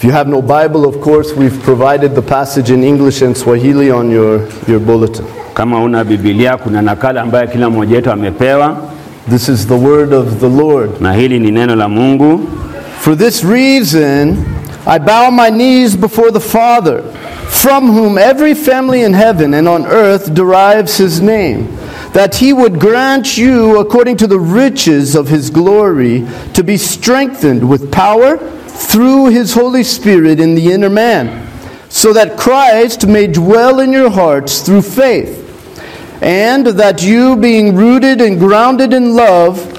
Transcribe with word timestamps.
If 0.00 0.04
you 0.04 0.12
have 0.12 0.28
no 0.28 0.40
Bible, 0.40 0.86
of 0.88 1.00
course, 1.00 1.32
we've 1.32 1.60
provided 1.64 2.14
the 2.14 2.22
passage 2.22 2.70
in 2.70 2.84
English 2.84 3.20
and 3.20 3.36
Swahili 3.36 3.90
on 3.90 4.12
your, 4.12 4.48
your 4.68 4.78
bulletin. 4.78 5.26
Kama 5.54 5.82
una 5.82 6.04
Biblia, 6.04 6.56
kuna 6.56 6.80
nakala 6.82 7.22
ambayo 7.22 7.46
kila 7.48 7.70
mmoja 7.70 7.96
wetu 7.96 8.10
amepewa, 8.10 8.76
This 9.28 9.48
is 9.48 9.66
the 9.66 9.74
word 9.76 10.12
of 10.12 10.38
the 10.40 10.48
Lord. 10.48 11.00
na 11.00 11.12
hili 11.12 11.40
ni 11.40 11.50
neno 11.50 11.74
la 11.76 11.88
Mungu. 11.88 12.46
For 13.00 13.16
this 13.16 13.42
reason, 13.42 14.36
I 14.86 14.98
bow 14.98 15.30
my 15.32 15.50
knees 15.50 15.96
before 15.96 16.30
the 16.30 16.40
Father, 16.40 17.02
from 17.48 17.88
whom 17.90 18.18
every 18.18 18.54
family 18.54 19.02
in 19.02 19.12
heaven 19.14 19.52
and 19.54 19.66
on 19.66 19.84
earth 19.84 20.32
derives 20.32 20.96
his 20.96 21.20
name, 21.20 21.66
that 22.12 22.36
he 22.36 22.52
would 22.52 22.78
grant 22.78 23.36
you, 23.36 23.80
according 23.80 24.16
to 24.18 24.28
the 24.28 24.38
riches 24.38 25.16
of 25.16 25.26
his 25.26 25.50
glory, 25.50 26.24
to 26.54 26.62
be 26.62 26.76
strengthened 26.76 27.68
with 27.68 27.90
power 27.90 28.38
through 28.78 29.26
his 29.30 29.54
Holy 29.54 29.82
Spirit 29.82 30.40
in 30.40 30.54
the 30.54 30.72
inner 30.72 30.88
man, 30.88 31.46
so 31.88 32.12
that 32.12 32.38
Christ 32.38 33.06
may 33.06 33.26
dwell 33.26 33.80
in 33.80 33.92
your 33.92 34.10
hearts 34.10 34.60
through 34.60 34.82
faith, 34.82 35.44
and 36.22 36.66
that 36.66 37.02
you, 37.02 37.36
being 37.36 37.74
rooted 37.74 38.20
and 38.20 38.38
grounded 38.38 38.92
in 38.92 39.14
love, 39.14 39.74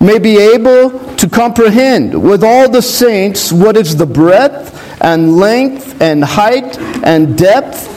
may 0.00 0.18
be 0.18 0.36
able 0.36 0.98
to 1.16 1.28
comprehend 1.28 2.22
with 2.22 2.44
all 2.44 2.68
the 2.70 2.82
saints 2.82 3.52
what 3.52 3.76
is 3.76 3.96
the 3.96 4.06
breadth 4.06 5.02
and 5.02 5.36
length 5.36 6.00
and 6.00 6.22
height 6.22 6.78
and 7.04 7.36
depth, 7.36 7.92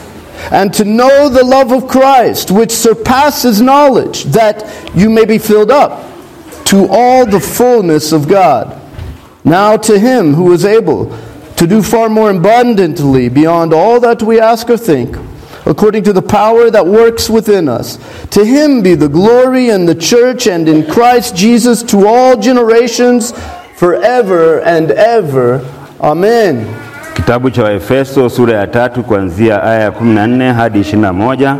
and 0.52 0.72
to 0.74 0.84
know 0.84 1.28
the 1.28 1.44
love 1.44 1.70
of 1.70 1.86
Christ, 1.86 2.50
which 2.50 2.72
surpasses 2.72 3.60
knowledge, 3.60 4.24
that 4.24 4.64
you 4.96 5.10
may 5.10 5.24
be 5.24 5.38
filled 5.38 5.70
up 5.70 6.10
to 6.64 6.88
all 6.90 7.26
the 7.26 7.40
fullness 7.40 8.12
of 8.12 8.26
God. 8.26 8.79
Now 9.44 9.76
to 9.76 9.98
him 9.98 10.34
who 10.34 10.52
is 10.52 10.64
able 10.64 11.16
to 11.56 11.66
do 11.66 11.82
far 11.82 12.08
more 12.08 12.30
abundantly 12.30 13.28
beyond 13.28 13.72
all 13.72 14.00
that 14.00 14.22
we 14.22 14.40
ask 14.40 14.68
or 14.70 14.76
think, 14.76 15.16
according 15.66 16.04
to 16.04 16.12
the 16.12 16.22
power 16.22 16.70
that 16.70 16.86
works 16.86 17.28
within 17.28 17.68
us. 17.68 17.98
To 18.30 18.44
him 18.44 18.82
be 18.82 18.94
the 18.94 19.08
glory 19.08 19.68
in 19.68 19.86
the 19.86 19.94
church 19.94 20.46
and 20.46 20.68
in 20.68 20.86
Christ 20.86 21.36
Jesus 21.36 21.82
to 21.84 22.06
all 22.06 22.36
generations, 22.36 23.32
forever 23.76 24.60
and 24.60 24.90
ever. 24.90 25.60
Amen. 26.00 26.66
Kitabu 27.14 27.50
cha 27.50 27.62
Waefeso 27.62 28.30
sura 28.30 28.52
ya 28.54 28.66
tatu 28.66 29.02
kuanzia 29.02 29.62
aya 29.62 29.80
ya 29.80 29.90
14 29.90 30.52
hadi 30.52 30.80
21. 30.80 31.58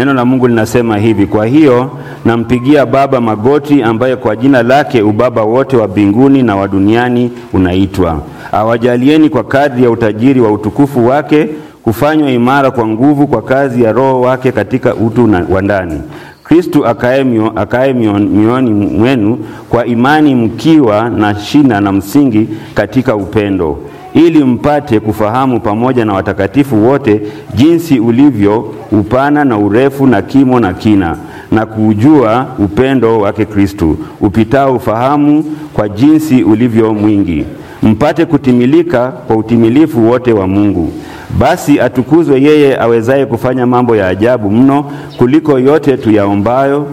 Neno 0.00 0.14
la 0.14 0.24
Mungu 0.24 0.48
linasema 0.48 0.96
hivi: 0.98 1.26
kwa 1.26 1.46
hiyo 1.46 1.90
nampigia 2.24 2.86
Baba 2.86 3.20
magoti, 3.20 3.82
ambaye 3.82 4.16
kwa 4.16 4.36
jina 4.36 4.62
lake 4.62 5.02
ubaba 5.02 5.42
wote 5.42 5.76
wa 5.76 5.88
mbinguni 5.88 6.42
na 6.42 6.56
wa 6.56 6.68
duniani 6.68 7.30
unaitwa, 7.52 8.18
awajalieni 8.52 9.28
kwa 9.28 9.44
kadri 9.44 9.84
ya 9.84 9.90
utajiri 9.90 10.40
wa 10.40 10.52
utukufu 10.52 11.06
wake 11.06 11.48
kufanywa 11.84 12.30
imara 12.30 12.70
kwa 12.70 12.86
nguvu 12.86 13.26
kwa 13.26 13.42
kazi 13.42 13.82
ya 13.82 13.92
Roho 13.92 14.20
wake 14.20 14.52
katika 14.52 14.94
utu 14.94 15.30
wa 15.50 15.62
ndani. 15.62 16.00
Kristu 16.44 16.86
akae 16.86 17.24
mio- 17.24 17.52
akae 17.56 17.92
mio- 17.92 18.18
mioyoni 18.18 18.70
mwenu 18.70 19.38
kwa 19.70 19.86
imani, 19.86 20.34
mkiwa 20.34 21.10
na 21.10 21.34
shina 21.34 21.80
na 21.80 21.92
msingi 21.92 22.48
katika 22.74 23.16
upendo, 23.16 23.78
ili 24.14 24.44
mpate 24.44 25.00
kufahamu 25.00 25.60
pamoja 25.60 26.04
na 26.04 26.12
watakatifu 26.12 26.86
wote 26.88 27.20
jinsi 27.54 28.00
ulivyo 28.00 28.74
upana 28.92 29.44
na 29.44 29.58
urefu 29.58 30.06
na 30.06 30.22
kimo 30.22 30.60
na 30.60 30.72
kina, 30.72 31.16
na 31.52 31.66
kuujua 31.66 32.46
upendo 32.58 33.20
wake 33.20 33.44
Kristu 33.44 33.96
upitao 34.20 34.74
ufahamu, 34.76 35.44
kwa 35.74 35.88
jinsi 35.88 36.42
ulivyo 36.42 36.94
mwingi, 36.94 37.44
mpate 37.82 38.24
kutimilika 38.26 39.08
kwa 39.08 39.36
utimilifu 39.36 40.08
wote 40.10 40.32
wa 40.32 40.46
Mungu. 40.46 40.92
Basi 41.38 41.80
atukuzwe 41.80 42.42
yeye 42.42 42.78
awezaye 42.80 43.26
kufanya 43.26 43.66
mambo 43.66 43.96
ya 43.96 44.08
ajabu 44.08 44.50
mno 44.50 44.84
kuliko 45.16 45.58
yote 45.58 45.96
tuyaombayo 45.96 46.86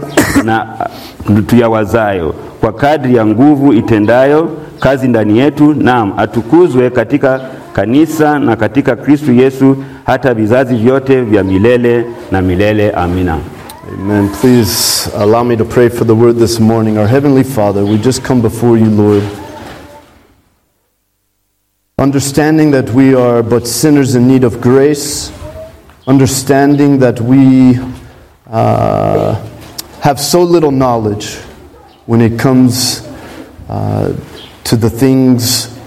na 0.44 0.68
tuyawazayo, 1.48 2.34
kwa 2.62 2.74
kadri 2.74 3.16
ya 3.16 3.26
nguvu 3.26 3.74
itendayo 3.74 4.50
kazi 4.80 5.08
ndani 5.08 5.40
yetu. 5.40 5.74
Naam, 5.74 6.14
atukuzwe 6.18 6.90
katika 6.90 7.42
kanisa 7.74 8.40
na 8.40 8.56
katika 8.56 8.96
Kristu 8.96 9.34
Yesu 9.34 9.78
hata 10.06 10.34
vizazi 10.34 10.76
vyote 10.76 11.22
vya 11.22 11.44
milele 11.44 12.06
na 12.32 12.42
milele. 12.42 12.92
Amina. 12.92 13.38
Amen. 13.94 14.30
Please 14.42 15.10
allow 15.18 15.44
me 15.44 15.56
to 15.58 15.66
pray 15.66 15.90
for 15.90 16.08
the 16.08 16.14
word 16.14 16.38
this 16.38 16.60
morning. 16.60 16.98
Our 16.98 17.08
Heavenly 17.08 17.44
Father, 17.44 17.84
we 17.84 17.98
just 17.98 18.24
come 18.24 18.42
before 18.42 18.78
you, 18.80 18.90
Lord, 18.90 19.24
understanding 21.98 22.72
that 22.72 22.90
we 22.94 23.16
are 23.16 23.42
but 23.44 23.66
sinners 23.68 24.16
in 24.16 24.28
need 24.28 24.44
of 24.44 24.60
grace, 24.62 25.32
understanding 26.06 27.00
that 27.00 27.20
we 27.22 27.80
uh, 28.52 29.36
have 30.02 30.20
so 30.20 30.44
little 30.44 30.72
knowledge 30.72 31.36
when 32.06 32.22
it 32.22 32.38
comes 32.40 33.08
uh, 33.70 34.14
to 34.68 34.76
the 34.76 34.90
things 34.90 35.80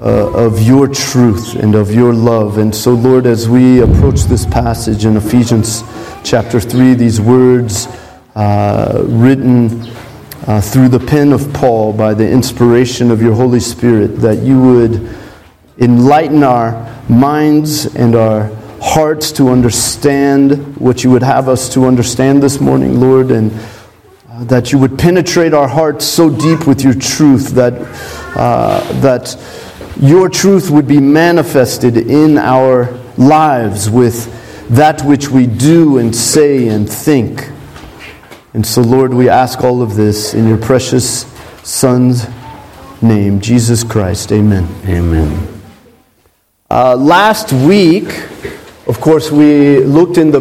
uh, 0.00 0.32
of 0.32 0.62
your 0.62 0.88
truth 0.88 1.56
and 1.56 1.74
of 1.74 1.92
your 1.92 2.14
love. 2.14 2.56
And 2.56 2.74
so, 2.74 2.94
Lord, 2.94 3.26
as 3.26 3.50
we 3.50 3.82
approach 3.82 4.20
this 4.22 4.46
passage 4.46 5.04
in 5.04 5.18
Ephesians 5.18 5.82
chapter 6.24 6.58
3, 6.58 6.94
these 6.94 7.20
words 7.20 7.86
uh, 8.34 9.02
written 9.04 9.82
uh, 10.46 10.58
through 10.62 10.88
the 10.88 10.98
pen 10.98 11.34
of 11.34 11.52
Paul 11.52 11.92
by 11.92 12.14
the 12.14 12.26
inspiration 12.26 13.10
of 13.10 13.20
your 13.20 13.34
Holy 13.34 13.60
Spirit, 13.60 14.16
that 14.22 14.38
you 14.38 14.58
would 14.58 15.14
enlighten 15.76 16.42
our 16.42 16.72
minds 17.10 17.94
and 17.94 18.14
our 18.14 18.44
hearts 18.80 19.32
to 19.32 19.50
understand 19.50 20.78
what 20.78 21.04
you 21.04 21.10
would 21.10 21.22
have 21.22 21.46
us 21.46 21.68
to 21.74 21.84
understand 21.84 22.42
this 22.42 22.58
morning, 22.58 23.00
Lord, 23.00 23.30
and 23.30 23.52
that 24.46 24.72
you 24.72 24.78
would 24.78 24.98
penetrate 24.98 25.52
our 25.52 25.68
hearts 25.68 26.04
so 26.04 26.30
deep 26.30 26.66
with 26.66 26.82
your 26.82 26.94
truth 26.94 27.50
that, 27.50 27.74
uh, 28.36 28.80
that 29.00 29.36
your 30.00 30.28
truth 30.28 30.70
would 30.70 30.86
be 30.86 31.00
manifested 31.00 31.96
in 31.96 32.38
our 32.38 32.92
lives 33.16 33.90
with 33.90 34.34
that 34.68 35.02
which 35.02 35.28
we 35.28 35.46
do 35.46 35.98
and 35.98 36.14
say 36.14 36.68
and 36.68 36.88
think. 36.88 37.50
And 38.54 38.64
so, 38.64 38.80
Lord, 38.80 39.12
we 39.12 39.28
ask 39.28 39.62
all 39.62 39.82
of 39.82 39.94
this 39.94 40.34
in 40.34 40.46
your 40.46 40.58
precious 40.58 41.26
Son's 41.62 42.26
name, 43.02 43.40
Jesus 43.40 43.82
Christ. 43.82 44.32
Amen. 44.32 44.68
Amen. 44.86 45.60
Uh, 46.70 46.94
last 46.96 47.52
week, 47.52 48.08
of 48.86 49.00
course, 49.00 49.30
we 49.30 49.80
looked 49.80 50.18
in 50.18 50.30
the, 50.30 50.40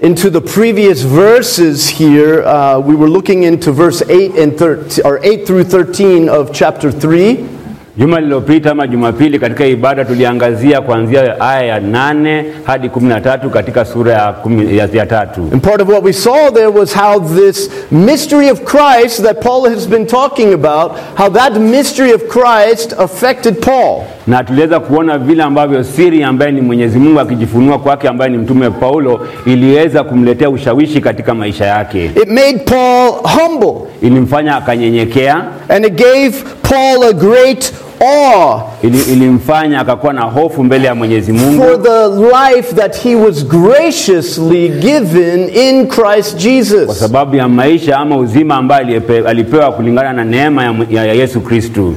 into 0.00 0.30
the 0.30 0.40
previous 0.40 1.02
verses 1.02 1.88
here. 1.88 2.42
Uh, 2.44 2.78
we 2.78 2.94
were 2.94 3.10
looking 3.10 3.42
into 3.42 3.72
verse 3.72 4.00
8 4.02 4.36
and 4.36 4.56
13, 4.56 5.04
or 5.04 5.18
8 5.24 5.46
through 5.46 5.64
13 5.64 6.28
of 6.28 6.54
chapter 6.54 6.92
3. 6.92 7.57
Juma 7.98 8.20
lililopita 8.20 8.70
ama 8.70 8.86
Jumapili 8.86 9.38
katika 9.38 9.66
ibada 9.66 10.04
tuliangazia 10.04 10.80
kuanzia 10.80 11.40
aya 11.40 11.62
ya 11.62 11.80
nane 11.80 12.44
hadi 12.64 12.88
kumi 12.88 13.08
na 13.08 13.20
tatu 13.20 13.50
katika 13.50 13.84
sura 13.84 14.12
ya, 14.12 14.32
kumi, 14.32 14.76
ya, 14.78 14.88
ya 14.92 15.06
tatu. 15.06 15.48
And 15.52 15.62
part 15.62 15.80
of 15.82 15.88
what 15.88 16.04
we 16.04 16.12
saw 16.12 16.50
there 16.50 16.66
was 16.68 16.94
how 16.96 17.20
this 17.20 17.70
mystery 17.90 18.50
of 18.50 18.60
Christ 18.64 19.22
that 19.22 19.40
Paul 19.42 19.68
has 19.74 19.88
been 19.88 20.06
talking 20.06 20.52
about, 20.54 20.92
how 21.16 21.28
that 21.30 21.52
mystery 21.60 22.12
of 22.12 22.22
Christ 22.28 22.94
affected 22.98 23.60
Paul. 23.60 24.02
na 24.26 24.44
tuliweza 24.44 24.80
kuona 24.80 25.18
vile 25.18 25.42
ambavyo 25.42 25.84
siri 25.84 26.22
ambaye 26.22 26.52
ni 26.52 26.60
Mwenyezi 26.60 26.98
Mungu 26.98 27.20
akijifunua 27.20 27.78
kwake 27.78 28.08
ambaye 28.08 28.30
ni 28.30 28.38
mtume 28.38 28.70
Paulo 28.70 29.20
iliweza 29.46 30.04
kumletea 30.04 30.50
ushawishi 30.50 31.00
katika 31.00 31.34
maisha 31.34 31.66
yake, 31.66 32.04
It 32.04 32.28
made 32.28 32.58
Paul 32.58 33.10
humble, 33.22 33.88
ilimfanya 34.02 34.56
akanyenyekea, 34.56 35.44
and 35.68 35.84
it 35.86 35.92
gave 35.94 36.32
Paul 36.62 37.04
a 37.04 37.12
great 37.12 37.72
awe 38.00 38.60
ili, 38.82 39.00
ilimfanya 39.12 39.80
akakuwa 39.80 40.12
na 40.12 40.20
hofu 40.22 40.64
mbele 40.64 40.86
ya 40.86 40.94
Mwenyezi 40.94 41.32
for 41.38 41.82
the 41.82 42.08
life 42.08 42.74
that 42.74 42.96
he 43.02 43.14
was 43.14 43.44
graciously 43.46 44.68
given 44.68 45.48
in 45.48 45.86
Christ 45.88 46.30
kwa 46.32 46.40
Jesus. 46.40 46.98
sababu 46.98 47.36
ya 47.36 47.48
maisha 47.48 47.98
ama 47.98 48.16
uzima 48.16 48.54
ambaye 48.56 49.02
alipewa 49.26 49.72
kulingana 49.72 50.12
na 50.12 50.24
neema 50.24 50.64
ya, 50.64 50.74
ya, 50.90 51.04
ya 51.04 51.12
Yesu 51.14 51.40
Kristu. 51.40 51.94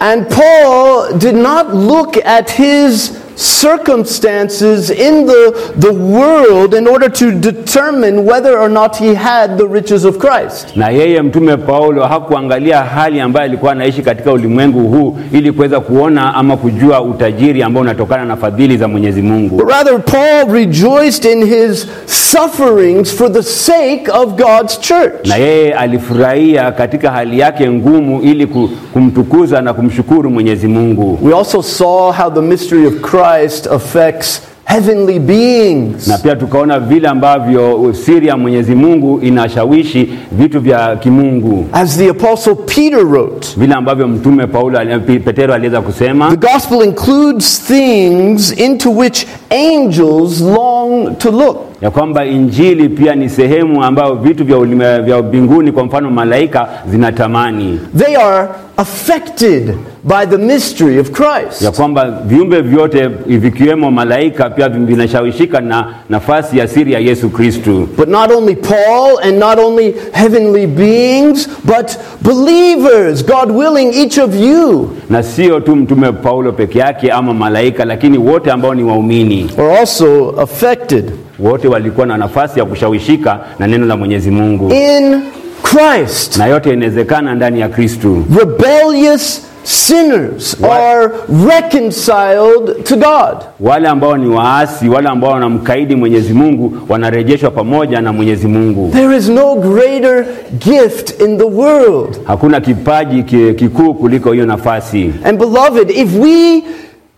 And 0.00 0.26
Paul 0.28 1.12
did 1.18 1.34
not 1.36 1.66
look 1.74 2.16
at 2.26 2.50
his 2.52 3.12
circumstances 3.42 4.90
in 4.90 5.26
the, 5.26 5.72
the 5.76 5.92
world 5.92 6.74
in 6.74 6.86
order 6.86 7.08
to 7.08 7.32
determine 7.32 8.24
whether 8.24 8.58
or 8.58 8.68
not 8.68 8.96
he 8.96 9.14
had 9.14 9.58
the 9.58 9.66
riches 9.66 10.04
of 10.04 10.18
Christ. 10.18 10.76
Na 10.76 10.88
yeye 10.88 11.22
mtume 11.22 11.56
Paulo 11.56 12.04
hakuangalia 12.04 12.82
hali 12.82 13.20
ambayo 13.20 13.44
alikuwa 13.44 13.72
anaishi 13.72 14.02
katika 14.02 14.32
ulimwengu 14.32 14.80
huu 14.88 15.18
ili 15.32 15.52
kuweza 15.52 15.80
kuona 15.80 16.34
ama 16.34 16.56
kujua 16.56 17.02
utajiri 17.02 17.62
ambao 17.62 17.80
unatokana 17.82 18.24
na 18.24 18.36
fadhili 18.36 18.76
za 18.76 18.88
Mwenyezi 18.88 19.22
Mungu. 19.22 19.56
But 19.56 19.70
rather, 19.70 20.00
Paul 20.04 20.52
rejoiced 20.54 21.24
in 21.32 21.44
his 21.46 21.86
sufferings 22.06 23.14
for 23.14 23.32
the 23.32 23.42
sake 23.42 24.04
of 24.12 24.26
God's 24.36 24.80
church. 24.80 25.26
Na 25.28 25.36
yeye 25.36 25.74
alifurahia 25.74 26.72
katika 26.72 27.10
hali 27.10 27.38
yake 27.38 27.70
ngumu 27.70 28.20
ili 28.22 28.46
kumtukuza 28.92 29.62
na 29.62 29.74
kumshukuru 29.74 30.30
Mwenyezi 30.30 30.68
Mungu. 30.68 31.18
We 31.22 31.34
also 31.38 31.62
saw 31.62 32.12
how 32.12 32.30
the 32.30 32.40
mystery 32.40 32.86
of 32.86 32.94
Christ 33.00 33.31
affects 33.66 34.42
heavenly 34.64 35.18
beings. 35.18 36.08
Na 36.08 36.18
pia 36.18 36.36
tukaona 36.36 36.80
vile 36.80 37.08
ambavyo 37.08 37.94
siri 38.04 38.26
ya 38.26 38.36
Mwenyezi 38.36 38.74
Mungu 38.74 39.20
inashawishi 39.20 40.08
vitu 40.32 40.60
vya 40.60 40.96
kimungu, 40.96 41.66
As 41.72 41.96
the 41.98 42.08
Apostle 42.10 42.54
Peter 42.54 43.04
wrote, 43.04 43.48
vile 43.56 43.74
ambavyo 43.74 44.08
mtume 44.08 44.46
Paulo 44.46 44.78
Petero 45.24 45.54
aliweza 45.54 45.80
kusema 45.80 46.30
the 46.36 46.52
gospel 46.52 46.82
includes 46.84 47.60
things 47.66 48.58
into 48.58 48.90
which 48.90 49.26
angels 49.50 50.40
long 50.40 51.18
to 51.18 51.30
look. 51.30 51.71
Ya 51.82 51.90
kwamba 51.90 52.24
Injili 52.24 52.88
pia 52.88 53.14
ni 53.14 53.28
sehemu 53.28 53.84
ambayo 53.84 54.14
vitu 54.14 54.44
vya 54.44 54.58
ulima, 54.58 54.98
vya 55.00 55.22
mbinguni, 55.22 55.72
kwa 55.72 55.84
mfano 55.84 56.10
malaika 56.10 56.68
zinatamani, 56.90 57.80
They 57.98 58.16
are 58.16 58.48
affected 58.76 59.74
by 60.04 60.26
the 60.30 60.36
mystery 60.38 60.98
of 60.98 61.10
Christ. 61.10 61.62
ya 61.62 61.70
kwamba 61.70 62.10
viumbe 62.24 62.60
vyote 62.60 63.08
vikiwemo 63.26 63.90
malaika 63.90 64.50
pia 64.50 64.68
vinashawishika 64.68 65.60
na 65.60 65.94
nafasi 66.10 66.58
ya 66.58 66.68
siri 66.68 66.92
ya 66.92 66.98
Yesu 67.00 67.30
Kristu. 67.30 67.88
But 67.96 68.08
not 68.08 68.30
only 68.32 68.56
Paul 68.56 69.18
and 69.22 69.38
not 69.38 69.58
only 69.58 69.94
heavenly 70.12 70.66
beings, 70.66 71.48
but 71.64 71.96
believers, 72.20 73.26
God 73.26 73.50
willing, 73.50 73.92
each 73.94 74.18
of 74.18 74.34
you 74.34 74.90
Na 75.10 75.22
sio 75.22 75.60
tu 75.60 75.76
mtume 75.76 76.12
Paulo 76.12 76.52
peke 76.52 76.78
yake 76.78 77.10
ama 77.12 77.34
malaika, 77.34 77.84
lakini 77.84 78.18
wote 78.18 78.50
ambao 78.50 78.74
ni 78.74 78.82
waumini 78.84 79.50
are 79.58 79.78
also 79.78 80.30
affected 80.40 81.10
wote 81.42 81.68
walikuwa 81.68 82.06
na 82.06 82.16
nafasi 82.16 82.58
ya 82.58 82.64
kushawishika 82.64 83.40
na 83.58 83.66
neno 83.66 83.86
la 83.86 83.96
Mwenyezi 83.96 84.30
Mungu, 84.30 84.72
in 84.74 85.20
Christ. 85.62 86.36
na 86.36 86.46
yote 86.46 86.72
inawezekana 86.72 87.34
ndani 87.34 87.60
ya 87.60 87.68
Kristo. 87.68 88.16
Rebellious 88.38 89.42
sinners 89.64 90.56
are 90.64 91.10
reconciled 91.48 92.84
to 92.84 92.96
God. 92.96 93.36
Wale 93.60 93.88
ambao 93.88 94.16
ni 94.16 94.28
waasi, 94.28 94.88
wale 94.88 95.08
ambao 95.08 95.30
wanamkaidi 95.30 95.96
Mwenyezi 95.96 96.32
Mungu 96.32 96.76
wanarejeshwa 96.88 97.50
pamoja 97.50 98.00
na 98.00 98.12
Mwenyezi 98.12 98.46
Mungu. 98.48 98.90
There 98.92 99.16
is 99.16 99.28
no 99.28 99.54
greater 99.54 100.24
gift 100.58 101.20
in 101.20 101.38
the 101.38 101.44
world. 101.44 102.18
Hakuna 102.24 102.60
kipaji 102.60 103.22
kikuu 103.54 103.94
kuliko 103.94 104.32
hiyo 104.32 104.46
nafasi. 104.46 105.12
And 105.24 105.38
beloved, 105.38 105.90
if 105.90 106.08
we 106.20 106.62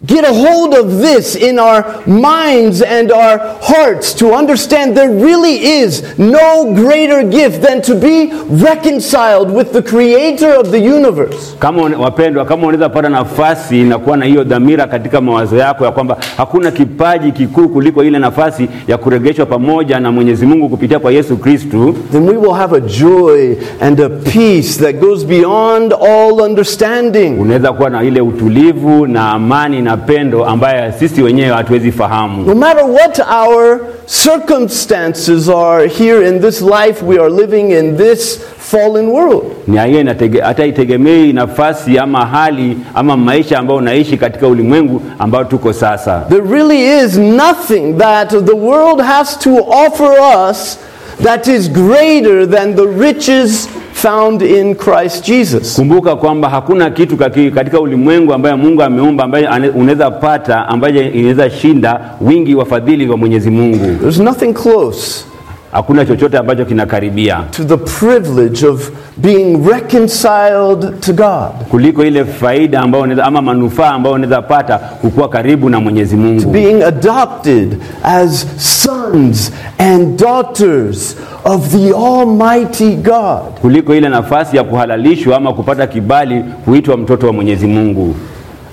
get 0.07 0.25
a 0.25 0.33
hold 0.35 0.75
of 0.75 1.01
this 1.01 1.35
in 1.37 1.59
our 1.59 1.85
minds 2.07 2.83
and 2.83 3.13
our 3.13 3.39
hearts 3.63 4.15
to 4.15 4.35
understand 4.35 4.95
there 4.97 5.09
really 5.11 5.57
is 5.83 6.03
no 6.19 6.73
greater 6.75 7.23
gift 7.23 7.63
than 7.63 7.81
to 7.83 7.95
be 7.95 8.31
reconciled 8.51 9.51
with 9.51 9.73
the 9.73 9.83
creator 9.83 10.55
of 10.61 10.71
the 10.71 10.79
universe. 10.79 11.57
Kama 11.59 11.83
wapendwa, 11.99 12.45
kama 12.45 12.63
unaweza 12.67 12.89
pata 12.89 13.09
nafasi 13.09 13.83
na 13.83 13.99
kuwa 13.99 14.17
na 14.17 14.25
hiyo 14.25 14.45
dhamira 14.45 14.87
katika 14.87 15.21
mawazo 15.21 15.57
yako 15.57 15.85
ya 15.85 15.91
kwamba 15.91 16.17
hakuna 16.37 16.71
kipaji 16.71 17.33
kikuu 17.33 17.69
kuliko 17.69 18.05
ile 18.05 18.19
nafasi 18.19 18.69
ya 18.89 18.99
kuregeshwa 18.99 19.47
pamoja 19.47 20.01
na 20.01 20.13
Mwenyezi 20.13 20.47
Mungu 20.47 20.69
kupitia 20.69 20.99
kwa 20.99 21.13
Yesu 21.13 21.37
Kristu, 21.37 21.95
Then 22.13 22.29
we 22.29 22.37
will 22.37 22.53
have 22.55 22.77
a 22.77 22.81
joy 22.81 23.57
and 23.81 24.01
a 24.01 24.09
peace 24.09 24.77
that 24.79 24.97
goes 25.01 25.25
beyond 25.27 25.93
all 25.93 26.41
understanding. 26.43 27.41
unaweza 27.41 27.73
kuwa 27.73 27.91
na 27.91 28.03
ile 28.03 28.21
utulivu 28.21 29.07
na 29.07 29.31
amani 29.31 29.83
na 29.83 29.94
pendo 29.97 30.45
ambaye 30.45 30.93
sisi 30.93 31.23
wenyewe 31.23 31.49
hatuwezi 31.55 31.93
fahamu. 31.93 32.45
No 32.47 32.55
matter 32.55 32.85
what 32.85 33.19
our 33.19 33.81
circumstances 34.07 35.49
are 35.49 35.89
here 35.89 36.29
in 36.29 36.41
this 36.41 36.61
life 36.61 37.03
we 37.03 37.19
are 37.19 37.31
living 37.31 37.71
in 37.71 37.97
this 37.97 38.39
fallen 38.59 39.09
world. 39.09 39.45
Ni 39.67 39.77
yeye 39.77 40.05
hata 40.43 40.67
itegemei 40.67 41.33
nafasi 41.33 41.99
ama 41.99 42.27
hali 42.27 42.77
ama 42.95 43.17
maisha 43.17 43.59
ambayo 43.59 43.79
unaishi 43.79 44.17
katika 44.17 44.49
ulimwengu 44.49 45.03
ambao 45.19 45.45
tuko 45.45 45.73
sasa. 45.73 46.23
There 46.29 46.43
really 46.51 47.05
is 47.05 47.17
nothing 47.19 47.93
that 47.99 48.29
the 48.31 48.57
world 48.57 49.01
has 49.01 49.39
to 49.39 49.51
offer 49.57 50.13
us 50.51 50.79
that 51.23 51.47
is 51.49 51.71
greater 51.71 52.51
than 52.51 52.75
the 52.75 52.87
riches 52.87 53.69
found 53.95 54.43
in 54.43 54.75
Christ 54.75 55.25
Jesus. 55.25 55.77
Kumbuka 55.77 56.17
kwamba 56.17 56.49
hakuna 56.49 56.91
kitu 56.91 57.17
katika 57.55 57.81
ulimwengu 57.81 58.33
ambaye 58.35 58.55
Mungu 58.57 58.83
ameumba 58.83 59.25
ambaye 59.25 59.49
unaweza 59.75 60.11
pata 60.11 60.69
ambaye 60.69 61.09
inaweza 61.09 61.51
shinda 61.51 62.01
wingi 62.21 62.55
wa 62.55 62.65
fadhili 62.65 63.09
wa 63.09 63.17
Mwenyezi 63.17 63.51
Mungu. 63.51 63.97
There's 64.01 64.19
nothing 64.19 64.53
close 64.53 65.25
Hakuna 65.75 66.05
chochote 66.07 66.39
ambacho 66.39 66.65
kinakaribia 66.65 67.43
to 67.51 67.65
the 67.65 67.77
privilege 67.77 68.67
of 68.67 68.91
being 69.17 69.57
reconciled 69.73 71.01
to 71.01 71.13
God, 71.13 71.67
kuliko 71.71 72.05
ile 72.05 72.25
faida 72.25 72.81
ambayo 72.81 73.05
unaweza 73.05 73.25
ama 73.25 73.43
manufaa 73.43 73.89
ambayo 73.91 74.15
unaweza 74.15 74.43
pata 74.43 74.79
kukuwa 74.79 75.29
karibu 75.29 75.71
na 75.71 75.81
Mwenyezi 75.81 76.17
Mungu, 76.17 76.51
being 76.51 76.83
adopted 76.83 77.77
as 78.03 78.47
sons 78.59 79.53
and 79.79 80.21
daughters 80.21 81.17
of 81.45 81.69
the 81.69 81.91
Almighty 81.97 82.91
God. 82.97 83.41
kuliko 83.61 83.95
ile 83.95 84.09
nafasi 84.09 84.57
ya 84.57 84.65
kuhalalishwa 84.65 85.37
ama 85.37 85.53
kupata 85.53 85.87
kibali 85.87 86.45
kuitwa 86.65 86.97
mtoto 86.97 87.27
wa 87.27 87.33
Mwenyezi 87.33 87.67
Mungu. 87.67 88.15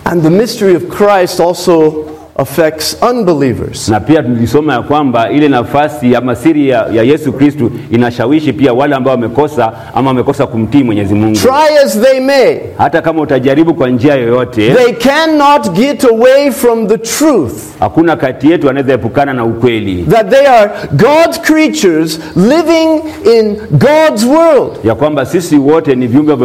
And 0.06 0.24
the 0.24 0.30
mystery 0.30 0.75
of 0.75 0.83
Christ 0.98 1.39
also 1.39 1.94
affects 2.42 2.98
unbelievers. 3.12 3.90
Na 3.90 4.00
pia 4.00 4.24
tulisoma 4.24 4.74
ya 4.74 4.82
kwamba 4.82 5.30
ile 5.32 5.48
nafasi 5.50 6.16
ama 6.16 6.36
siri 6.36 6.70
ya, 6.70 6.88
ya 6.94 7.04
Yesu 7.04 7.34
Kristu 7.34 7.72
inashawishi 7.92 8.54
pia 8.54 8.74
wale 8.74 8.96
ambao 8.96 9.12
wamekosa 9.12 9.72
ama 9.96 10.08
wamekosa 10.10 10.48
kumtii 10.48 10.84
Mwenyezi 10.84 11.14
Mungu. 11.14 11.36
Try 11.38 11.78
as 11.86 12.00
they 12.02 12.20
may, 12.20 12.58
Hata 12.78 13.02
kama 13.02 13.22
utajaribu 13.22 13.74
kwa 13.74 13.90
njia 13.90 14.16
yoyote, 14.16 14.74
they 14.74 14.94
cannot 14.94 15.72
get 15.72 16.06
away 16.06 16.52
from 16.52 16.88
the 16.88 16.98
truth 16.98 17.54
hakuna 17.80 18.16
kati 18.16 18.52
yetu 18.52 18.70
anaweza 18.70 18.94
epukana 18.94 19.34
na 19.34 19.46
ukweli 19.46 20.04
that 20.10 20.30
they 20.30 20.48
are 20.48 20.72
God's 20.92 21.42
creatures 21.42 22.20
living 22.36 23.02
in 23.38 23.58
God's 23.72 24.24
world. 24.26 24.72
ya 24.84 24.96
kwamba 24.96 25.26
sisi 25.26 25.58
wote 25.58 25.96
ni 25.96 26.08
viumbe 26.08 26.36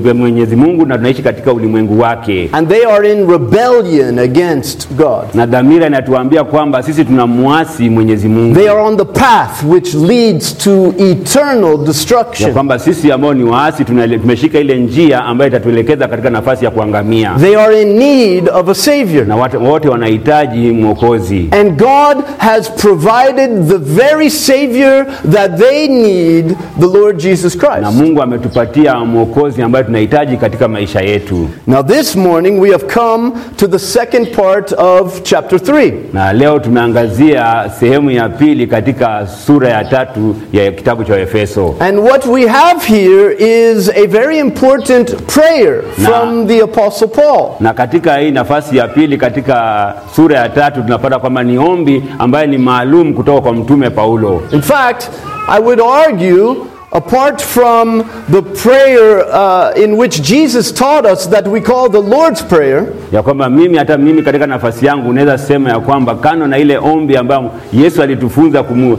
vya 0.00 0.14
Mwenyezi 0.14 0.56
Mungu 0.56 0.86
na 0.86 0.96
tunaishi 0.96 1.22
katika 1.22 1.52
ulimwengu 1.52 2.00
wake, 2.00 2.48
And 2.52 2.68
they 2.68 2.84
are 2.86 3.12
in 3.12 3.30
rebellion 3.30 4.18
against 4.18 4.88
God. 4.96 5.31
Na 5.34 5.46
dhamira 5.46 5.86
inatuambia 5.86 6.44
kwamba 6.44 6.82
sisi 6.82 7.04
tunamwasi 7.04 7.90
Mwenyezi 7.90 8.28
Mungu, 8.28 8.54
They 8.54 8.68
are 8.70 8.80
on 8.80 8.96
the 8.96 9.04
path 9.04 9.62
which 9.68 9.94
leads 9.94 10.58
to 10.58 10.94
eternal 10.98 11.70
ya 11.78 11.84
destruction. 11.86 12.52
kwamba 12.52 12.78
sisi 12.78 13.12
ambao 13.12 13.34
ni 13.34 13.44
waasi 13.44 13.84
tumeshika 13.84 14.58
ile 14.60 14.76
njia 14.78 15.24
ambayo 15.24 15.48
itatuelekeza 15.48 16.08
katika 16.08 16.30
nafasi 16.30 16.64
ya 16.64 16.70
kuangamia, 16.70 17.32
They 17.40 17.56
are 17.56 17.82
in 17.82 17.88
need 17.98 18.48
of 18.48 18.68
a 18.68 18.74
Savior. 18.74 19.26
na 19.26 19.36
wote 19.58 19.88
wanahitaji 19.88 20.70
mwokozi. 20.70 21.48
And 21.50 21.78
God 21.78 22.24
has 22.38 22.70
provided 22.70 23.68
the 23.68 23.78
very 23.78 24.30
Savior 24.30 25.06
that 25.32 25.58
they 25.58 25.88
need, 25.88 26.56
the 26.80 26.98
Lord 26.98 27.16
Jesus 27.18 27.56
na 27.56 27.60
Christ. 27.68 27.92
Mungu 27.96 28.22
ametupatia 28.22 28.94
mwokozi 28.98 29.62
ambaye 29.62 29.84
tunahitaji 29.84 30.36
katika 30.36 30.68
maisha 30.68 31.00
yetu. 31.00 31.48
Now, 31.66 31.82
this 31.82 32.16
morning 32.16 32.60
we 32.60 32.70
have 32.70 32.84
come 32.94 33.30
to 33.56 33.66
the 33.66 33.78
second 33.78 34.28
part 34.36 34.72
of 34.78 35.21
chapter 35.22 35.58
3. 35.58 35.92
Na 36.12 36.32
leo 36.32 36.58
tumeangazia 36.58 37.70
sehemu 37.80 38.10
ya 38.10 38.28
pili 38.28 38.66
katika 38.66 39.26
sura 39.46 39.68
ya 39.68 39.84
tatu 39.84 40.36
ya 40.52 40.72
kitabu 40.72 41.04
cha 41.04 41.18
Efeso, 41.20 41.74
And 41.80 41.98
what 41.98 42.26
we 42.26 42.46
have 42.46 42.86
here 42.86 43.34
is 43.38 43.88
a 43.88 44.06
very 44.06 44.38
important 44.38 45.14
prayer 45.26 45.82
Na- 45.98 46.08
from 46.08 46.46
the 46.46 46.60
Apostle 46.62 47.08
Paul. 47.08 47.48
na 47.60 47.74
katika 47.74 48.16
hii 48.16 48.30
nafasi 48.30 48.76
ya 48.76 48.88
pili 48.88 49.16
katika 49.16 49.94
sura 50.16 50.38
ya 50.38 50.48
tatu 50.48 50.82
tunapata 50.82 51.18
kwamba 51.18 51.42
ni 51.42 51.58
ombi 51.58 52.02
ambaye 52.18 52.46
ni 52.46 52.58
maalum 52.58 53.14
kutoka 53.14 53.40
kwa 53.40 53.52
mtume 53.52 53.90
Paulo. 53.90 54.42
In 54.52 54.62
fact, 54.62 55.02
I 55.48 55.60
would 55.60 55.80
argue 55.80 56.56
apart 56.92 57.40
from 57.40 57.98
the 58.28 58.42
prayer 58.62 59.24
uh, 59.32 59.72
in 59.76 59.96
which 59.96 60.22
Jesus 60.22 60.70
taught 60.70 61.06
us 61.06 61.26
that 61.26 61.46
we 61.48 61.60
call 61.60 61.88
the 61.88 62.00
Lord's 62.00 62.42
Prayer, 62.42 62.86
ya 63.12 63.22
kwamba 63.22 63.50
mimi 63.50 63.76
hata 63.78 63.98
mimi 63.98 64.22
katika 64.22 64.46
nafasi 64.46 64.86
yangu 64.86 65.10
unaweza 65.10 65.38
sema 65.38 65.70
ya 65.70 65.80
kwamba 65.80 66.14
kando 66.14 66.46
na 66.46 66.58
ile 66.58 66.78
ombi 66.78 67.16
ambayo 67.16 67.50
Yesu 67.72 68.02
alitufunza 68.02 68.62
kumu, 68.62 68.96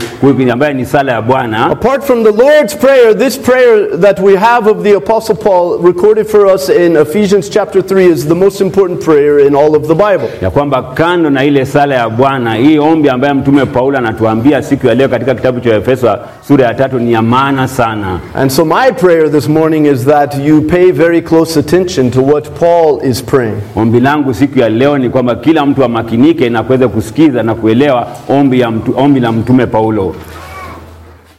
ambaye 0.52 0.74
ni 0.74 0.84
sala 0.86 1.12
ya 1.12 1.22
Bwana 1.22 1.66
apart 1.70 2.02
from 2.04 2.24
the 2.24 2.32
Lord's 2.32 2.76
Prayer, 2.76 3.18
this 3.18 3.38
prayer 3.38 4.00
that 4.00 4.20
we 4.20 4.36
have 4.36 4.70
of 4.70 4.82
the 4.82 4.96
Apostle 4.96 5.36
Paul 5.36 5.78
recorded 5.78 6.26
for 6.26 6.46
us 6.54 6.68
in 6.68 6.96
Ephesians 6.96 7.48
chapter 7.48 7.82
3 7.82 8.04
is 8.12 8.26
the 8.26 8.34
most 8.34 8.60
important 8.60 9.00
prayer 9.04 9.38
in 9.46 9.54
all 9.54 9.74
of 9.76 9.86
the 9.88 9.94
Bible. 9.94 10.28
ya 10.42 10.50
kwamba 10.50 10.82
kando 10.82 11.30
na 11.30 11.44
ile 11.44 11.66
sala 11.66 11.94
ya 11.94 12.08
Bwana, 12.08 12.54
hii 12.54 12.78
ombi 12.78 13.08
ambayo 13.08 13.34
mtume 13.34 13.66
Paulo 13.66 13.98
anatuambia 13.98 14.62
siku 14.62 14.86
ya 14.86 14.94
leo 14.94 15.08
katika 15.08 15.34
kitabu 15.34 15.60
cha 15.60 15.74
Efeso 15.76 16.18
sura 16.48 16.64
ya 16.66 16.74
tatu 16.74 16.98
ni 16.98 17.12
ya 17.12 17.22
maana 17.22 17.68
sana. 17.68 17.83
And 17.86 18.50
so, 18.50 18.64
my 18.64 18.90
prayer 18.90 19.28
this 19.28 19.46
morning 19.46 19.84
is 19.86 20.04
that 20.06 20.38
you 20.38 20.62
pay 20.62 20.90
very 20.90 21.20
close 21.20 21.56
attention 21.58 22.10
to 22.12 22.22
what 22.22 22.54
Paul 22.54 23.00
is 23.00 23.20
praying. 23.22 23.60
Ombi 23.76 24.00
langu 24.00 24.34
siku 24.34 24.58
ya 24.58 24.68
leo 24.68 24.98
ni 24.98 25.10
kwamba 25.10 25.34
kila 25.36 25.66
mtu 25.66 25.84
amakinike 25.84 26.50
na 26.50 26.62
kuweza 26.62 26.88
kusikiza 26.88 27.42
na 27.42 27.54
kuelewa 27.54 28.08
ombi, 28.28 28.60
ya 28.60 28.70
mtu, 28.70 28.94
ombi 28.98 29.20
la 29.20 29.32
mtume 29.32 29.66
Paulo. 29.66 30.14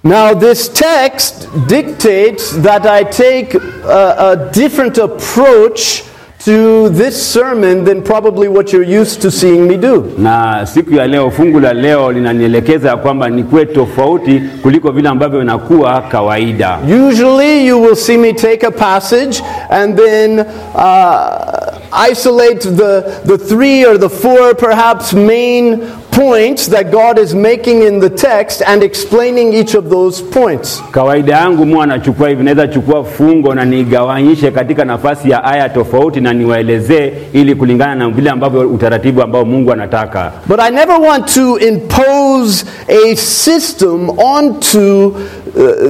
Now, 0.03 0.35
this 0.35 0.69
text 0.73 1.47
dictates 1.67 2.61
that 2.61 2.85
I 2.85 3.03
take 3.03 3.55
a, 3.89 4.15
a 4.31 4.35
different 4.53 4.97
approach 4.97 6.03
to 6.45 6.89
this 6.89 7.15
sermon 7.33 7.83
than 7.83 8.03
probably 8.03 8.47
what 8.47 8.71
you're 8.71 8.83
used 9.01 9.19
to 9.21 9.31
seeing 9.31 9.67
me 9.67 9.77
do. 9.77 10.13
Na 10.17 10.65
siku 10.65 10.93
ya 10.93 11.07
leo, 11.07 11.31
fungu 11.31 11.59
la 11.59 11.73
leo 11.73 12.11
linanielekeza 12.11 12.89
ya 12.89 12.97
kwamba 12.97 13.29
nikuwe 13.29 13.65
tofauti 13.65 14.41
kuliko 14.61 14.91
vile 14.91 15.09
ambavyo 15.09 15.41
inakuwa 15.41 16.01
kawaida. 16.01 16.79
Usually, 17.09 17.67
you 17.67 17.81
will 17.81 17.95
see 17.95 18.17
me 18.17 18.33
take 18.33 18.67
a 18.67 18.71
passage 18.71 19.41
and 19.69 19.97
then 19.97 20.39
uh, 20.75 22.09
isolate 22.11 22.59
the, 22.75 23.01
the 23.25 23.37
three 23.37 23.85
or 23.85 23.97
the 23.99 24.09
four 24.09 24.53
perhaps 24.55 25.13
main 25.13 25.81
points 26.15 26.67
that 26.67 26.91
God 26.91 27.19
is 27.19 27.33
making 27.35 27.81
in 27.83 27.99
the 27.99 28.09
text 28.09 28.61
and 28.65 28.83
explaining 28.83 29.53
each 29.53 29.75
of 29.75 29.89
those 29.89 30.21
points. 30.21 30.81
Kawaida 30.91 31.33
yangu 31.35 31.65
mwa 31.65 31.85
nachukua 31.87 32.29
hivi, 32.29 32.43
naweza 32.43 32.67
chukua 32.67 33.03
fungo 33.03 33.53
na 33.55 33.65
nigawanyishe 33.65 34.51
katika 34.51 34.85
nafasi 34.85 35.29
ya 35.29 35.43
aya 35.43 35.69
tofauti 35.69 36.21
na 36.21 36.33
niwaelezee, 36.33 37.13
ili 37.33 37.55
kulingana 37.55 37.95
na 37.95 38.09
vile 38.09 38.29
ambavyo 38.29 38.69
utaratibu 38.69 39.21
ambao 39.21 39.45
Mungu 39.45 39.71
anataka. 39.71 40.31
But 40.47 40.59
I 40.59 40.71
never 40.71 41.01
want 41.01 41.33
to 41.33 41.59
impose 41.59 42.65
a 42.87 43.15
system 43.15 44.09
onto 44.19 45.07
uh, 45.07 45.13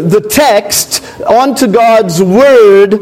the 0.10 0.22
text, 0.22 1.04
onto 1.44 1.68
God's 1.68 2.22
word, 2.22 2.94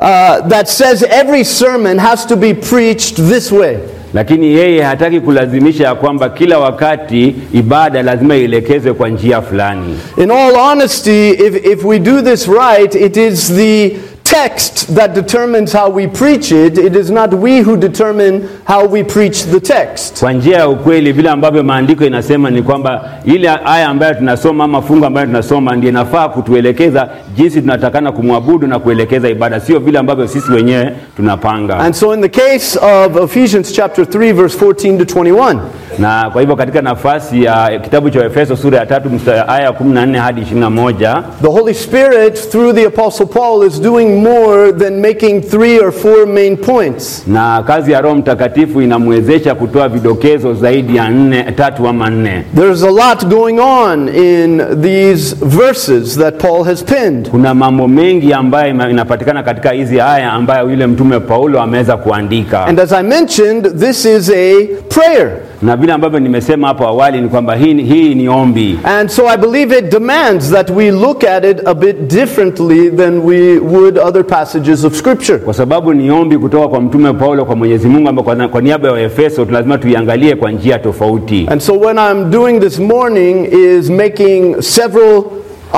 uh, 0.00 0.48
that 0.48 0.68
says 0.68 1.02
every 1.02 1.44
sermon 1.44 1.98
has 1.98 2.26
to 2.26 2.36
be 2.36 2.54
preached 2.54 3.16
this 3.16 3.52
way. 3.52 3.78
Lakini 4.14 4.46
yeye 4.46 4.82
hataki 4.82 5.20
kulazimisha 5.20 5.84
ya 5.84 5.94
kwamba 5.94 6.28
kila 6.28 6.58
wakati 6.58 7.34
ibada 7.52 8.02
lazima 8.02 8.36
ielekezwe 8.36 8.92
kwa 8.92 9.08
njia 9.08 9.42
fulani. 9.42 9.98
In 10.16 10.30
all 10.30 10.54
honesty, 10.54 11.30
if, 11.30 11.66
if 11.66 11.84
we 11.84 11.98
do 11.98 12.22
this 12.22 12.48
right, 12.48 12.94
it 12.94 13.16
is 13.16 13.52
the 13.56 13.96
text 14.24 14.94
that 14.94 15.14
determines 15.14 15.72
how 15.72 15.88
we 15.90 16.06
preach 16.06 16.50
it. 16.50 16.78
It 16.78 16.96
is 16.96 17.10
not 17.10 17.32
we 17.34 17.58
who 17.58 17.76
determine 17.76 18.48
how 18.64 18.86
we 18.86 19.02
preach 19.04 19.42
the 19.44 19.60
text. 19.60 20.20
Kwa 20.20 20.32
njia 20.32 20.56
ya 20.58 20.68
ukweli, 20.68 21.12
vile 21.12 21.30
ambavyo 21.30 21.62
maandiko 21.62 22.04
inasema 22.04 22.50
ni 22.50 22.62
kwamba 22.62 23.10
ile 23.24 23.50
aya 23.64 23.88
ambayo 23.88 24.14
tunasoma 24.14 24.64
ama 24.64 24.82
fungu 24.82 25.06
ambayo 25.06 25.26
tunasoma 25.26 25.76
ndiyo 25.76 25.90
inafaa 25.90 26.28
kutuelekeza 26.28 27.08
jinsi 27.36 27.60
tunatakana 27.60 28.12
kumwabudu 28.12 28.66
na 28.66 28.78
kuelekeza 28.78 29.28
ibada, 29.28 29.60
sio 29.60 29.78
vile 29.78 29.98
ambavyo 29.98 30.28
sisi 30.28 30.52
wenyewe 30.52 30.92
tunapanga. 31.16 31.78
And 31.78 31.94
so, 31.94 32.14
in 32.14 32.20
the 32.20 32.28
case 32.28 32.78
of 32.78 33.16
Ephesians 33.16 33.72
chapter 33.72 34.04
3, 34.04 34.32
verse 34.32 34.58
14 34.66 34.98
to 34.98 35.04
21, 35.20 35.58
Na 35.98 36.30
kwa 36.30 36.40
hivyo 36.40 36.56
katika 36.56 36.82
nafasi 36.82 37.44
ya 37.44 37.78
kitabu 37.82 38.10
cha 38.10 38.24
Efeso 38.24 38.56
sura 38.56 38.78
ya 38.78 38.86
tatu 38.86 39.10
mstari 39.10 39.42
aya 39.48 39.62
ya 39.64 39.70
14 39.70 40.16
hadi 40.18 40.40
21 40.40 41.22
the 41.42 41.48
Holy 41.48 41.74
Spirit, 41.74 42.50
through 42.50 42.74
the 42.74 42.86
Apostle 42.86 43.26
Paul, 43.26 43.66
is 43.66 43.80
doing 43.80 44.13
more 44.14 44.72
than 44.72 45.00
making 45.00 45.42
three 45.42 45.78
or 45.80 45.92
four 45.92 46.26
main 46.26 46.56
points. 46.56 47.22
na 47.26 47.62
kazi 47.62 47.92
ya 47.92 48.00
Roho 48.00 48.14
Mtakatifu 48.16 48.82
inamwezesha 48.82 49.54
kutoa 49.54 49.88
vidokezo 49.88 50.54
zaidi 50.54 50.96
ya 50.96 51.10
nne, 51.10 51.42
tatu 51.42 51.88
ama 51.88 52.10
nne. 52.10 52.44
There's 52.56 52.82
a 52.82 52.90
lot 52.90 53.26
going 53.26 53.58
on 53.60 54.08
in 54.08 54.62
these 54.82 55.36
verses 55.42 56.18
that 56.18 56.38
Paul 56.42 56.64
has 56.64 56.84
penned. 56.84 57.28
Kuna 57.30 57.54
mambo 57.54 57.88
mengi 57.88 58.32
ambayo 58.32 58.90
inapatikana 58.90 59.42
katika 59.42 59.70
hizi 59.70 60.00
aya 60.00 60.32
ambayo 60.32 60.70
yule 60.70 60.86
mtume 60.86 61.20
Paulo 61.20 61.60
ameweza 61.60 61.96
kuandika, 61.96 62.64
And 62.66 62.80
as 62.80 62.92
I 62.92 63.02
mentioned, 63.02 63.78
this 63.78 64.04
is 64.04 64.30
a 64.30 64.66
prayer. 64.88 65.30
Na 65.64 65.76
vile 65.76 65.92
ambavyo 65.92 66.20
nimesema 66.20 66.68
hapo 66.68 66.86
awali 66.86 67.20
ni 67.20 67.28
kwamba 67.28 67.54
hii, 67.54 67.74
hii 67.82 68.14
ni 68.14 68.28
ombi, 68.28 68.78
And 68.84 69.08
so 69.10 69.28
I 69.28 69.36
believe 69.36 69.78
it 69.78 69.90
demands 69.90 70.50
that 70.50 70.70
we 70.70 70.90
look 70.90 71.24
at 71.24 71.44
it 71.44 71.60
a 71.66 71.74
bit 71.74 71.96
differently 72.08 72.90
than 72.90 73.18
we 73.24 73.58
would 73.58 73.98
other 73.98 74.24
passages 74.26 74.84
of 74.84 74.94
Scripture. 74.96 75.38
kwa 75.38 75.54
sababu 75.54 75.94
ni 75.94 76.10
ombi 76.10 76.38
kutoka 76.38 76.68
kwa 76.68 76.80
mtume 76.80 77.12
Paulo 77.12 77.44
kwa 77.44 77.56
Mwenyezi 77.56 77.88
Mungu, 77.88 78.08
ambayo 78.08 78.24
kwa, 78.24 78.48
kwa 78.48 78.60
niaba 78.60 78.88
ya 78.88 79.00
Efeso 79.00 79.46
lazima 79.50 79.78
tuiangalie 79.78 80.36
kwa 80.36 80.50
njia 80.52 80.78
tofauti. 80.78 81.46
And 81.50 81.60
so 81.60 81.72
what 81.80 81.96
I'm 81.98 82.30
doing 82.30 82.60
this 82.60 82.78
morning 82.78 83.48
is 83.52 83.90
making 83.90 84.62
several 84.62 85.22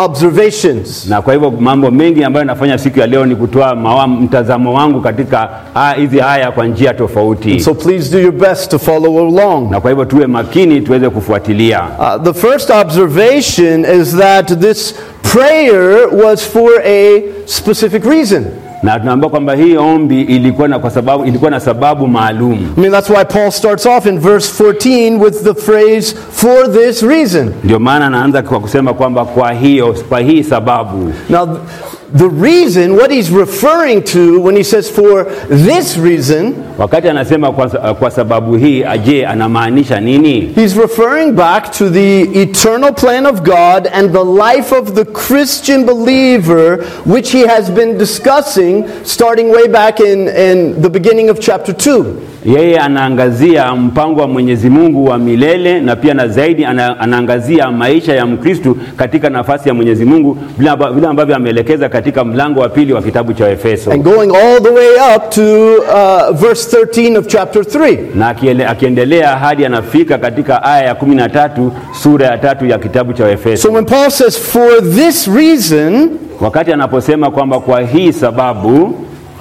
observations. 0.04 1.06
na 1.08 1.22
kwa 1.22 1.32
hivyo 1.32 1.50
mambo 1.50 1.90
mengi 1.90 2.24
ambayo 2.24 2.44
nafanya 2.44 2.78
siku 2.78 2.98
ya 2.98 3.06
leo 3.06 3.26
ni 3.26 3.36
kutoa 3.36 3.74
mawa, 3.74 4.06
mtazamo 4.06 4.74
wangu 4.74 5.00
katika 5.00 5.48
hizi 5.96 6.18
haya 6.18 6.52
kwa 6.52 6.66
njia 6.66 6.94
tofauti, 6.94 7.60
So 7.60 7.74
please 7.74 8.12
do 8.12 8.18
your 8.18 8.32
best 8.32 8.70
to 8.70 8.78
follow 8.78 9.18
along. 9.18 9.70
na 9.70 9.80
kwa 9.80 9.90
hivyo 9.90 10.04
tuwe 10.04 10.26
makini 10.26 10.80
tuweze 10.80 11.08
kufuatilia. 11.10 11.82
Uh, 11.98 12.22
the 12.22 12.32
first 12.34 12.70
observation 12.70 13.84
is 14.00 14.16
that 14.16 14.58
this 14.60 14.94
prayer 15.22 16.08
was 16.24 16.48
for 16.48 16.70
a 16.84 17.22
specific 17.46 18.04
reason. 18.04 18.44
Na 18.86 18.98
tunaambiwa 19.00 19.30
kwamba 19.30 19.54
hii 19.54 19.76
ombi 19.76 20.20
ilikuwa 20.22 20.68
na, 20.68 20.78
kwa 20.78 20.90
sababu, 20.90 21.24
ilikuwa 21.24 21.50
na 21.50 21.60
sababu 21.60 22.06
maalum. 22.08 22.52
I 22.76 22.80
mean, 22.80 22.92
that's 22.92 23.10
why 23.10 23.24
Paul 23.24 23.50
starts 23.50 23.86
off 23.86 24.06
in 24.06 24.18
verse 24.20 24.64
14 24.64 25.18
with 25.24 25.42
the 25.44 25.54
phrase, 25.54 26.14
for 26.30 26.72
this 26.72 27.02
reason. 27.02 27.52
Ndio 27.64 27.78
maana 27.78 28.06
anaanza 28.06 28.42
kwa 28.42 28.60
kusema 28.60 28.94
kwamba 28.94 29.24
kwa 29.24 29.52
hiyo, 29.52 29.94
kwa 30.08 30.20
hii 30.20 30.42
sababu. 30.42 31.12
Now, 31.30 31.48
the 32.12 32.28
reason, 32.28 32.94
what 32.94 33.10
he's 33.10 33.30
referring 33.30 34.02
to 34.04 34.40
when 34.40 34.54
he 34.56 34.62
says 34.62 34.88
for 34.90 35.24
this 35.48 35.96
reason, 35.96 36.54
Wakati 36.78 37.08
anasema 37.08 37.52
kwa, 37.52 37.94
kwa 37.94 38.10
sababu 38.10 38.56
hii, 38.56 38.84
je, 39.04 39.26
anamaanisha 39.26 40.00
nini? 40.00 40.40
he's 40.54 40.76
referring 40.76 41.32
back 41.32 41.72
to 41.72 41.90
the 41.90 42.22
eternal 42.42 42.92
plan 42.92 43.26
of 43.26 43.42
God 43.42 43.88
and 43.92 44.12
the 44.12 44.24
life 44.24 44.72
of 44.72 44.94
the 44.94 45.04
Christian 45.04 45.84
believer, 45.86 46.84
which 47.06 47.32
he 47.32 47.46
has 47.46 47.70
been 47.70 47.98
discussing 47.98 48.84
starting 49.04 49.50
way 49.50 49.66
back 49.68 50.00
in, 50.00 50.28
in 50.28 50.82
the 50.82 50.90
beginning 50.90 51.30
of 51.30 51.40
chapter 51.40 51.72
2. 51.72 52.35
Yeye 52.46 52.78
anaangazia 52.80 53.74
mpango 53.74 54.20
wa 54.20 54.28
Mwenyezi 54.28 54.70
Mungu 54.70 55.04
wa 55.04 55.18
milele 55.18 55.80
na 55.80 55.96
pia 55.96 56.14
na 56.14 56.28
zaidi 56.28 56.64
ana, 56.64 57.00
anaangazia 57.00 57.70
maisha 57.70 58.14
ya 58.14 58.26
Mkristu 58.26 58.76
katika 58.96 59.30
nafasi 59.30 59.68
ya 59.68 59.74
Mwenyezi 59.74 60.04
Mungu 60.04 60.38
vile 60.58 61.06
ambavyo 61.08 61.36
ameelekeza 61.36 61.88
katika 61.88 62.24
mlango 62.24 62.60
wa 62.60 62.68
pili 62.68 62.92
wa 62.92 63.02
kitabu 63.02 63.32
cha 63.32 63.48
Efeso 63.50 63.90
And 63.92 64.02
going 64.02 64.36
all 64.36 64.62
the 64.62 64.70
way 64.70 64.88
up 65.16 65.30
to 65.30 65.42
uh, 65.76 66.36
verse 66.36 66.76
13 66.76 67.18
of 67.18 67.26
chapter 67.26 67.62
3. 67.62 67.98
na 68.14 68.68
akiendelea 68.70 69.36
hadi 69.36 69.64
anafika 69.66 70.18
katika 70.18 70.62
aya 70.62 70.84
ya 70.84 70.94
kumi 70.94 71.14
na 71.14 71.28
tatu 71.28 71.72
sura 72.02 72.26
ya 72.26 72.38
tatu 72.38 72.66
ya 72.66 72.78
kitabu 72.78 73.12
cha 73.12 73.30
Efeso. 73.30 73.62
So 73.68 73.74
when 73.74 73.84
Paul 73.84 74.10
says, 74.10 74.38
for 74.38 74.80
this 74.94 75.28
reason, 75.28 76.10
Wakati 76.40 76.72
anaposema 76.72 77.30
kwamba 77.30 77.60
kwa 77.60 77.80
hii 77.80 78.12
sababu, 78.12 78.94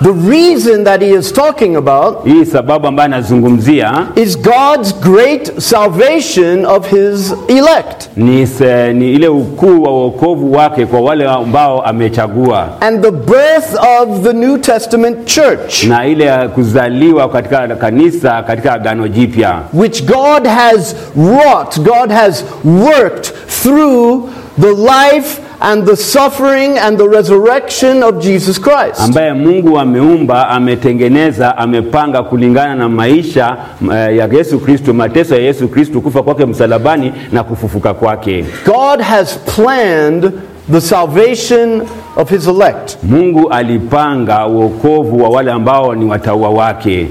the 0.03 0.11
reason 0.29 0.83
that 0.83 1.01
he 1.01 1.09
is 1.09 1.33
talking 1.33 1.75
about 1.75 2.25
hii 2.25 2.45
sababu 2.45 2.87
ambayo 2.87 3.05
anazungumzia 3.05 4.07
is 4.15 4.37
God's 4.41 4.95
great 5.01 5.59
salvation 5.59 6.65
of 6.65 6.87
his 6.89 7.33
elect. 7.47 8.09
ni, 8.17 8.47
se, 8.47 8.93
ni 8.93 9.13
ile 9.13 9.27
ukuu 9.27 9.83
wa 9.83 9.91
wokovu 9.91 10.53
wake 10.53 10.85
kwa 10.85 10.99
wale 11.01 11.25
ambao 11.29 11.81
amechagua. 11.85 12.69
And 12.81 13.01
the 13.01 13.11
birth 13.11 13.73
of 14.01 14.21
the 14.23 14.33
New 14.33 14.57
Testament 14.57 15.25
church, 15.25 15.83
na 15.83 16.05
ile 16.05 16.47
kuzaliwa 16.47 17.29
katika 17.29 17.67
kanisa 17.67 18.43
katika 18.43 18.73
agano 18.73 19.07
jipya. 19.07 19.59
which 19.73 20.05
God 20.05 20.47
has 20.47 20.95
wrought, 21.15 21.79
God 21.79 22.11
has 22.11 22.43
worked 22.65 23.33
through 23.63 24.29
the 24.61 24.71
life 24.71 25.41
and 25.62 25.85
the 25.85 25.95
suffering 25.95 26.77
and 26.77 26.97
the 26.97 27.07
resurrection 27.07 28.03
of 28.03 28.19
Jesus 28.24 28.59
Christ. 28.62 29.00
ambaye 29.00 29.33
Mungu 29.33 29.79
ameumba, 29.79 30.50
ametengeneza, 30.50 31.57
amepanga 31.57 32.24
kulingana 32.24 32.75
na 32.75 32.89
maisha 32.89 33.57
eh, 33.93 34.17
ya 34.17 34.25
Yesu 34.31 34.59
Kristo, 34.59 34.93
mateso 34.93 35.35
ya 35.35 35.41
Yesu 35.41 35.67
Kristo, 35.67 36.01
kufa 36.01 36.24
kwake 36.24 36.45
msalabani 36.45 37.13
na 37.31 37.43
kufufuka 37.43 37.93
kwake. 37.93 38.45
God 38.65 39.01
has 39.01 39.38
planned 39.55 40.31
the 40.71 40.81
salvation 40.81 41.81
of 42.15 42.29
his 42.29 42.47
elect. 42.47 42.97
Mungu 43.03 43.50
alipanga 43.50 44.45
wokovu 44.45 45.24
wa 45.24 45.29
wale 45.29 45.51
ambao 45.51 45.95
ni 45.95 46.05
wataua 46.05 46.50
wake, 46.50 47.07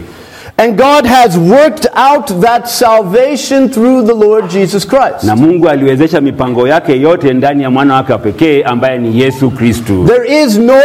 And 0.57 0.79
God 0.79 1.05
has 1.05 1.37
worked 1.37 1.87
out 1.95 2.29
that 2.41 2.69
salvation 2.69 3.69
through 3.69 4.03
the 4.07 4.15
Lord 4.15 4.49
Jesus 4.51 4.85
Christ. 4.85 5.25
na 5.25 5.37
Mungu 5.37 5.69
aliwezesha 5.69 6.21
mipango 6.21 6.69
yake 6.69 7.01
yote 7.01 7.33
ndani 7.35 7.63
ya 7.63 7.71
mwana 7.71 7.95
wake 7.95 8.19
pekee 8.19 8.63
ambaye 8.63 8.99
ni 8.99 9.21
Yesu 9.21 9.51
Kristu. 9.51 10.05
There 10.07 10.43
is 10.45 10.59
no 10.59 10.81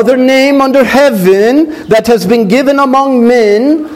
other 0.00 0.16
name 0.16 0.64
under 0.64 0.84
heaven 0.84 1.66
that 1.88 2.06
has 2.08 2.26
been 2.26 2.44
given 2.48 2.78
among 2.80 3.20
men 3.26 3.86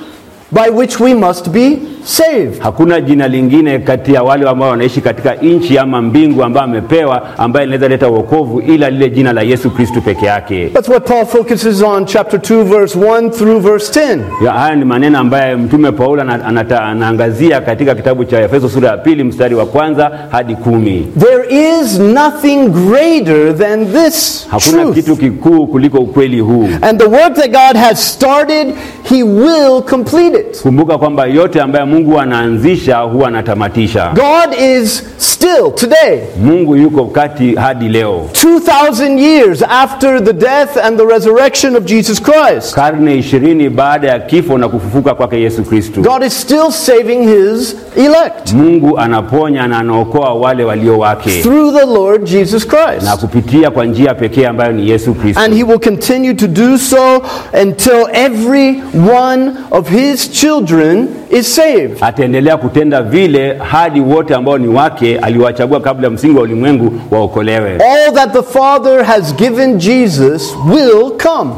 by 0.53 0.71
which 0.71 1.01
we 1.01 1.15
must 1.15 1.49
be 1.51 1.79
saved. 2.05 2.61
Hakuna 2.61 3.01
jina 3.01 3.29
lingine 3.29 3.79
kati 3.79 4.15
ya 4.15 4.23
wale 4.23 4.49
ambao 4.49 4.71
wanaishi 4.71 5.01
katika 5.01 5.35
nchi 5.35 5.79
ama 5.79 6.03
mbingu 6.03 6.45
ambayo 6.45 6.65
amepewa 6.65 7.39
ambaye 7.39 7.67
linaweza 7.67 7.89
leta 7.89 8.09
wokovu 8.09 8.61
ila 8.61 8.91
lile 8.91 9.11
jina 9.11 9.33
la 9.33 9.43
Yesu 9.43 9.71
Kristu 9.71 10.03
peke 10.03 10.27
yake. 10.27 10.69
That's 10.69 10.89
what 10.89 11.09
Paul 11.09 11.27
focuses 11.27 11.83
on, 11.83 12.07
chapter 12.07 12.41
2, 12.41 12.63
verse 12.65 12.99
1 12.99 13.31
through 13.31 13.61
verse 13.63 14.01
10. 14.01 14.19
Ya, 14.45 14.53
haya 14.53 14.77
ni 14.77 14.85
maneno 14.85 15.19
ambayo 15.19 15.59
mtume 15.59 15.93
Paulo 15.93 16.23
anaangazia 16.23 17.61
katika 17.61 17.95
kitabu 17.95 18.25
cha 18.25 18.41
Efeso 18.41 18.69
sura 18.69 18.89
ya 18.89 18.97
pili 18.97 19.25
mstari 19.25 19.55
wa 19.55 19.67
kwanza 19.67 20.11
hadi 20.31 20.55
kumi. 20.57 21.07
There 21.19 21.45
is 21.81 21.99
nothing 21.99 22.69
greater 22.69 23.57
than 23.59 23.87
this 23.93 24.47
Hakuna 24.51 24.83
truth. 24.83 24.95
kitu 24.95 25.17
kikuu 25.17 25.67
kuliko 25.67 25.99
ukweli 25.99 26.41
huu. 26.41 26.69
And 26.83 26.99
the 27.01 27.07
work 27.09 27.35
that 27.35 27.51
God 27.51 27.77
has 27.83 28.13
started, 28.13 28.75
He 29.03 29.23
will 29.23 29.83
complete 29.91 30.39
it. 30.41 30.63
Kumbuka 30.63 30.99
kwamba 30.99 31.27
yote 31.27 31.61
ambayo 31.61 31.87
Mungu 31.93 32.21
anaanzisha 32.21 32.97
huwa 32.99 33.29
anatamatisha. 33.29 34.13
God 34.15 34.55
is 34.61 35.03
still 35.19 35.71
today, 35.75 36.21
Mungu 36.45 36.77
yuko 36.77 37.05
kati 37.05 37.55
hadi 37.55 37.89
leo, 37.89 38.29
2,000 38.33 39.19
years 39.19 39.63
after 39.63 40.25
the 40.25 40.33
death 40.33 40.77
and 40.85 40.97
the 40.99 41.05
resurrection 41.07 41.77
of 41.77 41.85
Jesus 41.85 42.23
Christ. 42.23 42.75
karne 42.75 43.15
ishirini 43.19 43.69
baada 43.71 44.09
ya 44.09 44.19
kifo 44.19 44.59
na 44.59 44.69
kufufuka 44.69 45.15
kwake 45.15 45.41
Yesu 45.41 45.63
Kristo. 45.63 46.01
God 46.01 46.23
is 46.23 46.41
still 46.41 46.71
saving 46.71 47.23
His 47.29 47.77
elect 47.97 48.53
Mungu 48.53 48.99
anaponya 48.99 49.67
na 49.69 49.79
anaokoa 49.79 50.35
wale 50.35 50.65
walio 50.65 50.99
wake 50.99 51.43
through 51.43 51.73
the 51.79 51.87
Lord 51.87 52.25
Jesus 52.25 52.67
na 52.67 52.71
Christ. 52.97 53.21
kupitia 53.21 53.71
kwa 53.71 53.85
njia 53.85 54.15
pekee 54.15 54.47
ambayo 54.47 54.73
ni 54.73 54.91
Yesu 54.91 55.15
Kristo. 55.15 55.41
And 55.41 55.55
He 55.55 55.63
will 55.65 55.79
continue 55.81 56.35
to 56.35 56.47
do 56.47 56.79
so 56.79 57.23
until 57.63 58.07
every 58.13 58.83
one 59.27 59.51
of 59.71 59.89
His 59.91 60.31
children 60.31 61.09
is 61.31 61.55
saved. 61.55 61.82
Ataendelea 62.01 62.57
kutenda 62.57 63.03
vile 63.03 63.55
hadi 63.59 64.01
wote 64.01 64.35
ambao 64.35 64.59
ni 64.59 64.69
wake 64.69 65.19
aliwachagua 65.19 65.81
kabla 65.81 66.11
msingi 66.11 66.37
wa 66.37 66.43
ulimwengu 66.43 66.93
waokolewe. 67.11 67.71
All 67.77 68.13
that 68.15 68.33
the 68.33 68.43
Father 68.43 69.05
has 69.05 69.35
given 69.37 69.79
Jesus 69.79 70.55
will 70.73 71.11
come. 71.23 71.51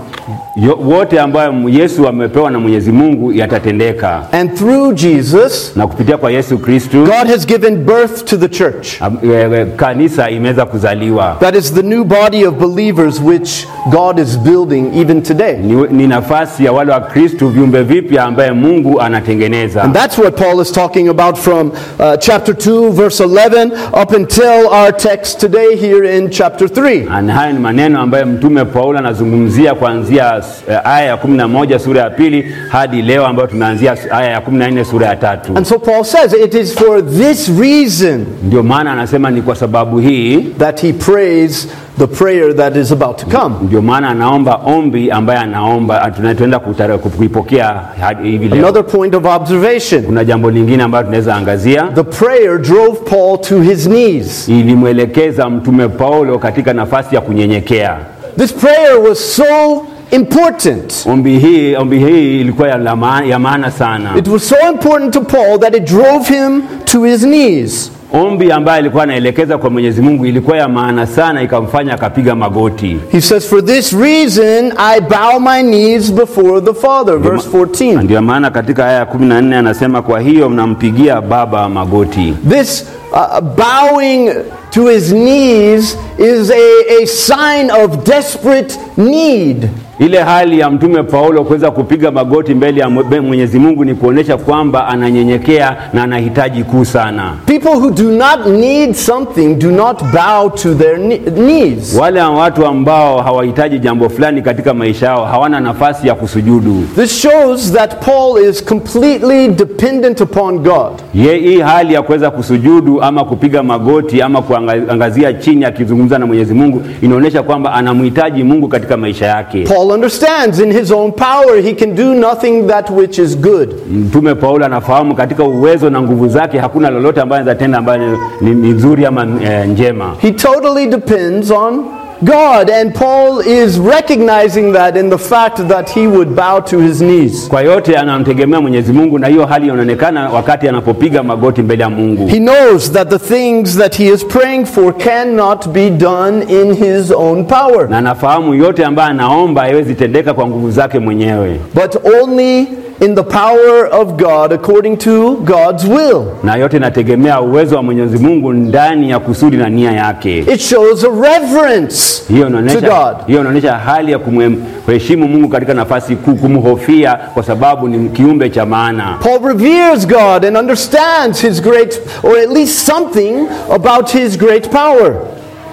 Yo- 0.57 0.77
Wote 0.77 1.21
ambayo 1.21 1.55
Yesu 1.69 2.09
amepewa 2.09 2.51
na 2.51 2.59
Mwenyezi 2.59 2.93
Mungu 2.93 3.33
yatatendeka, 3.33 4.23
And 4.33 4.55
through 4.55 4.95
Jesus, 4.95 5.73
na 5.77 5.87
kupitia 5.87 6.17
kwa 6.17 6.31
Yesu 6.33 6.59
Kristo 6.59 6.99
God 7.05 7.27
has 7.31 7.47
given 7.47 7.77
birth 7.77 8.25
to 8.25 8.37
the 8.37 8.49
church. 8.49 9.03
am- 9.03 9.19
e- 9.23 9.61
e- 9.61 9.67
kanisa 9.77 10.31
imeweza 10.31 10.67
kuzaliwa. 10.67 11.37
That 11.41 11.57
is 11.57 11.75
the 11.75 11.83
new 11.83 12.05
body 12.05 12.47
of 12.47 12.55
believers 12.55 13.21
which 13.25 13.67
God 13.91 14.19
is 14.19 14.39
building 14.39 14.85
even 15.01 15.23
today. 15.23 15.57
Ni, 15.91 16.07
nafasi 16.07 16.65
ya 16.65 16.73
wale 16.73 16.93
wa 16.93 17.01
Kristo, 17.01 17.49
viumbe 17.49 17.83
vipya 17.83 18.25
ambaye 18.25 18.53
Mungu 18.53 19.01
anatengeneza. 19.01 19.83
And 19.83 19.95
that's 19.95 20.19
what 20.19 20.37
Paul 20.37 20.61
is 20.63 20.73
talking 20.73 21.09
about 21.09 21.37
from 21.37 21.67
uh, 21.99 22.17
chapter 22.19 22.55
2, 22.55 22.91
verse 22.93 23.25
11, 23.25 23.73
up 24.03 24.13
until 24.17 24.67
our 24.71 24.97
text 24.97 25.41
today 25.41 25.77
here 25.77 26.17
in 26.19 26.31
chapter 26.31 26.69
3. 26.69 27.23
Na 27.23 27.33
haya 27.35 27.53
ni 27.53 27.59
maneno 27.59 28.01
ambayo 28.01 28.27
mtume 28.27 28.65
Paulo 28.65 28.99
anazungumzia 28.99 29.75
kuanzia 29.75 30.35
eh, 30.37 30.44
Eh, 30.71 30.79
aya 30.85 31.07
ya 31.07 31.17
11 31.17 31.79
sura 31.79 32.01
ya 32.03 32.11
pili 32.11 32.45
hadi 32.69 33.03
leo 33.03 33.27
ambayo 33.27 33.49
tunaanzia 33.49 33.97
aya 34.11 34.31
ya 34.31 34.41
14 34.41 34.85
sura 34.85 35.07
ya 35.07 35.17
tatu. 35.17 35.53
And 35.57 35.67
so 35.67 35.79
Paul 35.79 36.05
says 36.05 36.33
it 36.45 36.55
is 36.55 36.75
for 36.75 37.03
this 37.07 37.49
reason 37.61 38.27
Ndio 38.43 38.63
maana 38.63 38.93
anasema 38.93 39.31
ni 39.31 39.43
kwa 39.43 39.55
sababu 39.57 39.99
hii, 39.99 40.41
that 40.59 40.81
he 40.83 40.93
prays 40.93 41.69
the 41.99 42.07
prayer 42.07 42.57
that 42.57 42.77
is 42.77 42.93
about 42.93 43.17
to 43.17 43.27
come. 43.39 43.55
ndio 43.63 43.83
maana 43.83 44.09
anaomba 44.09 44.55
ombi 44.67 45.11
ambaye 45.11 45.39
anaomba 45.39 46.03
ah, 46.03 46.11
tunaenda 46.11 46.59
kuipokea 46.59 47.81
hivi 48.23 48.49
leo. 48.49 48.59
Another 48.59 48.87
point 48.87 49.15
of 49.15 49.25
observation 49.25 50.03
Kuna 50.03 50.25
jambo 50.25 50.51
lingine 50.51 50.83
ambalo 50.83 51.05
tunaweza 51.05 51.35
angazia, 51.35 51.89
the 51.95 52.03
prayer 52.03 52.59
drove 52.59 52.99
Paul 53.11 53.39
to 53.41 53.61
his 53.61 53.87
knees. 53.89 54.49
ilimwelekeza 54.49 55.51
mtume 55.51 55.89
Paulo 55.89 56.39
katika 56.39 56.73
nafasi 56.73 57.15
ya 57.15 57.21
kunyenyekea. 57.21 57.97
This 58.39 58.53
prayer 58.53 58.97
was 59.09 59.37
so 59.37 59.87
important. 60.11 61.05
Ombi 61.07 61.39
hii, 61.39 61.77
ombi 61.77 61.99
hii 61.99 62.41
ilikuwa 62.41 62.69
ya, 62.69 62.77
la 62.79 62.97
ma- 62.97 63.25
ya 63.25 63.39
maana 63.39 63.71
sana. 63.71 64.11
It 64.19 64.29
was 64.29 64.49
so 64.49 64.57
important 64.73 65.13
to 65.13 65.21
Paul 65.21 65.59
that 65.61 65.77
it 65.77 65.85
drove 65.91 66.29
him 66.35 66.63
to 66.85 67.03
his 67.05 67.21
knees. 67.23 67.91
Ombi 68.13 68.53
ambayo 68.53 68.79
alikuwa 68.79 69.03
anaelekeza 69.03 69.59
kwa 69.59 69.71
Mwenyezi 69.71 70.03
Mungu 70.03 70.27
ilikuwa 70.27 70.57
ya 70.57 70.69
maana 70.69 71.07
sana, 71.07 71.43
ikamfanya 71.43 71.95
akapiga 71.95 72.35
magoti. 72.35 72.97
He 73.13 73.21
says, 73.21 73.47
For 73.49 73.65
this 73.65 73.93
reason 73.93 74.73
I 74.77 75.01
bow 75.01 75.41
my 75.41 75.63
knees 75.63 76.13
before 76.13 76.61
the 76.61 76.75
Father. 76.75 77.17
Verse 77.19 77.49
14. 77.49 78.03
Ndio 78.03 78.23
maana 78.23 78.51
katika 78.51 78.85
aya 78.87 78.99
ya 78.99 79.05
14 79.07 79.55
anasema, 79.59 80.03
kwa 80.03 80.21
hiyo 80.21 80.49
mnampigia 80.49 81.21
Baba 81.21 81.69
magoti. 81.69 82.35
This 82.51 82.87
uh, 83.13 83.41
bowing 83.41 84.31
to 84.71 84.87
his 84.89 85.09
knees 85.13 85.99
is 86.19 86.51
a, 86.51 87.03
a 87.03 87.07
sign 87.07 87.71
of 87.85 88.05
desperate 88.07 88.79
need. 88.97 89.69
Ile 89.99 90.19
hali 90.23 90.59
ya 90.59 90.71
mtume 90.71 91.03
Paulo 91.03 91.45
kuweza 91.45 91.71
kupiga 91.71 92.11
magoti 92.11 92.55
mbele 92.55 92.81
ya 92.81 92.89
mwe- 92.91 93.21
Mwenyezi 93.21 93.59
Mungu 93.59 93.85
ni 93.85 93.95
kuonesha 93.95 94.37
kwamba 94.37 94.87
ananyenyekea 94.89 95.77
na 95.93 96.03
anahitaji 96.03 96.65
kuu 96.65 96.85
sana. 96.85 97.33
People 97.47 97.69
who 97.69 97.91
do 97.91 98.03
not 98.11 98.47
need 98.47 98.93
something 98.95 99.55
do 99.55 99.71
not 99.71 100.03
bow 100.13 100.51
to 100.51 100.75
their 100.75 100.99
knees. 101.35 101.97
Wale 102.01 102.23
watu 102.23 102.67
ambao 102.67 103.23
hawahitaji 103.23 103.79
jambo 103.79 104.09
fulani 104.09 104.43
katika 104.43 104.75
maisha 104.75 105.07
yao 105.07 105.25
hawana 105.25 105.61
nafasi 105.61 106.09
ya 106.09 106.15
kusujudu. 106.15 106.85
This 106.97 107.21
shows 107.23 107.73
that 107.73 108.05
Paul 108.05 108.45
is 108.51 108.65
completely 108.65 109.49
dependent 109.49 110.21
upon 110.21 110.59
God. 110.59 110.93
Ye, 111.15 111.37
hii 111.39 111.61
hali 111.61 111.95
ya 111.95 112.03
kuweza 112.03 112.31
kusujudu 112.31 113.03
ama 113.03 113.25
kupiga 113.25 113.63
magoti 113.63 114.23
ama 114.23 114.43
kuangazia 114.43 115.33
chini 115.33 115.65
akizungumza 115.65 116.19
na 116.19 116.27
Mwenyezi 116.27 116.55
Mungu 116.55 116.83
inaonyesha 117.03 117.43
kwamba 117.43 117.73
anamhitaji 117.73 118.43
Mungu 118.45 118.69
katika 118.69 118.97
maisha 118.97 119.27
yake. 119.27 119.63
Paul 119.63 119.84
understands 119.91 120.59
in 120.61 120.73
his 120.73 120.91
own 120.93 121.13
power 121.13 121.61
he 121.63 121.73
can 121.75 121.95
do 121.95 122.15
nothing 122.15 122.67
that 122.67 122.91
which 122.91 123.19
is 123.19 123.37
good. 123.37 123.71
Mtume 123.93 124.35
Paulo 124.35 124.67
anafahamu 124.67 125.15
katika 125.15 125.45
uwezo 125.45 125.91
na 125.91 126.03
nguvu 126.03 126.29
zake 126.29 126.59
hakuna 126.59 126.91
lolote 126.91 127.21
ambayo 127.21 127.43
anaweza 127.43 127.59
tenda 127.61 127.79
ambayo 127.79 128.19
ni, 128.41 128.51
nzuri 128.51 129.07
ama 129.07 129.27
e, 129.45 129.67
njema. 129.67 130.15
He 130.19 130.31
totally 130.31 130.87
depends 130.87 131.51
on 131.51 131.85
God, 132.23 132.71
and 132.71 132.95
Paul 132.95 133.41
is 133.41 133.79
recognizing 133.79 134.73
that 134.73 134.97
in 134.97 135.11
the 135.11 135.19
fact 135.19 135.57
that 135.69 135.91
he 135.91 136.07
would 136.07 136.35
bow 136.37 136.61
to 136.61 136.79
his 136.79 137.01
knees. 137.03 137.49
Kwa 137.49 137.61
yote 137.63 137.97
anamtegemea 137.99 138.61
Mwenyezi 138.61 138.93
Mungu, 138.93 139.19
na 139.19 139.27
hiyo 139.27 139.47
hali 139.47 139.65
inaonekana 139.67 140.31
wakati 140.31 140.69
anapopiga 140.69 141.23
magoti 141.23 141.63
mbele 141.63 141.83
ya 141.83 141.91
Mungu. 141.91 142.27
He 142.27 142.39
knows 142.39 142.93
that 142.93 143.09
the 143.09 143.19
things 143.19 143.77
that 143.79 143.97
he 143.97 144.05
is 144.09 144.25
praying 144.27 144.65
for 144.67 144.93
cannot 144.99 145.69
be 145.69 145.91
done 145.91 146.43
in 146.49 146.75
his 146.75 147.11
own 147.11 147.45
power, 147.45 147.89
na 147.91 147.99
anafahamu 147.99 148.55
yote 148.55 148.85
ambayo 148.85 149.09
anaomba 149.11 149.61
haiwezi 149.63 149.95
tendeka 149.95 150.35
kwa 150.35 150.47
nguvu 150.47 150.71
zake 150.71 150.99
mwenyewe, 150.99 151.61
but 151.75 151.97
only 152.23 152.69
in 153.01 153.15
the 153.15 153.23
power 153.23 153.87
of 153.93 154.17
God 154.17 154.53
according 154.53 154.97
to 154.99 155.37
God's 155.37 155.85
will. 155.85 156.23
na 156.43 156.57
yote 156.57 156.77
inategemea 156.77 157.41
uwezo 157.41 157.77
wa 157.77 157.83
Mwenyezi 157.83 158.19
Mungu 158.19 158.53
ndani 158.53 159.11
ya 159.11 159.19
kusudi 159.19 159.57
na 159.57 159.69
nia 159.69 159.93
yake. 159.93 160.39
It 160.39 160.61
shows 160.61 161.05
a 161.05 161.09
reverence 161.31 162.23
Hiyo 162.29 162.43
to 162.43 162.49
inaonyesha 162.51 162.81
God. 162.81 163.27
hiyo 163.27 163.41
inaonyesha 163.41 163.73
hali 163.73 164.13
ya 164.13 164.19
kuheshimu 164.19 165.29
Mungu 165.29 165.49
katika 165.49 165.75
nafasi 165.75 166.17
kuu, 166.17 166.35
kumhofia 166.35 167.19
kwa 167.35 167.43
sababu 167.43 167.89
ni 167.89 168.09
kiumbe 168.09 168.51
cha 168.51 168.67
maana. 168.67 169.19
Paul 169.23 169.41
reveres 169.49 170.07
God 170.09 170.45
and 170.45 170.57
understands 170.57 171.43
his 171.43 171.63
great, 171.63 172.01
or 172.23 172.39
at 172.39 172.51
least 172.51 172.87
something 172.87 173.35
about 173.75 174.11
his 174.11 174.39
great 174.39 174.69
power. 174.69 175.15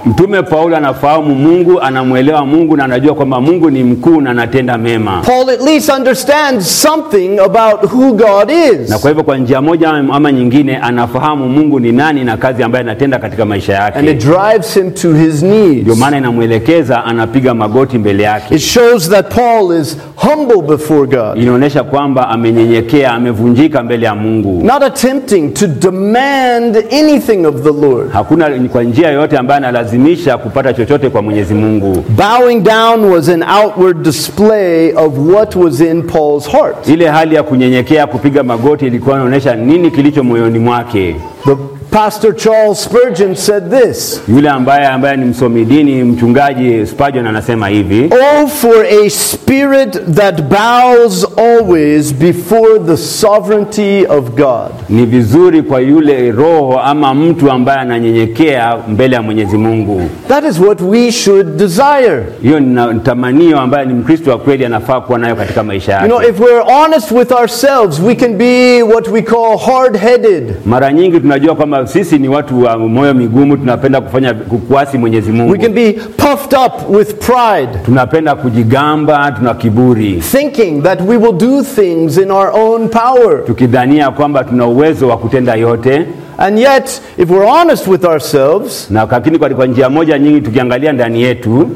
Mtume 0.05 0.41
Paulo 0.43 0.77
anafahamu 0.77 1.35
Mungu, 1.35 1.81
anamwelewa 1.81 2.45
Mungu 2.45 2.77
na 2.77 2.83
anajua 2.83 3.13
kwamba 3.15 3.41
Mungu 3.41 3.69
ni 3.69 3.83
mkuu 3.83 4.21
na 4.21 4.29
anatenda 4.31 4.77
mema, 4.77 5.21
Paul 5.25 5.49
at 5.49 5.61
least 5.61 5.89
understands 5.97 6.81
something 6.81 7.39
about 7.39 7.83
who 7.93 8.13
God 8.13 8.51
is. 8.51 8.89
na 8.89 8.99
kwa 8.99 9.09
hivyo 9.09 9.23
kwa 9.23 9.37
njia 9.37 9.61
moja 9.61 9.89
ama 9.89 10.31
nyingine 10.31 10.77
anafahamu 10.77 11.49
Mungu 11.49 11.79
ni 11.79 11.91
nani 11.91 12.23
na 12.23 12.37
kazi 12.37 12.63
ambayo 12.63 12.83
anatenda 12.83 13.19
katika 13.19 13.45
maisha 13.45 13.95
And 13.95 14.09
it 14.09 14.17
drives 14.25 14.73
him 14.73 14.91
to 14.91 15.13
his 15.13 15.39
knees. 15.39 15.81
Ndio 15.81 15.95
maana 15.95 16.17
inamwelekeza 16.17 17.03
anapiga 17.05 17.53
magoti 17.53 17.97
mbele 17.97 18.23
yake. 18.23 18.55
It 18.55 18.61
shows 18.61 19.09
that 19.09 19.35
Paul 19.35 19.81
is 19.81 19.97
humble 20.15 20.61
before 20.77 21.07
God, 21.07 21.37
Inaonyesha 21.37 21.83
kwamba 21.83 22.29
amenyenyekea, 22.29 23.11
amevunjika 23.11 23.83
mbele 23.83 24.05
ya 24.05 24.15
Mungu. 24.15 24.63
not 24.65 24.83
attempting 24.83 25.53
to 25.53 25.67
demand 25.67 26.77
anything 26.91 27.45
of 27.45 27.55
the 27.63 27.87
Lord. 27.87 28.11
Hakuna 28.13 28.49
kwa 28.49 28.83
njia 28.83 29.07
yoyote 29.11 29.37
ambayo 29.37 29.57
kutulazimisha 29.91 30.37
kupata 30.37 30.73
chochote 30.73 31.09
kwa 31.09 31.21
Mwenyezi 31.21 31.53
Mungu. 31.53 32.05
Bowing 32.09 32.59
down 32.63 33.05
was 33.05 33.29
an 33.29 33.43
outward 33.43 34.03
display 34.03 34.93
of 34.95 35.17
what 35.17 35.55
was 35.55 35.81
in 35.81 36.03
Paul's 36.03 36.47
heart. 36.47 36.87
Ile 36.87 37.07
hali 37.07 37.35
ya 37.35 37.43
kunyenyekea, 37.43 38.07
kupiga 38.07 38.43
magoti, 38.43 38.87
ilikuwa 38.87 39.15
inaonyesha 39.15 39.55
nini 39.55 39.91
kilicho 39.91 40.23
moyoni 40.23 40.59
mwake. 40.59 41.15
The 41.45 41.55
Pastor 41.91 42.31
Charles 42.33 42.79
Spurgeon 42.79 43.35
said 43.35 43.69
this 43.69 44.21
Yule 44.27 44.49
ambaye 44.49 44.87
ambaye 44.87 45.17
ni 45.17 45.25
msomi 45.25 45.65
dini, 45.65 46.03
mchungaji 46.03 46.85
Spurgeon 46.87 47.27
anasema 47.27 47.67
hivi: 47.67 48.09
Oh, 48.13 48.47
for 48.47 48.85
a 48.85 49.09
spirit 49.09 49.99
that 50.15 50.41
bows 50.41 51.27
always 51.37 52.13
before 52.13 52.79
the 52.85 52.97
sovereignty 52.97 54.05
of 54.09 54.29
God. 54.35 54.71
ni 54.89 55.05
vizuri 55.05 55.61
kwa 55.61 55.79
yule 55.81 56.31
roho 56.31 56.79
ama 56.79 57.13
mtu 57.13 57.51
ambaye 57.51 57.79
ananyenyekea 57.79 58.77
mbele 58.87 59.15
ya 59.15 59.21
Mwenyezi 59.21 59.57
Mungu. 59.57 60.01
That 60.27 60.43
is 60.45 60.59
what 60.59 60.81
we 60.81 61.11
should 61.11 61.57
desire. 61.57 62.23
Hiyo 62.41 62.59
ni 62.59 62.99
tamanio 62.99 63.59
ambaye 63.59 63.85
ni 63.85 63.93
Mkristo 63.93 64.31
wa 64.31 64.37
kweli 64.37 64.65
anafaa 64.65 65.01
kuwa 65.01 65.19
nayo 65.19 65.35
katika 65.35 65.63
maisha 65.63 65.99
You 66.01 66.07
know, 66.07 66.21
if 66.29 66.39
we're 66.39 66.63
honest 66.81 67.11
with 67.11 67.31
ourselves, 67.31 67.99
we 67.99 68.15
can 68.15 68.33
be 68.37 68.83
what 68.83 69.07
we 69.07 69.21
call 69.21 69.57
hard 69.57 69.97
headed. 69.97 70.53
Mara 70.65 70.93
nyingi 70.93 71.19
tunajua 71.19 71.55
kwamba 71.55 71.80
sisi 71.87 72.17
ni 72.19 72.27
watu 72.29 72.63
wa 72.63 72.77
moyo 72.77 73.13
migumu, 73.13 73.57
tunapenda 73.57 74.01
kufanya 74.01 74.33
kukuasi 74.33 74.97
Mwenyezi 74.97 75.31
Mungu, 75.31 75.51
We 75.51 75.57
can 75.57 75.73
be 75.73 75.93
puffed 75.93 76.53
up 76.65 76.89
with 76.95 77.13
pride, 77.25 77.69
tunapenda 77.85 78.35
kujigamba, 78.35 79.31
tuna 79.31 79.53
kiburi, 79.53 80.21
thinking 80.31 80.81
that 80.83 81.01
we 81.01 81.17
will 81.17 81.33
do 81.37 81.63
things 81.63 82.17
in 82.17 82.31
our 82.31 82.51
own 82.59 82.89
power. 82.89 83.45
tukidhania 83.45 84.11
kwamba 84.11 84.43
tuna 84.43 84.65
uwezo 84.67 85.07
wa 85.07 85.17
kutenda 85.17 85.55
yote, 85.55 86.05
And 86.37 86.59
yet, 86.59 87.01
if 87.17 87.29
we're 87.29 87.45
honest 87.45 87.87
with 87.87 88.05
ourselves, 88.05 88.87
na 88.91 89.05
lakini 89.11 89.37
kwa, 89.37 89.49
kwa 89.49 89.65
njia 89.65 89.89
moja 89.89 90.19
nyingi, 90.19 90.41
tukiangalia 90.41 90.91
ndani 90.93 91.21
yetu, 91.21 91.69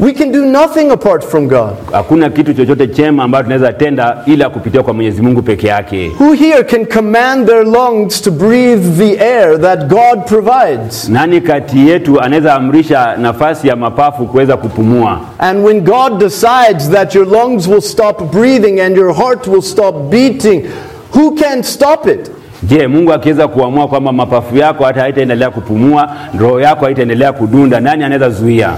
we 0.00 0.12
can 0.12 0.32
do 0.32 0.44
nothing 0.46 0.90
apart 0.90 1.24
from 1.24 1.48
God. 1.48 1.72
hakuna 1.92 2.30
kitu 2.30 2.54
chochote 2.54 2.86
chema 2.86 3.24
ambacho 3.24 3.42
tunaweza 3.42 3.72
tenda 3.72 4.16
ila 4.26 4.50
kupitia 4.50 4.82
kwa 4.82 4.94
Mwenyezi 4.94 5.22
Mungu 5.22 5.42
peke 5.42 5.66
yake. 5.66 6.12
Who 6.20 6.32
here 6.32 6.64
can 6.64 6.86
command 6.86 7.46
their 7.46 7.64
lungs 7.64 8.22
to 8.22 8.30
breathe 8.30 8.96
the 8.98 9.24
air 9.24 9.60
that 9.60 9.86
God 9.88 10.24
provides? 10.26 11.08
Nani 11.08 11.40
kati 11.40 11.88
yetu 11.88 12.20
anaweza 12.20 12.54
amrisha 12.54 13.16
nafasi 13.16 13.68
ya 13.68 13.76
mapafu 13.76 14.26
kuweza 14.26 14.56
kupumua? 14.56 15.20
And 15.38 15.64
when 15.66 15.80
God 15.80 16.18
decides 16.18 16.90
that 16.90 17.14
your 17.14 17.26
lungs 17.28 17.66
will 17.68 17.80
stop 17.82 18.32
breathing 18.32 18.80
and 18.80 18.96
your 18.96 19.14
heart 19.14 19.46
will 19.46 19.62
stop 19.62 19.94
beating, 20.10 20.62
who 21.16 21.34
can 21.34 21.62
stop 21.62 22.06
it? 22.06 22.30
Je, 22.62 22.86
Mungu 22.86 23.12
akiweza 23.12 23.48
kuamua 23.48 23.88
kwamba 23.88 24.12
mapafu 24.12 24.56
yako 24.56 24.84
hata 24.84 25.00
haitaendelea 25.00 25.50
kupumua, 25.50 26.16
roho 26.40 26.60
yako 26.60 26.84
haitaendelea 26.84 27.32
kudunda, 27.32 27.80
nani 27.80 28.04
anaweza 28.04 28.30
zuia? 28.30 28.72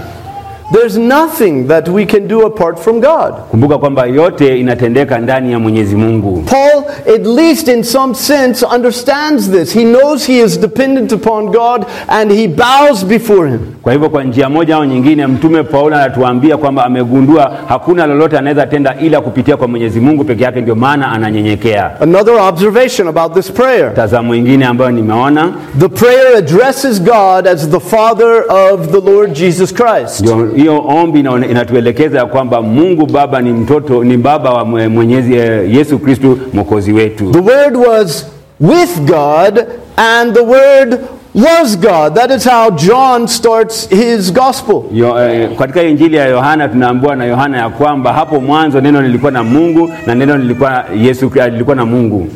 There's 0.73 0.99
nothing 0.99 1.69
that 1.69 1.89
we 1.89 2.05
can 2.07 2.27
do 2.27 2.45
apart 2.45 2.79
from 2.79 3.01
God. 3.01 3.35
Kumbuka 3.51 3.79
kwamba 3.79 4.07
yote 4.07 4.61
inatendeka 4.61 5.19
ndani 5.19 5.53
ya 5.53 5.59
Mwenyezi 5.59 5.97
Mungu. 5.97 6.43
Paul, 6.51 6.85
at 7.15 7.27
least 7.27 7.69
in 7.69 7.83
some 7.85 8.15
sense, 8.15 8.67
understands 8.75 9.51
this. 9.51 9.73
He 9.75 9.85
knows 9.85 10.27
he 10.27 10.39
is 10.41 10.61
dependent 10.61 11.13
upon 11.13 11.47
God 11.47 11.87
and 12.09 12.33
he 12.33 12.49
bows 12.49 13.05
before 13.05 13.49
him. 13.49 13.59
Kwa 13.83 13.93
hivyo 13.93 14.09
kwa 14.11 14.25
njia 14.25 14.49
moja 14.49 14.77
au 14.77 14.85
nyingine, 14.85 15.27
mtume 15.27 15.63
Paulo 15.63 15.97
anatuambia 15.97 16.57
kwamba 16.57 16.85
amegundua 16.85 17.53
hakuna 17.69 18.07
lolote 18.07 18.39
anaweza 18.39 18.67
tenda 18.67 18.97
ila 19.01 19.21
kupitia 19.21 19.57
kwa 19.57 19.69
Mwenyezi 19.69 20.01
Mungu 20.01 20.25
peke 20.25 20.45
yake, 20.45 20.61
ndio 20.61 20.75
maana 20.75 21.13
ananyenyekea. 21.13 22.01
Another 22.01 22.35
observation 22.49 23.09
about 23.09 23.35
this 23.35 23.53
prayer 23.53 23.95
Tazamo 23.95 24.35
ambayo 24.69 24.91
nimeona 24.91 25.53
the 25.79 25.89
prayer 25.89 26.37
addresses 26.37 27.03
God 27.03 27.47
as 27.49 27.69
the 27.71 27.81
Father 27.81 28.45
of 28.49 28.91
the 28.91 29.11
Lord 29.13 29.33
Jesus 29.33 29.75
Christ. 29.75 30.21
ndio 30.21 30.56
hiyo 30.57 30.85
ombi 30.89 31.21
inatuelekeza 31.21 32.19
ya 32.19 32.27
kwamba 32.27 32.63
Mungu 32.63 33.07
Baba 33.07 33.41
ni 33.41 33.53
mtoto 33.53 34.05
ni 34.05 34.17
baba 34.17 34.51
wa 34.53 34.65
Mwenyezi 34.65 35.35
eh, 35.35 35.75
Yesu 35.75 35.99
Kristu 35.99 36.39
mwokozi 36.53 36.93
wetu. 36.93 37.31
The 37.31 37.39
Word 37.39 37.77
was 37.77 38.27
with 38.61 38.99
God 39.01 39.67
and 39.97 40.35
the 40.35 40.41
Word 40.43 40.99
was 41.35 41.77
God. 41.79 42.15
That 42.15 42.31
is 42.31 42.45
how 42.45 42.71
John 42.71 43.29
starts 43.29 43.89
his 43.91 44.33
gospel. 44.33 44.83
Yo, 44.93 45.19
eh, 45.25 45.49
katika 45.59 45.83
injili 45.83 46.17
ya 46.17 46.27
Yohana 46.27 46.69
tunaambiwa 46.69 47.17
na 47.17 47.25
Yohana 47.25 47.59
ya 47.59 47.69
kwamba 47.69 48.13
hapo 48.13 48.41
mwanzo 48.41 48.81
neno 48.81 49.03
lilikuwa 49.03 49.33
na 49.33 49.43
Mungu 49.45 49.91
na 50.07 50.15
neno 50.15 50.37
lilikuwa 50.37 50.85
Yesu 51.01 51.33
lilikuwa 51.51 51.77
na 51.77 51.87
Mungu 51.87 52.29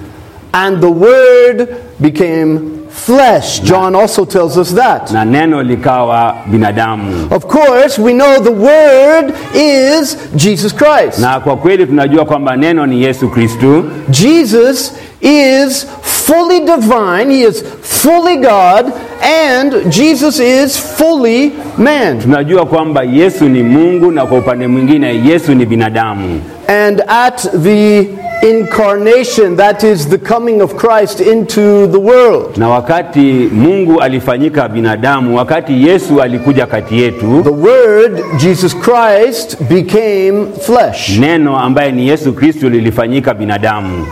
And 0.53 0.81
the 0.81 0.87
Word 0.87 1.69
became 2.01 2.61
flesh. 2.93 3.61
John 3.63 3.95
also 3.95 4.25
tells 4.25 4.57
us 4.57 4.75
that. 4.75 5.11
na 5.13 5.25
neno 5.25 5.63
likawa 5.63 6.35
binadamu. 6.47 7.29
Of 7.31 7.47
course, 7.47 7.99
we 7.99 8.13
know 8.13 8.39
the 8.41 8.53
Word 8.53 9.35
is 9.55 10.17
Jesus 10.37 10.73
Christ. 10.75 11.19
Na 11.19 11.41
kwa 11.41 11.57
kweli 11.57 11.87
tunajua 11.87 12.25
kwamba 12.25 12.57
neno 12.57 12.87
ni 12.87 13.03
Yesu 13.03 13.29
Kristu. 13.29 13.85
Jesus 14.11 14.93
is 15.21 15.87
fully 16.03 16.61
divine, 16.61 17.31
He 17.35 17.43
is 17.49 17.63
fully 17.83 18.37
God, 18.37 18.93
and 19.23 19.91
Jesus 19.93 20.41
is 20.41 20.79
fully 20.79 21.53
man. 21.79 22.19
Tunajua 22.21 22.67
kwamba 22.67 23.03
Yesu 23.03 23.49
ni 23.49 23.63
Mungu 23.63 24.11
na 24.11 24.27
kwa 24.27 24.39
upande 24.39 24.67
mwingine 24.67 25.21
Yesu 25.27 25.55
ni 25.55 25.67
binadamu. 25.67 26.41
And 26.69 27.03
at 27.09 27.49
the 27.63 28.07
incarnation, 28.43 29.57
that 29.57 29.85
is 29.85 30.07
the 30.09 30.19
coming 30.19 30.61
of 30.63 30.77
Christ 30.77 31.21
into 31.21 31.87
the 31.87 32.01
world, 32.01 32.57
Na 32.59 32.69
wakati 32.69 33.21
Mungu 33.53 34.01
alifanyika 34.01 34.69
binadamu, 34.69 35.37
wakati 35.37 35.87
Yesu 35.89 36.23
alikuja 36.23 36.67
kati 36.67 37.01
yetu, 37.03 37.43
the 37.45 37.51
Word, 37.51 38.23
Jesus 38.39 38.75
Christ, 38.77 39.57
became 39.69 40.47
flesh. 40.67 41.19
neno 41.19 41.59
ambaye 41.59 41.93
ni 41.93 42.09
Yesu 42.09 42.33
Kristu 42.33 42.69
lilifanyika 42.71 43.35
binadamu. 43.35 44.07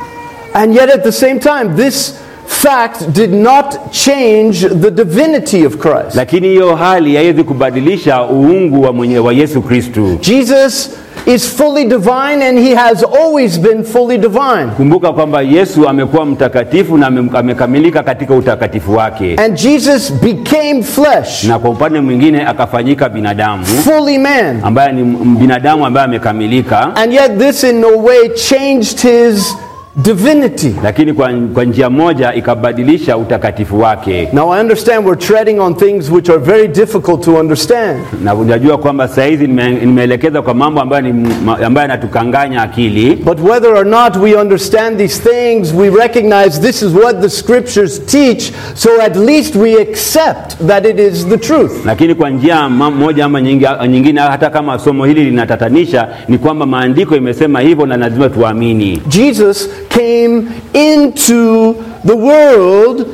And 0.55 0.75
yet 0.75 0.91
at 0.91 1.03
the 1.03 1.13
same 1.13 1.39
time, 1.41 1.77
this 1.77 2.15
fact 2.47 3.13
did 3.13 3.33
not 3.33 3.93
change 3.93 4.61
the 4.69 4.91
divinity 4.91 5.67
of 5.67 5.77
Christ. 5.79 6.15
Lakini 6.17 6.49
hiyo 6.49 6.77
hali 6.77 7.17
haiwezi 7.17 7.45
kubadilisha 7.45 8.23
uungu 8.25 8.83
wa, 8.83 8.93
mwenye, 8.93 9.19
wa 9.19 9.33
Yesu 9.33 9.63
Kristu. 9.63 10.19
Jesus 10.21 10.91
is 11.35 11.47
fully 11.57 11.85
divine 11.85 12.43
and 12.43 12.59
he 12.59 12.75
has 12.75 13.03
always 13.05 13.59
been 13.59 13.85
fully 13.85 14.19
divine. 14.19 14.67
Kumbuka 14.77 15.13
kwamba 15.13 15.43
Yesu 15.43 15.89
amekuwa 15.89 16.27
mtakatifu 16.27 16.99
na 16.99 17.07
amekamilika 17.35 18.03
katika 18.03 18.35
utakatifu 18.35 18.95
wake, 18.97 19.35
And 19.37 19.55
Jesus 19.55 20.13
became 20.13 20.83
flesh, 20.83 21.45
na 21.45 21.59
kwa 21.59 21.71
upande 21.71 22.01
mwingine 22.01 22.47
akafanyika 22.47 23.09
binadamu 23.09 23.65
fully 23.67 24.19
man. 24.19 24.61
ambaye 24.65 24.93
ni 24.93 25.05
binadamu 25.27 25.87
ambaye 25.87 26.05
amekamilika, 26.05 26.97
And 26.97 27.13
yet 27.13 27.39
this 27.39 27.65
in 27.65 27.81
no 27.81 27.89
way 27.99 28.29
changed 28.29 29.01
his 29.01 29.57
divinity. 30.03 30.75
lakini 30.83 31.13
kwa, 31.13 31.33
kwa 31.55 31.65
njia 31.65 31.91
moja 31.91 32.35
ikabadilisha 32.35 33.17
utakatifu 33.17 33.81
wake. 33.81 34.29
Now 34.33 34.53
I 34.55 34.61
understand 34.61 35.07
we're 35.07 35.27
treading 35.27 35.59
on 35.61 35.75
things 35.75 36.11
which 36.11 36.31
are 36.31 36.39
very 36.39 36.69
difficult 36.69 37.25
to 37.25 37.35
understand. 37.37 37.99
Na 38.25 38.35
unajua 38.35 38.79
kwamba 38.79 39.09
saa 39.09 39.25
hizi 39.25 39.47
nimeelekeza 39.47 40.43
kwa 40.43 40.55
mambo 40.55 40.81
ambayo 40.81 41.03
ni 41.03 41.29
ambayo 41.65 41.83
yanatukanganya 41.89 42.63
akili, 42.63 43.17
But 43.17 43.41
whether 43.41 43.75
or 43.75 43.87
not 43.87 44.17
we 44.17 44.35
understand 44.35 44.99
these 44.99 45.31
things, 45.31 45.75
we 45.75 45.91
recognize 45.91 46.61
this 46.61 46.83
is 46.83 46.95
what 46.95 47.21
the 47.21 47.29
scriptures 47.29 48.07
teach, 48.07 48.53
so 48.75 48.91
at 49.03 49.17
least 49.17 49.57
we 49.57 49.83
accept 49.83 50.67
that 50.67 50.87
it 50.87 50.99
is 50.99 51.27
the 51.29 51.39
truth. 51.39 51.73
lakini 51.87 52.15
kwa 52.15 52.31
njia 52.31 52.69
moja 52.69 53.25
ama 53.25 53.41
nyingine, 53.89 54.21
hata 54.21 54.51
kama 54.51 54.79
somo 54.79 55.05
hili 55.05 55.25
linatatanisha, 55.25 56.09
ni 56.29 56.39
kwamba 56.39 56.67
maandiko 56.67 57.17
imesema 57.17 57.61
hivyo 57.61 57.87
na 57.87 57.97
lazima 57.97 58.29
tuamini. 58.29 59.03
Jesus 59.09 59.71
came 60.03 60.49
into 60.75 61.75
the 62.05 62.15
world 62.17 63.07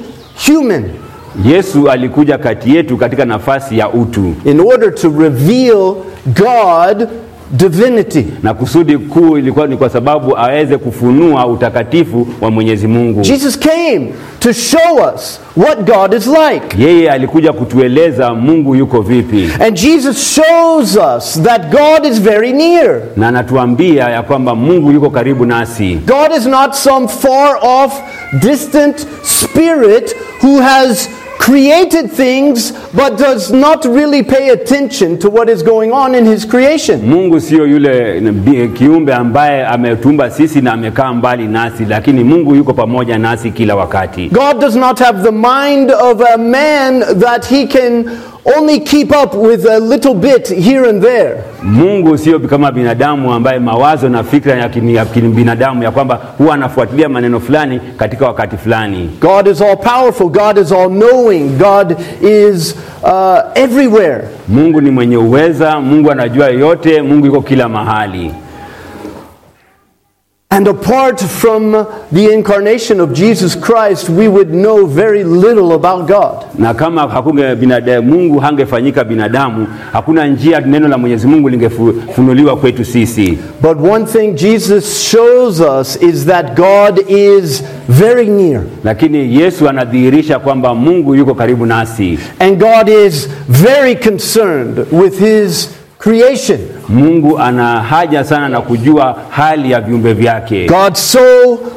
human. 0.46 0.84
Yesu 1.44 1.90
alikuja 1.90 2.38
kati 2.38 2.76
yetu 2.76 2.96
katika 2.96 3.24
nafasi 3.24 3.78
ya 3.78 3.88
utu, 3.90 4.34
in 4.44 4.60
order 4.60 4.94
to 4.94 5.12
reveal 5.18 5.94
God 6.26 7.08
divinity. 7.56 8.26
na 8.42 8.54
kusudi 8.54 8.98
kuu 8.98 9.38
ilikuwa 9.38 9.66
ni 9.66 9.76
kwa 9.76 9.90
sababu 9.90 10.38
aweze 10.38 10.76
kufunua 10.78 11.46
utakatifu 11.46 12.26
wa 12.40 12.50
Mwenyezi 12.50 12.86
Mungu. 12.86 13.20
Jesus 13.20 13.58
came 13.58 14.12
to 14.40 14.52
show 14.52 15.14
us 15.14 15.40
what 15.56 15.78
God 15.78 16.14
is 16.14 16.26
like. 16.26 16.82
Yeye 16.82 17.10
alikuja 17.10 17.52
kutueleza 17.52 18.34
Mungu 18.34 18.74
yuko 18.74 19.00
vipi, 19.00 19.50
And 19.66 19.76
Jesus 19.76 20.34
shows 20.34 20.96
us 21.16 21.42
that 21.42 21.62
God 21.70 22.06
is 22.12 22.20
very 22.22 22.52
near. 22.52 23.00
na 23.16 23.28
anatuambia 23.28 24.04
ya 24.08 24.22
kwamba 24.22 24.54
Mungu 24.54 24.92
yuko 24.92 25.10
karibu 25.10 25.46
nasi. 25.46 25.94
God 26.06 26.38
is 26.38 26.46
not 26.46 26.72
some 26.74 27.08
far 27.08 27.56
off, 27.62 27.92
distant 28.42 29.06
spirit 29.22 30.16
who 30.42 30.60
has 30.60 31.08
created 31.44 32.10
things 32.10 32.72
but 32.94 33.18
does 33.18 33.52
not 33.52 33.84
really 33.84 34.22
pay 34.22 34.48
attention 34.50 35.18
to 35.18 35.28
what 35.28 35.48
is 35.50 35.62
going 35.62 35.92
on 35.92 36.14
in 36.14 36.24
his 36.24 36.46
creation. 36.46 37.00
Mungu 37.02 37.40
sio 37.40 37.66
yule 37.66 38.22
kiumbe 38.78 39.14
ambaye 39.14 39.66
ametumba 39.66 40.30
sisi 40.30 40.60
na 40.60 40.72
amekaa 40.72 41.12
mbali 41.12 41.46
nasi, 41.46 41.84
lakini 41.84 42.24
Mungu 42.24 42.54
yuko 42.54 42.72
pamoja 42.72 43.18
nasi 43.18 43.50
kila 43.50 43.76
wakati. 43.76 44.28
God 44.28 44.60
does 44.60 44.76
not 44.76 44.98
have 45.00 45.22
the 45.22 45.32
mind 45.32 45.90
of 45.90 46.20
a 46.34 46.38
man 46.38 47.00
that 47.18 47.46
he 47.46 47.66
can 47.66 48.04
only 48.44 48.80
keep 48.80 49.10
up 49.12 49.34
with 49.34 49.66
a 49.66 49.78
little 49.80 50.14
bit 50.14 50.48
here 50.48 50.88
and 50.88 51.02
there. 51.02 51.42
Mungu 51.62 52.18
sio 52.18 52.38
kama 52.38 52.72
binadamu 52.72 53.32
ambaye 53.32 53.58
mawazo 53.58 54.08
na 54.08 54.24
fikra 54.24 54.54
ya 54.54 54.68
binadamu 55.34 55.82
ya 55.82 55.90
kwamba 55.90 56.20
huwa 56.38 56.54
anafuatilia 56.54 57.08
maneno 57.08 57.40
fulani 57.40 57.80
katika 57.96 58.26
wakati 58.26 58.56
fulani. 58.56 59.10
God 59.20 59.46
is 59.46 59.60
all 59.62 59.76
powerful. 59.76 60.28
God 60.28 60.58
is 60.58 60.72
all 60.72 60.88
knowing. 60.88 61.48
God 61.58 61.96
is 62.22 62.76
uh, 63.02 63.38
everywhere. 63.54 64.24
Mungu 64.48 64.80
ni 64.80 64.90
mwenye 64.90 65.16
uweza, 65.16 65.80
Mungu 65.80 66.10
anajua 66.10 66.48
yote, 66.48 67.02
Mungu 67.02 67.26
yuko 67.26 67.40
kila 67.42 67.68
mahali. 67.68 68.30
And 70.54 70.68
apart 70.68 71.18
from 71.18 71.72
the 72.12 72.32
incarnation 72.32 73.00
of 73.00 73.12
Jesus 73.12 73.56
Christ, 73.56 74.08
we 74.08 74.28
would 74.28 74.50
know 74.54 74.86
very 74.86 75.24
little 75.24 75.72
about 75.72 76.06
God. 76.06 76.46
Na 76.58 76.72
kama 76.72 77.08
hakunge 77.08 77.54
binadamu, 77.56 78.02
Mungu 78.14 78.38
hangefanyika 78.38 79.04
binadamu, 79.04 79.66
hakuna 79.92 80.26
njia 80.26 80.60
neno 80.60 80.88
la 80.88 80.98
Mwenyezi 80.98 81.26
Mungu 81.26 81.48
lingefunuliwa 81.48 82.56
kwetu 82.56 82.84
sisi. 82.84 83.38
But 83.62 83.80
one 83.90 84.04
thing 84.06 84.34
Jesus 84.34 85.02
shows 85.10 85.60
us 85.60 86.02
is 86.02 86.24
that 86.26 86.54
God 86.56 87.10
is 87.10 87.64
very 87.88 88.26
near. 88.26 88.62
Lakini 88.84 89.40
Yesu 89.40 89.68
anadhihirisha 89.68 90.38
kwamba 90.38 90.74
Mungu 90.74 91.14
yuko 91.14 91.34
karibu 91.34 91.66
nasi. 91.66 92.18
And 92.38 92.58
God 92.58 92.88
is 92.88 93.28
very 93.48 93.94
concerned 93.96 94.86
with 94.92 95.18
his 95.18 95.68
creation. 95.98 96.58
Mungu 96.88 97.38
ana 97.38 97.80
haja 97.80 98.24
sana 98.24 98.48
na 98.48 98.60
kujua 98.60 99.16
hali 99.30 99.70
ya 99.70 99.80
viumbe 99.80 100.12
vyake. 100.12 100.66
God 100.66 100.94
so 100.94 101.20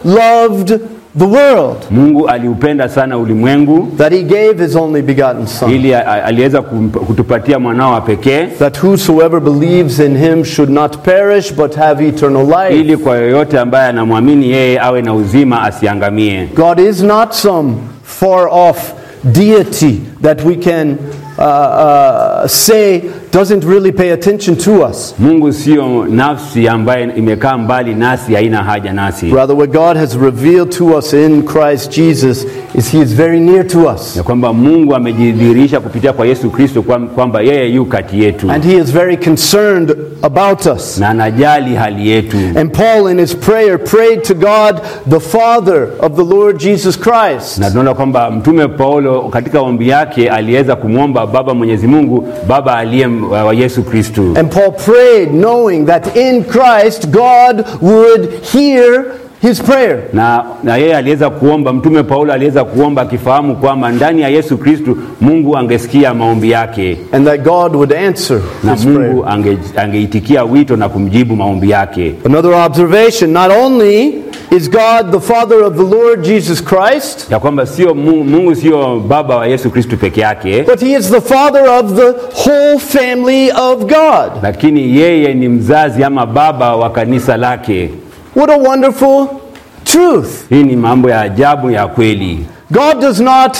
loved 0.05 0.79
the 1.19 1.25
world 1.25 1.77
Mungu 1.91 2.27
aliupenda 2.29 2.89
sana 2.89 3.17
ulimwengu 3.17 3.87
that 3.97 4.13
he 4.13 4.23
gave 4.23 4.63
his 4.65 4.75
only 4.75 5.01
begotten 5.01 5.47
Son, 5.47 5.71
ili 5.71 5.93
aliweza 5.95 6.61
kutupatia 7.07 7.59
mwanao 7.59 7.93
wa 7.93 8.01
pekee 8.01 8.45
that 8.59 8.83
whosoever 8.83 9.39
believes 9.39 9.99
in 9.99 10.17
him 10.17 10.43
should 10.45 10.71
not 10.71 10.97
perish 10.97 11.53
but 11.53 11.75
have 11.75 12.07
eternal 12.07 12.45
life. 12.45 12.79
ili 12.79 12.97
kwa 12.97 13.17
yoyote 13.17 13.59
ambaye 13.59 13.89
anamwamini 13.89 14.49
yeye 14.51 14.79
awe 14.79 15.01
na 15.01 15.13
uzima 15.13 15.61
asiangamie. 15.61 16.49
God 16.55 16.79
is 16.79 17.03
not 17.03 17.31
some 17.31 17.73
far 18.03 18.47
off 18.51 18.93
deity 19.23 20.01
that 20.21 20.45
we 20.45 20.55
can 20.55 20.97
uh, 21.37 21.43
uh, 21.43 22.47
say 22.47 23.01
doesn't 23.37 23.63
really 23.63 23.91
pay 23.91 24.09
attention 24.09 24.55
to 24.55 24.81
us. 24.89 25.13
Mungu 25.19 25.53
sio 25.53 26.05
nafsi 26.05 26.67
ambaye 26.67 27.09
imekaa 27.15 27.57
mbali 27.57 27.95
nasi, 27.95 28.33
haina 28.35 28.63
haja 28.63 28.93
nasi, 28.93 29.29
Rather, 29.31 29.55
what 29.55 29.71
God 29.71 29.97
has 29.97 30.15
revealed 30.15 30.71
to 30.71 30.97
us 30.97 31.13
in 31.13 31.43
Christ 31.43 31.91
Jesus 31.91 32.45
is 32.75 32.91
He 32.91 32.99
is 33.01 33.13
very 33.13 33.39
near 33.39 33.67
to 33.67 33.79
us. 33.93 34.15
ya 34.17 34.23
kwamba 34.23 34.53
Mungu 34.53 34.95
amejidhihirisha 34.95 35.79
kupitia 35.79 36.13
kwa 36.13 36.27
Yesu 36.27 36.49
Kristo 36.49 36.81
kwamba 37.15 37.41
yeye 37.41 37.69
yu 37.73 37.85
kati 37.85 38.23
yetu 38.23 38.51
And 38.51 38.63
He 38.65 38.77
is 38.77 38.91
very 38.91 39.17
concerned 39.17 39.95
about 40.21 40.65
us. 40.65 40.97
na 40.99 41.09
anajali 41.09 41.75
hali 41.75 42.09
yetu. 42.09 42.37
And 42.59 42.71
Paul, 42.73 43.07
in 43.11 43.19
his 43.19 43.35
prayer, 43.35 43.77
prayed 43.79 44.23
to 44.23 44.33
God, 44.33 44.81
the 45.09 45.19
Father 45.19 45.87
of 45.99 46.15
the 46.15 46.23
Lord 46.35 46.59
Jesus 46.59 46.99
Christ. 46.99 47.57
Na 47.59 47.69
tunaona 47.69 47.93
kwamba 47.93 48.31
Mtume 48.31 48.67
Paulo 48.67 49.21
katika 49.21 49.61
ombi 49.61 49.89
yake 49.89 50.29
aliweza 50.29 50.75
kumwomba 50.75 51.27
Baba 51.27 51.53
Mwenyezi 51.53 51.87
Mungu, 51.87 52.27
Baba 52.47 52.75
aliye 52.77 53.07
wa 53.29 53.53
Yesu 53.53 53.83
Kristo. 53.83 54.35
And 54.39 54.51
Paul 54.51 54.71
prayed 54.71 55.31
knowing 55.33 55.85
that 55.85 56.15
in 56.17 56.43
Christ 56.43 57.11
God 57.11 57.65
would 57.81 58.29
hear 58.43 59.05
his 59.41 59.59
prayer. 59.61 60.03
na, 60.13 60.43
na 60.63 60.77
yeye 60.77 60.95
aliweza 60.97 61.29
kuomba, 61.29 61.73
mtume 61.73 62.03
Paulo 62.03 62.33
aliweza 62.33 62.63
kuomba 62.63 63.01
akifahamu 63.01 63.55
kwamba 63.55 63.91
ndani 63.91 64.21
ya 64.21 64.29
Yesu 64.29 64.57
Kristo 64.57 64.97
Mungu 65.21 65.57
angesikia 65.57 66.13
maombi 66.13 66.51
yake 66.51 66.97
And 67.11 67.25
that 67.27 67.41
God 67.43 67.75
would 67.75 67.93
answer 67.93 68.39
na 68.63 68.73
his 68.75 68.83
prayer. 68.85 68.99
Mungu 69.01 69.25
ange, 69.25 69.57
angeitikia 69.75 70.43
wito 70.43 70.75
na 70.75 70.89
kumjibu 70.89 71.35
maombi 71.35 71.69
yake. 71.69 72.13
Another 72.25 72.53
observation 72.53 73.31
not 73.33 73.51
only 73.51 74.13
is 74.51 74.69
God 74.69 75.11
the 75.11 75.19
Father 75.19 75.63
of 75.63 75.75
the 75.75 75.83
Lord 75.83 76.23
Jesus 76.23 76.61
Christ, 76.63 77.31
Ya 77.31 77.39
kwamba 77.39 77.65
sio 77.65 77.93
Mungu, 77.95 78.23
Mungu 78.23 78.55
sio 78.55 78.99
baba 78.99 79.35
wa 79.37 79.47
Yesu 79.47 79.69
Kristo 79.69 79.97
peke 79.97 80.21
yake, 80.21 80.63
but 80.65 80.79
He 80.81 80.93
is 80.93 81.09
the 81.09 81.21
Father 81.21 81.67
of 81.69 81.95
the 81.95 82.13
whole 82.33 82.79
family 82.79 83.51
of 83.51 83.79
God. 83.87 84.31
lakini 84.43 84.97
yeye 84.97 85.33
ni 85.33 85.47
mzazi 85.49 86.03
ama 86.03 86.25
baba 86.25 86.75
wa 86.75 86.89
kanisa 86.89 87.37
lake. 87.37 87.89
What 88.35 88.49
a 88.49 88.57
wonderful 88.57 89.27
truth. 89.85 90.49
Hii 90.49 90.63
ni 90.63 90.75
mambo 90.75 91.09
ya 91.09 91.21
ajabu 91.21 91.71
ya 91.71 91.87
kweli. 91.87 92.45
God 92.71 92.99
does 93.01 93.19
not 93.19 93.57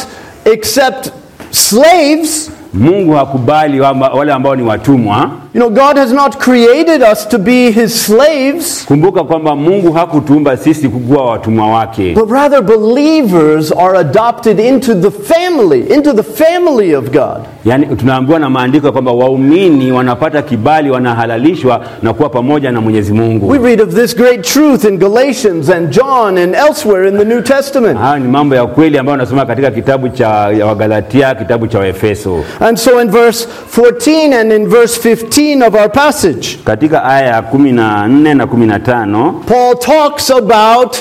accept 0.54 1.10
slaves. 1.52 2.52
Mungu 2.74 3.14
hakubali 3.14 3.80
wale 3.82 4.34
ambao 4.34 4.56
ni 4.56 4.64
watumwa. 4.64 5.32
You 5.58 5.64
know, 5.64 5.70
God 5.72 5.98
has 5.98 6.14
not 6.14 6.40
created 6.40 7.02
us 7.02 7.26
to 7.26 7.40
be 7.40 7.72
His 7.72 8.06
slaves, 8.06 8.86
Kumbuka 8.86 9.24
kwamba 9.24 9.56
Mungu 9.56 9.92
hakutuumba 9.94 10.58
sisi 10.58 10.90
kukuwa 10.90 11.26
watumwa 11.26 11.68
wake, 11.72 12.14
but 12.14 12.30
rather 12.32 12.62
believers 12.62 13.72
are 13.72 13.98
adopted 14.00 14.60
into 14.60 14.94
the 14.96 15.12
family, 15.12 15.94
into 15.94 16.14
the 16.14 16.24
family 16.24 16.96
of 16.96 17.12
God. 17.12 17.42
yaani 17.66 17.86
tunaambiwa 17.96 18.40
na 18.40 18.50
maandiko 18.50 18.92
kwamba 18.92 19.12
waumini 19.12 19.92
wanapata 19.92 20.42
kibali, 20.42 20.90
wanahalalishwa 20.92 21.82
na 22.02 22.14
kuwa 22.14 22.30
pamoja 22.30 22.72
na 22.72 22.82
Mwenyezi 22.82 23.14
Mungu. 23.14 23.48
We 23.50 23.58
read 23.58 23.82
of 23.82 23.94
this 23.96 24.16
great 24.18 24.42
truth 24.42 24.84
in 24.84 24.98
Galatians 24.98 25.70
and 25.70 25.90
John 25.90 26.38
and 26.38 26.56
elsewhere 26.56 27.08
in 27.10 27.18
the 27.18 27.26
New 27.26 27.42
Testament. 27.42 28.00
Haya 28.00 28.20
ni 28.20 28.28
mambo 28.28 28.56
ya 28.56 28.66
kweli 28.66 28.98
ambayo 28.98 29.18
nasoma 29.18 29.46
katika 29.46 29.72
kitabu 29.72 30.10
cha 30.10 30.30
Wagalatia, 30.68 31.36
kitabu 31.36 31.68
cha 31.68 31.80
Waefeso. 31.80 32.44
And 32.60 32.78
so 32.78 33.02
in 33.02 33.10
verse 33.12 33.48
14 33.76 34.34
and 34.40 34.52
in 34.54 34.68
verse 34.70 35.10
15 35.14 35.47
of 35.56 35.76
our 35.76 35.90
passage, 35.92 36.60
Katika 36.66 37.04
aya 37.04 37.28
ya 37.28 37.42
kumi 37.42 37.72
na 37.72 38.08
nne 38.08 38.34
na 38.34 38.48
kumi 38.48 38.66
na 38.66 38.80
tano 38.80 39.44
Paul 39.48 39.76
talks 39.76 40.30
about 40.30 40.98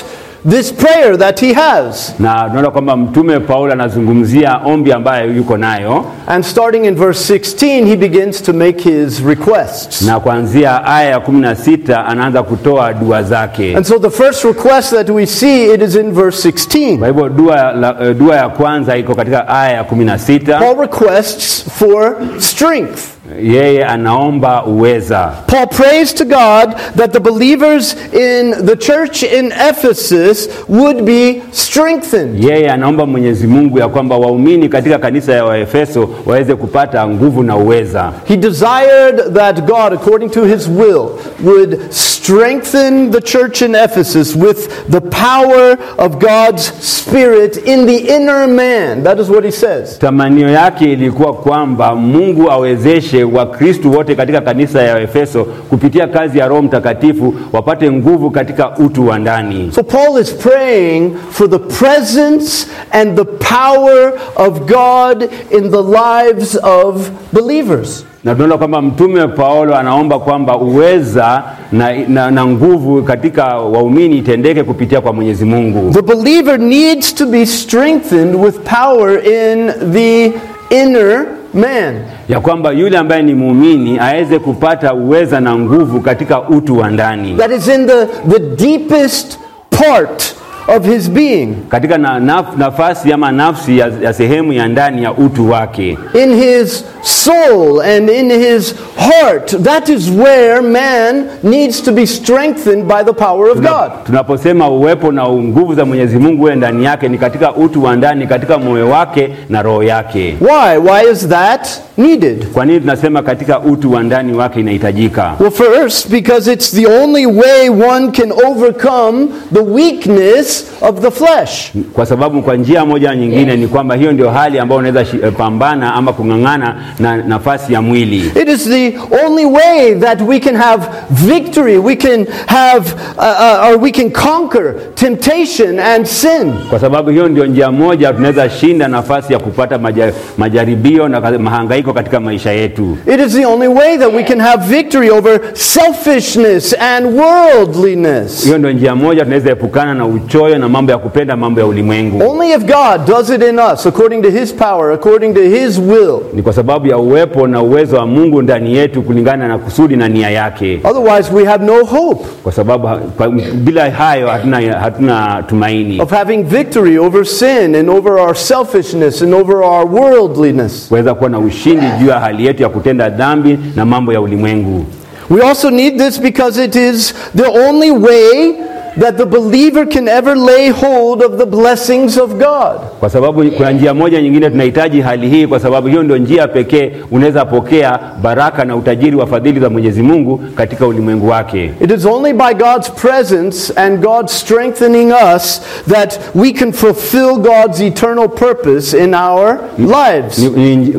this 0.49 0.71
prayer 0.71 1.17
that 1.17 1.39
he 1.39 1.53
has. 1.53 2.13
na 2.19 2.43
tunaona 2.49 2.71
kwamba 2.71 2.97
mtume 2.97 3.39
Paulo 3.39 3.73
anazungumzia 3.73 4.57
ombi 4.65 4.91
ambayo 4.91 5.33
yuko 5.33 5.57
nayo, 5.57 6.05
And 6.27 6.43
starting 6.45 6.85
in 6.85 6.95
verse 6.95 7.33
16, 7.33 7.85
he 7.85 7.95
begins 7.95 8.41
to 8.43 8.53
make 8.53 8.81
his 8.89 9.19
requests. 9.25 10.01
na 10.01 10.19
kuanzia 10.19 10.85
aya 10.85 11.09
ya 11.09 11.19
kumi 11.19 11.41
na 11.41 11.55
sita 11.55 12.05
anaanza 12.05 12.43
kutoa 12.43 12.93
dua 12.93 13.23
zake. 13.23 13.75
And 13.75 13.85
so 13.85 13.99
the 13.99 14.09
first 14.09 14.43
request 14.43 14.91
that 14.91 15.09
we 15.09 15.25
see, 15.25 15.73
it 15.73 15.81
is 15.81 15.95
in 15.95 16.11
verse 16.13 16.49
16. 16.49 16.97
Kwa 16.97 17.07
hivyo 17.07 17.29
dua, 17.29 17.71
la, 17.71 17.95
eh, 18.01 18.15
dua 18.15 18.35
ya 18.35 18.49
kwanza 18.49 18.97
iko 18.97 19.15
katika 19.15 19.47
aya 19.47 19.71
ya 19.73 19.83
kumi 19.83 20.05
na 20.05 20.19
sita. 20.19 20.59
Paul 20.59 20.77
requests 20.81 21.65
for 21.79 22.15
strength. 22.39 22.99
Yeye 23.35 23.85
anaomba 23.85 24.65
uweza. 24.65 25.31
Paul 25.47 25.67
prays 25.67 26.13
to 26.13 26.23
God 26.25 26.75
that 26.95 27.11
the 27.11 27.19
believers 27.19 27.95
in 28.13 28.65
the 28.65 28.75
church 28.75 29.23
in 29.23 29.51
Ephesus 29.51 30.47
would 30.69 31.05
be 31.05 31.41
strengthened. 31.51 32.43
Yeye 32.43 32.71
anaomba 32.71 33.05
Mwenyezi 33.05 33.47
Mungu 33.47 33.79
ya 33.79 33.87
kwamba 33.87 34.17
waumini 34.17 34.69
katika 34.69 34.97
kanisa 34.99 35.33
ya 35.33 35.45
Waefeso 35.45 36.09
waweze 36.25 36.55
kupata 36.55 37.07
nguvu 37.07 37.43
na 37.43 37.55
uweza. 37.57 38.11
He 38.25 38.37
desired 38.37 39.33
that 39.33 39.59
God, 39.65 39.93
according 39.93 40.29
to 40.29 40.45
his 40.45 40.67
will, 40.67 41.09
would 41.43 41.79
strengthen 41.91 43.11
the 43.11 43.21
church 43.21 43.61
in 43.61 43.75
Ephesus 43.75 44.35
with 44.35 44.69
the 44.89 45.01
power 45.01 45.77
of 45.97 46.19
God's 46.19 46.63
Spirit 46.81 47.57
in 47.57 47.85
the 47.85 47.97
inner 48.15 48.47
man. 48.47 49.03
That 49.03 49.19
is 49.19 49.29
what 49.29 49.43
he 49.45 49.51
says. 49.51 49.99
Tamanio 49.99 50.49
yake 50.49 50.93
ilikuwa 50.93 51.33
kwamba 51.33 51.95
Mungu 51.95 52.51
awezeshe 52.51 53.16
Wakristu 53.23 53.91
wote 53.91 54.15
katika 54.15 54.41
kanisa 54.41 54.81
ya 54.81 54.99
Efeso 55.01 55.43
kupitia 55.45 56.07
kazi 56.07 56.39
ya 56.39 56.47
Roho 56.47 56.61
Mtakatifu 56.61 57.33
wapate 57.53 57.91
nguvu 57.91 58.31
katika 58.31 58.77
utu 58.77 59.07
wa 59.07 59.19
ndani. 59.19 59.71
So 59.75 59.83
Paul 59.83 60.21
is 60.21 60.33
praying 60.33 61.11
for 61.29 61.49
the 61.49 61.59
presence 61.59 62.67
and 62.91 63.15
the 63.15 63.23
power 63.25 64.13
of 64.35 64.59
God 64.59 65.29
in 65.51 65.71
the 65.71 65.83
lives 65.83 66.59
of 66.63 67.09
believers. 67.33 68.05
Na 68.23 68.33
tunaona 68.35 68.57
kwamba 68.57 68.81
mtume 68.81 69.27
Paulo 69.27 69.75
anaomba 69.77 70.19
kwamba 70.19 70.57
uweza 70.57 71.43
na, 71.71 71.93
na, 72.07 72.31
na 72.31 72.45
nguvu 72.45 73.03
katika 73.03 73.43
waumini 73.45 74.17
itendeke 74.17 74.63
kupitia 74.63 75.01
kwa 75.01 75.13
Mwenyezi 75.13 75.45
Mungu. 75.45 75.91
The 75.93 76.01
believer 76.01 76.59
needs 76.59 77.15
to 77.15 77.25
be 77.25 77.45
strengthened 77.45 78.35
with 78.35 78.55
power 78.59 79.19
in 79.25 79.71
the 79.93 80.33
inner 80.69 81.25
man. 81.57 81.95
ya 82.29 82.39
kwamba 82.39 82.71
yule 82.71 82.97
ambaye 82.97 83.23
ni 83.23 83.33
muumini 83.33 83.99
aweze 83.99 84.39
kupata 84.39 84.93
uweza 84.93 85.39
na 85.39 85.55
nguvu 85.55 86.01
katika 86.01 86.41
utu 86.41 86.77
wa 86.77 86.89
ndani, 86.89 87.35
That 87.35 87.51
is 87.51 87.67
in 87.67 87.87
the, 87.87 88.05
the 88.05 88.39
deepest 88.39 89.39
part 89.69 90.35
of 90.67 90.85
his 90.85 91.09
being, 91.09 91.55
katika 91.69 91.97
na, 91.97 92.19
naf, 92.19 92.45
nafasi 92.57 93.13
ama 93.13 93.31
nafsi 93.31 93.77
ya, 93.77 93.91
ya 94.01 94.13
sehemu 94.13 94.53
ya 94.53 94.67
ndani 94.67 95.03
ya 95.03 95.11
utu 95.13 95.49
wake 95.51 95.97
in 96.23 96.35
his 96.35 96.83
soul 97.01 97.81
and 97.81 98.09
in 98.09 98.31
his 98.31 98.75
heart. 98.95 99.63
That 99.63 99.89
is 99.89 100.09
where 100.09 100.61
man 100.61 101.25
needs 101.43 101.81
to 101.83 101.91
be 101.91 102.07
strengthened 102.07 102.83
by 102.87 103.03
the 103.03 103.13
power 103.13 103.49
of 103.51 103.57
God. 103.61 103.91
tunaposema 104.05 104.69
uwepo 104.69 105.11
na 105.11 105.29
nguvu 105.29 105.75
za 105.75 105.85
Mwenyezi 105.85 106.17
Mungu 106.17 106.43
uwe 106.43 106.55
ndani 106.55 106.85
yake 106.85 107.09
ni 107.09 107.17
katika 107.17 107.55
utu 107.55 107.83
wa 107.83 107.95
ndani, 107.95 108.27
katika 108.27 108.57
moyo 108.57 108.89
wake 108.89 109.29
na 109.49 109.61
roho 109.61 109.83
yake. 109.83 110.37
Why? 110.41 110.77
Why 110.77 111.11
is 111.11 111.27
that 111.27 111.67
needed? 111.97 112.45
Kwa 112.53 112.65
nini 112.65 112.79
tunasema 112.79 113.21
katika 113.23 113.59
utu 113.59 113.93
wa 113.93 114.03
ndani 114.03 114.33
wake 114.33 114.59
inahitajika? 114.59 115.33
Well, 115.39 115.51
first, 115.51 116.09
because 116.09 116.53
it's 116.53 116.71
the 116.71 116.87
only 116.87 117.25
way 117.25 117.69
one 117.69 118.11
can 118.11 118.31
overcome 118.31 119.27
the 119.53 119.59
weakness 119.61 120.56
of 120.81 120.99
the 121.01 121.11
flesh. 121.11 121.71
Kwa 121.93 122.05
sababu 122.05 122.41
kwa 122.41 122.55
njia 122.55 122.85
moja 122.85 123.15
nyingine 123.15 123.55
ni 123.57 123.67
kwamba 123.67 123.95
hiyo 123.95 124.11
ndio 124.11 124.29
hali 124.29 124.59
ambayo 124.59 124.79
unaweza 124.79 125.01
eh, 125.01 125.33
pambana 125.37 125.93
ama 125.93 126.13
kung'ang'ana 126.13 126.75
na 126.99 127.17
nafasi 127.17 127.73
ya 127.73 127.81
mwili. 127.81 128.17
It 128.41 128.49
is 128.49 128.69
the 128.69 128.93
only 129.25 129.45
way 129.45 129.95
that 129.95 130.21
we 130.27 130.39
can 130.39 130.55
have 130.55 130.83
victory, 131.09 131.77
we 131.77 131.95
can 131.95 132.25
have, 132.47 132.93
uh, 133.17 133.23
uh, 133.23 133.69
or 133.69 133.77
we 133.83 133.91
can 133.91 134.11
conquer 134.11 134.73
temptation 134.95 135.79
and 135.79 136.05
sin. 136.05 136.53
Kwa 136.69 136.79
sababu 136.79 137.09
hiyo 137.09 137.27
ndio 137.27 137.45
njia 137.45 137.71
moja 137.71 138.13
tunaweza 138.13 138.49
shinda 138.49 138.87
nafasi 138.87 139.33
ya 139.33 139.39
kupata 139.39 139.77
maja, 139.77 140.13
majaribio 140.37 141.07
na 141.07 141.21
mahangaiko 141.39 141.93
katika 141.93 142.19
maisha 142.19 142.51
yetu. 142.51 142.97
It 143.13 143.19
is 143.27 143.33
the 143.33 143.45
only 143.45 143.67
way 143.67 143.97
that 143.97 144.13
we 144.13 144.23
can 144.23 144.39
have 144.41 144.65
victory 144.77 145.09
over 145.09 145.39
selfishness 145.53 146.75
and 146.79 147.05
worldliness. 147.19 148.43
Hiyo 148.43 148.57
ndio 148.57 148.71
njia 148.71 148.95
moja 148.95 149.23
tunaweza 149.23 149.51
epukana 149.51 149.93
na 149.93 150.05
uchoyo 150.05 150.46
na 150.55 150.69
mambo 150.69 150.91
ya 150.91 150.97
kupenda 150.97 151.35
mambo 151.35 151.59
ya 151.61 151.65
ulimwengu. 151.67 152.29
Only 152.29 152.51
if 152.53 152.59
God 152.65 153.05
does 153.07 153.29
it 153.29 153.43
in 153.43 153.59
us 153.59 153.85
according 153.85 154.21
to 154.21 154.29
His 154.29 154.53
power, 154.53 154.91
according 154.91 155.33
to 155.33 155.41
His 155.41 155.79
will. 155.79 156.19
Ni 156.33 156.41
kwa 156.41 156.53
sababu 156.53 156.87
ya 156.87 156.97
uwepo 156.97 157.47
na 157.47 157.61
uwezo 157.61 157.95
wa 157.97 158.05
Mungu 158.05 158.41
ndani 158.41 158.75
yetu 158.75 159.01
kulingana 159.01 159.47
na 159.47 159.57
kusudi 159.57 159.95
na 159.95 160.07
nia 160.07 160.29
yake. 160.29 160.79
Otherwise, 160.83 161.33
we 161.33 161.45
have 161.45 161.65
no 161.65 161.85
hope 161.85 162.25
Kwa 162.43 162.51
sababu 162.51 162.87
kwa, 163.17 163.29
bila 163.53 163.91
hayo 163.91 164.27
hatuna, 164.27 164.57
hatuna 164.79 165.43
tumaini 165.47 166.01
of 166.01 166.11
having 166.11 166.43
victory 166.43 166.97
over 166.99 167.25
sin 167.25 167.75
and 167.75 167.89
over 167.89 168.13
our 168.19 168.35
selfishness 168.35 169.21
and 169.21 169.33
over 169.33 169.55
our 169.63 169.85
worldliness. 169.85 170.85
kuweza 170.87 171.13
kuwa 171.13 171.29
na 171.29 171.39
ushindi 171.39 171.85
juu 171.99 172.07
ya 172.07 172.19
hali 172.19 172.45
yetu 172.45 172.63
ya 172.63 172.69
kutenda 172.69 173.09
dhambi 173.09 173.59
na 173.75 173.85
mambo 173.85 174.13
ya 174.13 174.21
ulimwengu. 174.21 174.85
We 175.29 175.41
also 175.41 175.69
need 175.69 175.97
this 175.97 176.21
because 176.21 176.63
it 176.63 176.75
is 176.75 177.13
the 177.35 177.67
only 177.69 177.91
way 177.91 178.53
that 178.99 179.17
the 179.17 179.25
believer 179.25 179.85
can 179.85 180.07
ever 180.07 180.35
lay 180.35 180.69
hold 180.69 181.21
of 181.23 181.37
the 181.37 181.45
blessings 181.45 182.17
of 182.17 182.31
God. 182.31 182.79
Kwa 182.99 183.09
sababu 183.09 183.43
kuna 183.51 183.71
njia 183.71 183.93
moja 183.93 184.21
nyingine 184.21 184.49
tunahitaji 184.49 185.01
hali 185.01 185.29
hii, 185.29 185.47
kwa 185.47 185.59
sababu 185.59 185.87
hiyo 185.87 186.03
ndio 186.03 186.17
njia 186.17 186.47
pekee 186.47 186.91
unaweza 187.11 187.45
pokea 187.45 187.99
baraka 188.21 188.65
na 188.65 188.75
utajiri 188.75 189.15
wa 189.15 189.27
fadhili 189.27 189.59
za 189.59 189.69
Mwenyezi 189.69 190.01
Mungu 190.01 190.37
katika 190.55 190.87
ulimwengu 190.87 191.29
wake. 191.29 191.71
It 191.81 191.91
is 191.91 192.05
only 192.05 192.33
by 192.33 192.53
God's 192.53 192.91
presence 192.91 193.73
and 193.75 193.99
God 194.01 194.27
strengthening 194.27 195.13
us 195.35 195.61
that 195.89 196.19
we 196.35 196.51
can 196.51 196.71
fulfill 196.73 197.35
God's 197.35 197.81
eternal 197.81 198.27
purpose 198.29 199.03
in 199.03 199.13
our 199.13 199.59
lives. 199.77 200.51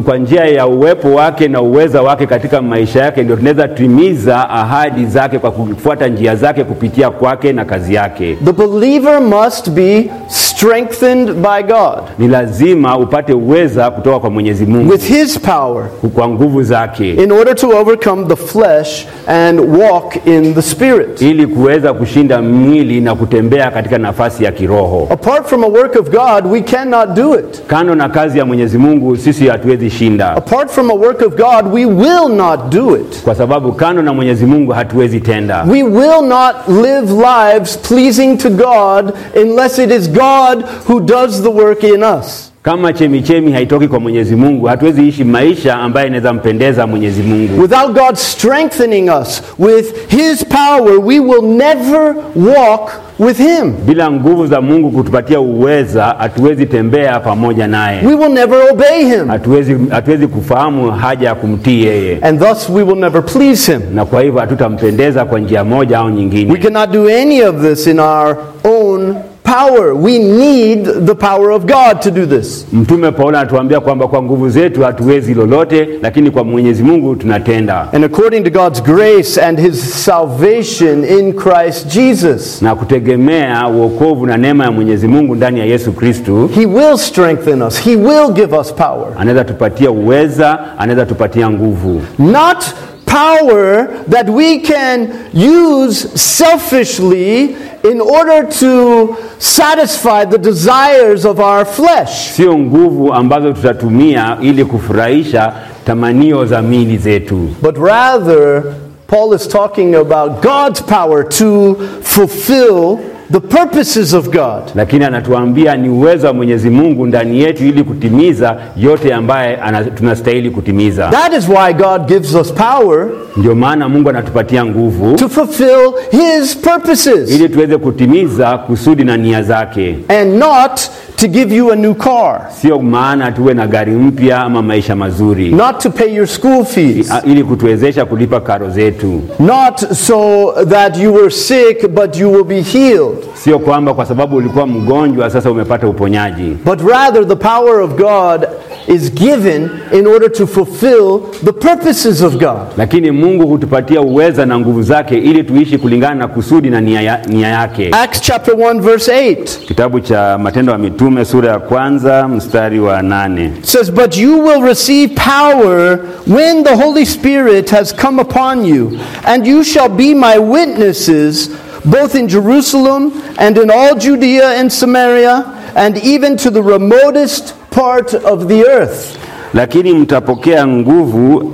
Kwa 0.04 0.18
njia 0.18 0.44
ya 0.44 0.66
uwepo 0.66 1.14
wake 1.14 1.48
na 1.48 1.60
uweza 1.62 2.02
wake 2.02 2.26
katika 2.26 2.62
maisha 2.62 3.02
yake 3.04 3.22
ndio 3.22 3.36
tunaweza 3.36 3.68
timiza 3.68 4.50
ahadi 4.50 5.06
zake 5.06 5.38
kwa 5.38 5.50
kufuata 5.50 6.08
njia 6.08 6.36
zake 6.36 6.64
kupitia 6.64 7.10
kwake 7.10 7.52
na 7.52 7.64
kazi 7.64 7.87
yake. 7.90 8.36
The 8.44 8.52
believer 8.52 9.20
must 9.20 9.70
be 9.70 10.10
strengthened 10.28 11.32
by 11.34 11.62
God 11.62 12.02
Ni 12.18 12.28
lazima 12.28 12.98
upate 12.98 13.32
uweza 13.32 13.90
kutoka 13.90 14.18
kwa 14.20 14.30
Mwenyezi 14.30 14.66
Mungu 14.66 14.90
with 14.92 15.02
His 15.08 15.38
power 15.40 15.84
kwa 16.14 16.28
nguvu 16.28 16.62
zake 16.62 17.10
in 17.14 17.32
order 17.32 17.54
to 17.54 17.68
overcome 17.68 18.24
the 18.26 18.36
flesh 18.36 19.06
and 19.26 19.60
walk 19.60 20.26
in 20.26 20.54
the 20.54 20.62
Spirit. 20.62 21.22
ili 21.22 21.46
kuweza 21.46 21.92
kushinda 21.92 22.42
mwili 22.42 23.00
na 23.00 23.14
kutembea 23.14 23.70
katika 23.70 23.98
nafasi 23.98 24.44
ya 24.44 24.52
kiroho. 24.52 25.08
Apart 25.10 25.46
from 25.46 25.64
a 25.64 25.66
work 25.66 25.96
of 26.00 26.10
God, 26.10 26.52
we 26.52 26.60
cannot 26.60 27.08
do 27.14 27.34
it. 27.38 27.62
Kando 27.66 27.94
na 27.94 28.08
kazi 28.08 28.38
ya 28.38 28.44
Mwenyezi 28.44 28.78
Mungu 28.78 29.16
sisi 29.16 29.46
hatuwezi 29.48 29.90
shinda, 29.90 30.36
Apart 30.36 30.70
from 30.70 30.90
a 30.90 30.94
work 30.94 31.22
of 31.26 31.34
God, 31.36 31.72
we 31.74 31.84
will 31.86 32.28
not 32.36 32.60
do 32.74 32.96
it. 32.96 33.22
kwa 33.24 33.34
sababu 33.34 33.72
kando 33.72 34.02
na 34.02 34.12
Mwenyezi 34.14 34.46
Mungu 34.46 34.72
hatuwezi 34.72 35.20
tenda. 35.20 35.64
We 35.70 35.82
will 35.82 36.22
not 36.28 36.54
live 36.68 37.12
lives 37.12 37.77
pleasing 37.82 38.38
to 38.38 38.50
God 38.50 39.14
unless 39.36 39.78
it 39.78 39.90
is 39.90 40.08
God 40.08 40.62
who 40.86 41.04
does 41.04 41.42
the 41.42 41.50
work 41.50 41.84
in 41.84 42.02
us. 42.02 42.52
Kama 42.68 42.92
chemichemi 42.92 43.52
haitoki 43.52 43.88
kwa 43.88 44.00
Mwenyezi 44.00 44.36
Mungu, 44.36 44.66
hatuwezi 44.66 45.08
ishi 45.08 45.24
maisha 45.24 45.74
ambayo 45.76 46.06
inaweza 46.06 46.32
mpendeza 46.32 46.86
Mwenyezi 46.86 47.22
Mungu. 47.22 47.62
Without 47.62 47.92
God 47.92 48.14
strengthening 48.14 49.10
us 49.22 49.42
with 49.58 49.94
His 50.08 50.44
power, 50.44 50.92
we 51.04 51.18
will 51.20 51.42
never 51.42 52.14
walk 52.36 52.90
with 53.18 53.36
Him. 53.38 53.72
Bila 53.86 54.10
nguvu 54.10 54.46
za 54.46 54.60
Mungu 54.60 54.90
kutupatia 54.90 55.40
uweza, 55.40 56.04
hatuwezi 56.18 56.66
tembea 56.66 57.20
pamoja 57.20 57.66
naye, 57.66 58.06
We 58.06 58.14
will 58.14 58.32
never 58.32 58.58
obey 58.72 59.04
Him. 59.04 59.28
hatuwezi, 59.28 59.76
hatuwezi 59.90 60.26
kufahamu 60.26 60.90
haja 60.90 61.28
ya 61.28 61.34
kumtii 61.34 61.84
yeye, 61.84 62.18
And 62.22 62.40
thus 62.40 62.68
we 62.70 62.82
will 62.82 62.98
never 62.98 63.24
please 63.24 63.72
Him. 63.72 63.80
na 63.94 64.04
kwa 64.04 64.22
hivyo 64.22 64.40
hatutampendeza 64.40 65.24
kwa 65.24 65.40
njia 65.40 65.64
moja 65.64 65.98
au 65.98 66.06
We 66.06 66.12
nyingine. 66.12 66.56
cannot 66.56 66.90
do 66.90 67.08
any 67.22 67.42
of 67.42 67.56
this 67.62 67.86
in 67.86 67.98
our 68.00 68.36
own 68.64 69.14
power. 69.52 69.94
We 69.94 70.18
need 70.18 70.84
the 71.06 71.14
power 71.14 71.50
of 71.50 71.66
God 71.66 72.02
to 72.02 72.10
do 72.10 72.26
this. 72.26 72.66
Mtume 72.72 73.12
Paulo 73.12 73.38
anatuambia 73.38 73.80
kwamba 73.80 74.08
kwa 74.08 74.22
nguvu 74.22 74.48
zetu 74.50 74.82
hatuwezi 74.82 75.34
lolote, 75.34 75.88
lakini 76.02 76.30
kwa 76.30 76.44
Mwenyezi 76.44 76.82
Mungu 76.82 77.16
tunatenda. 77.16 77.88
And 77.92 78.04
according 78.04 78.44
to 78.44 78.50
God's 78.50 78.82
grace 78.82 79.42
and 79.42 79.60
His 79.60 80.04
salvation 80.04 81.04
in 81.04 81.32
Christ 81.32 81.86
Jesus, 81.94 82.62
na 82.62 82.74
kutegemea 82.74 83.68
uokovu 83.68 84.26
na 84.26 84.36
neema 84.36 84.64
ya 84.64 84.70
Mwenyezi 84.70 85.08
Mungu 85.08 85.34
ndani 85.34 85.60
ya 85.60 85.66
Yesu 85.66 85.92
Kristu, 85.92 86.50
He 86.54 86.66
will 86.66 86.98
strengthen 86.98 87.62
us. 87.62 87.80
He 87.84 87.96
will 87.96 88.32
give 88.34 88.56
us 88.56 88.72
power. 88.74 89.06
anaweza 89.18 89.44
tupatia 89.44 89.90
uweza, 89.90 90.58
anaweza 90.78 91.06
tupatia 91.06 91.50
nguvu, 91.50 92.02
Not 92.18 92.64
power 93.06 93.88
that 94.10 94.28
we 94.28 94.58
can 94.58 95.08
use 95.34 96.08
selfishly 96.14 97.56
in 97.84 98.00
order 98.00 98.48
to 98.60 99.16
satisfy 99.38 100.24
the 100.24 100.38
desires 100.38 101.24
of 101.24 101.38
our 101.40 101.64
flesh. 101.66 102.30
sio 102.32 102.58
nguvu 102.58 103.12
ambazo 103.14 103.52
tutatumia 103.52 104.36
ili 104.40 104.64
kufurahisha 104.64 105.52
tamanio 105.86 106.44
za 106.44 106.62
mili 106.62 106.98
zetu, 106.98 107.48
But 107.62 107.76
rather, 107.78 108.62
Paul 109.06 109.34
is 109.34 109.48
talking 109.48 109.94
about 109.94 110.42
God's 110.42 110.82
power 110.82 111.28
to 111.28 111.76
fulfill 112.02 112.98
the 113.30 113.40
purposes 113.40 114.14
of 114.14 114.30
God. 114.30 114.62
lakini 114.74 115.04
anatuambia 115.04 115.76
ni 115.76 115.88
uwezo 115.88 116.26
wa 116.26 116.32
Mwenyezi 116.32 116.70
Mungu 116.70 117.06
ndani 117.06 117.40
yetu 117.40 117.64
ili 117.64 117.84
kutimiza 117.84 118.56
yote 118.76 119.14
ambaye 119.14 119.58
tunastahili 119.94 120.50
kutimiza. 120.50 121.08
That 121.08 121.32
is 121.38 121.48
why 121.48 121.72
God 121.74 122.06
gives 122.06 122.34
us 122.34 122.52
power 122.52 123.06
Ndio 123.36 123.54
maana 123.54 123.88
Mungu 123.88 124.08
anatupatia 124.08 124.64
nguvu 124.64 125.16
to 125.16 125.28
fulfill 125.28 125.92
His 126.10 126.56
purposes 126.56 127.30
ili 127.30 127.48
tuweze 127.48 127.76
kutimiza 127.76 128.58
kusudi 128.58 129.04
na 129.04 129.16
nia 129.16 129.42
zake, 129.42 129.98
and 130.08 130.34
not 130.38 130.80
to 131.16 131.26
give 131.28 131.56
you 131.56 131.72
a 131.72 131.76
new 131.76 131.94
car, 131.94 132.40
sio 132.60 132.78
maana 132.78 133.32
tuwe 133.32 133.54
na 133.54 133.66
gari 133.66 133.92
mpya 133.92 134.38
ama 134.40 134.62
maisha 134.62 134.96
mazuri, 134.96 135.48
not 135.50 135.78
to 135.82 135.90
pay 135.90 136.14
your 136.14 136.26
school 136.26 136.64
fees, 136.64 137.12
ili 137.26 137.44
kutuwezesha 137.44 138.04
kulipa 138.04 138.40
karo 138.40 138.70
zetu. 138.70 139.20
not 139.38 139.92
so 139.92 140.52
that 140.68 140.98
you 140.98 141.14
were 141.14 141.30
sick 141.30 141.88
but 141.88 142.16
you 142.16 142.32
will 142.32 142.44
be 142.44 142.60
healed, 142.60 143.17
Sio 143.34 143.58
kwamba 143.58 143.94
kwa 143.94 144.06
sababu 144.06 144.36
ulikuwa 144.36 144.66
mgonjwa 144.66 145.30
sasa 145.30 145.50
umepata 145.50 145.88
uponyaji, 145.88 146.56
but 146.64 146.80
rather 146.90 147.28
the 147.28 147.36
power 147.36 147.80
of 147.80 147.90
God 147.96 148.46
is 148.86 149.12
given 149.14 149.70
in 149.92 150.06
order 150.06 150.32
to 150.32 150.46
fulfill 150.46 151.20
the 151.44 151.52
purposes 151.52 152.22
of 152.22 152.32
God. 152.36 152.58
lakini 152.78 153.10
Mungu 153.10 153.46
hutupatia 153.46 154.00
uweza 154.00 154.46
na 154.46 154.58
nguvu 154.58 154.82
zake 154.82 155.18
ili 155.18 155.44
tuishi 155.44 155.78
kulingana 155.78 156.14
na 156.14 156.28
kusudi 156.28 156.70
na 156.70 156.80
nia, 156.80 157.20
nia 157.26 157.48
yake. 157.48 157.90
Acts 157.92 158.20
chapter 158.20 158.54
1 158.54 158.80
verse 158.80 159.12
8 159.32 159.44
Kitabu 159.66 160.00
cha 160.00 160.38
Matendo 160.38 160.72
ya 160.72 160.78
Mitume 160.78 161.24
sura 161.24 161.50
ya 161.52 161.58
kwanza 161.58 162.28
mstari 162.28 162.80
wa 162.80 163.02
nane 163.02 163.52
says, 163.62 163.90
But 163.92 164.16
you 164.16 164.42
will 164.44 164.62
receive 164.62 165.14
power 165.14 165.98
when 166.26 166.64
the 166.64 166.76
Holy 166.76 167.06
Spirit 167.06 167.70
has 167.70 167.94
come 167.96 168.22
upon 168.22 168.64
you, 168.64 168.98
and 169.24 169.46
you 169.46 169.64
shall 169.64 169.88
be 169.88 170.14
my 170.14 170.38
witnesses 170.38 171.50
both 171.84 172.14
in 172.14 172.28
Jerusalem 172.28 173.12
and 173.38 173.56
in 173.58 173.70
all 173.70 173.94
Judea 173.98 174.60
and 174.60 174.70
Samaria, 174.72 175.44
and 175.74 175.96
even 175.98 176.36
to 176.36 176.50
the 176.50 176.62
remotest 176.62 177.54
part 177.70 178.14
of 178.14 178.46
the 178.48 178.62
earth. 178.64 179.16
lakini 179.54 179.92
mtapokea 179.92 180.66
nguvu 180.66 181.52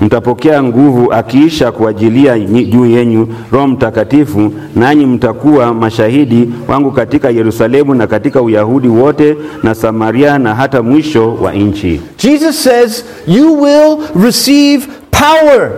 mtapokea 0.00 0.62
nguvu 0.62 1.12
akiisha 1.12 1.72
kuajilia 1.72 2.38
juu 2.38 2.86
yenyu 2.86 3.28
Roho 3.52 3.66
Mtakatifu, 3.66 4.52
nanyi 4.76 5.06
mtakuwa 5.06 5.74
mashahidi 5.74 6.50
wangu 6.68 6.90
katika 6.92 7.30
Yerusalemu 7.30 7.94
na 7.94 8.06
katika 8.06 8.42
Uyahudi 8.42 8.88
wote 8.88 9.36
na 9.62 9.74
Samaria 9.74 10.38
na 10.38 10.54
hata 10.54 10.82
mwisho 10.82 11.34
wa 11.34 11.52
nchi. 11.52 12.00
Jesus 12.18 12.62
says, 12.64 13.04
You 13.26 13.60
will 13.62 13.98
receive 14.24 14.86
power 15.10 15.70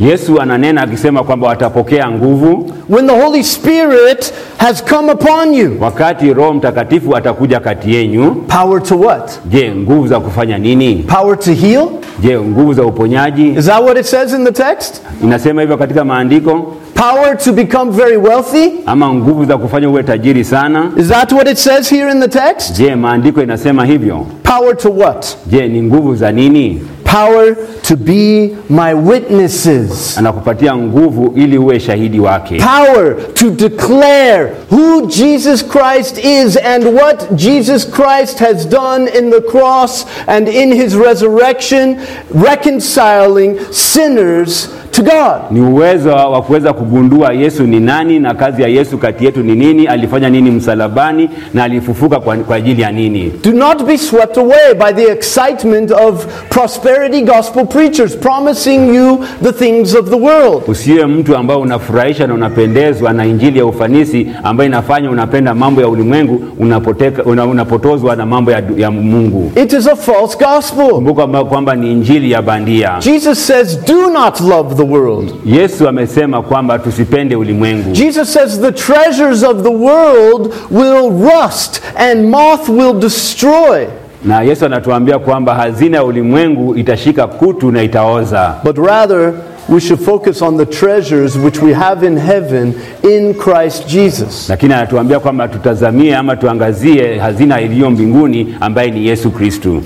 Yesu 0.00 0.40
ananena 0.40 0.82
akisema 0.82 1.22
kwamba 1.24 1.46
watapokea 1.48 2.10
nguvu 2.10 2.70
when 2.88 3.06
the 3.06 3.20
Holy 3.24 3.44
Spirit 3.44 4.32
has 4.58 4.84
come 4.84 5.12
upon 5.12 5.54
you. 5.54 5.76
wakati 5.80 6.34
Roho 6.34 6.54
Mtakatifu 6.54 7.16
atakuja 7.16 7.60
kati 7.60 7.94
yenyu. 7.94 8.30
Power 8.34 8.82
to 8.82 8.98
what? 9.00 9.30
Je, 9.44 9.72
nguvu 9.74 10.06
za 10.08 10.20
kufanya 10.20 10.58
nini? 10.58 10.94
Power 10.96 11.38
to 11.38 11.52
heal? 11.52 11.88
Je, 12.20 12.38
nguvu 12.40 12.74
za 12.74 12.84
uponyaji? 12.84 13.48
Is 13.58 13.66
that 13.66 13.82
what 13.82 13.98
it 13.98 14.04
says 14.06 14.32
in 14.32 14.44
the 14.44 14.52
text? 14.52 15.02
Inasema 15.22 15.60
hivyo 15.60 15.76
katika 15.76 16.04
maandiko, 16.04 16.74
Power 16.98 17.36
to 17.36 17.52
become 17.52 17.92
very 17.92 18.16
wealthy? 18.16 18.70
ama 18.86 19.14
nguvu 19.14 19.44
za 19.44 19.58
kufanya 19.58 19.88
uwe 19.90 20.02
tajiri 20.02 20.44
sana? 20.44 20.92
Is 20.96 21.08
that 21.08 21.32
what 21.32 21.48
it 21.48 21.58
says 21.58 21.90
here 21.90 22.10
in 22.10 22.20
the 22.20 22.28
text? 22.28 22.76
Je, 22.76 22.94
maandiko 22.94 23.42
inasema 23.42 23.84
hivyo? 23.84 24.26
Power 24.42 24.76
to 24.76 24.90
what? 24.90 25.36
Je, 25.46 25.68
ni 25.68 25.82
nguvu 25.82 26.16
za 26.16 26.32
nini? 26.32 26.82
Power 27.04 27.56
to 27.82 27.96
be 27.96 28.50
my 28.70 28.94
witnesses. 28.94 30.18
Anakupatia 30.18 30.76
nguvu 30.76 31.32
ili 31.36 31.58
uwe 31.58 31.80
shahidi 31.80 32.20
wake, 32.20 32.58
Power 32.58 33.16
to 33.34 33.50
declare 33.50 34.52
who 34.70 35.06
Jesus 35.06 35.64
Christ 35.68 36.18
is 36.24 36.56
and 36.56 36.84
what 36.84 37.32
Jesus 37.34 37.90
Christ 37.90 38.38
has 38.38 38.68
done 38.68 39.10
in 39.18 39.30
the 39.30 39.40
cross 39.40 40.06
and 40.26 40.48
in 40.48 40.72
his 40.72 40.94
resurrection, 40.96 41.96
reconciling 42.34 43.58
sinners 43.70 44.68
to 44.98 45.04
God. 45.04 45.40
ni 45.50 45.60
uwezo 45.60 46.08
wa 46.10 46.42
kuweza 46.42 46.72
kugundua 46.72 47.32
Yesu 47.32 47.62
ni 47.62 47.80
nani 47.80 48.18
na 48.18 48.34
kazi 48.34 48.62
ya 48.62 48.68
Yesu 48.68 48.98
kati 48.98 49.24
yetu 49.24 49.40
ni 49.42 49.54
nini, 49.54 49.86
alifanya 49.86 50.30
nini 50.30 50.50
msalabani 50.50 51.30
na 51.54 51.64
alifufuka 51.64 52.20
kwa, 52.20 52.36
kwa 52.36 52.56
ajili 52.56 52.82
ya 52.82 52.92
nini. 52.92 53.32
Do 53.44 53.52
not 53.52 53.84
be 53.84 53.98
swept 53.98 54.38
away 54.38 54.74
by 54.78 54.92
the 55.02 55.12
excitement 55.12 55.90
of 55.90 56.26
prosperity 56.48 57.20
gospel 57.22 57.66
preachers 57.66 58.16
promising 58.16 58.94
you 58.94 59.18
the 59.42 59.52
things 59.52 59.94
of 59.94 60.10
the 60.10 60.16
world. 60.16 60.62
Usiwe 60.68 61.06
mtu 61.06 61.36
ambao 61.36 61.60
unafurahisha 61.60 62.26
na 62.26 62.34
unapendezwa 62.34 63.12
na 63.12 63.26
injili 63.26 63.58
ya 63.58 63.66
ufanisi 63.66 64.26
ambayo 64.42 64.68
inafanya 64.70 65.10
unapenda 65.10 65.54
mambo 65.54 65.80
ya 65.80 65.88
ulimwengu, 65.88 66.42
unapoteka, 66.58 67.24
una, 67.24 67.46
unapotozwa 67.46 68.16
na 68.16 68.26
mambo 68.26 68.50
ya, 68.50 68.62
ya 68.76 68.90
Mungu. 68.90 69.52
It 69.62 69.72
is 69.72 69.86
a 69.86 69.96
false 69.96 70.38
gospel. 70.44 70.90
Kumbuka 70.90 71.26
kwamba- 71.26 71.74
ni 71.76 71.92
injili 71.92 72.30
ya 72.30 72.42
bandia. 72.42 72.96
Jesus 73.00 73.46
says, 73.46 73.78
Do 73.86 74.10
not 74.10 74.40
love 74.40 74.74
the 74.74 74.82
world. 74.92 75.34
Yesu 75.46 75.88
amesema 75.88 76.42
kwamba 76.42 76.78
tusipende 76.78 77.36
ulimwengu. 77.36 77.90
Jesus 77.92 78.32
says, 78.32 78.60
The 78.60 78.72
treasures 78.72 79.42
of 79.42 79.62
the 79.62 79.68
world 79.74 80.52
will 80.70 81.10
rust 81.30 81.82
and 81.96 82.28
moth 82.30 82.68
will 82.68 82.94
destroy. 83.00 83.86
Na 84.24 84.42
Yesu 84.42 84.66
anatuambia 84.66 85.18
kwamba 85.18 85.54
hazina 85.54 85.96
ya 85.96 86.04
ulimwengu 86.04 86.76
itashika 86.76 87.26
kutu 87.26 87.70
na 87.72 87.82
itaoza, 87.82 88.54
But 88.64 88.78
rather, 88.78 89.32
we 89.68 89.80
should 89.80 90.02
focus 90.02 90.42
on 90.42 90.56
the 90.58 90.66
treasures 90.66 91.36
which 91.36 91.62
we 91.62 91.72
have 91.74 92.06
in 92.06 92.18
heaven 92.18 92.72
in 93.02 93.34
Christ 93.34 93.86
Jesus. 93.88 94.48
lakini 94.48 94.74
anatuambia 94.74 95.20
kwamba 95.20 95.48
tutazamie 95.48 96.16
ama 96.16 96.36
tuangazie 96.36 97.18
hazina 97.18 97.60
iliyo 97.60 97.90
mbinguni 97.90 98.54
ambaye 98.60 98.90
ni 98.90 99.06
Yesu 99.06 99.30
Kristu. 99.30 99.82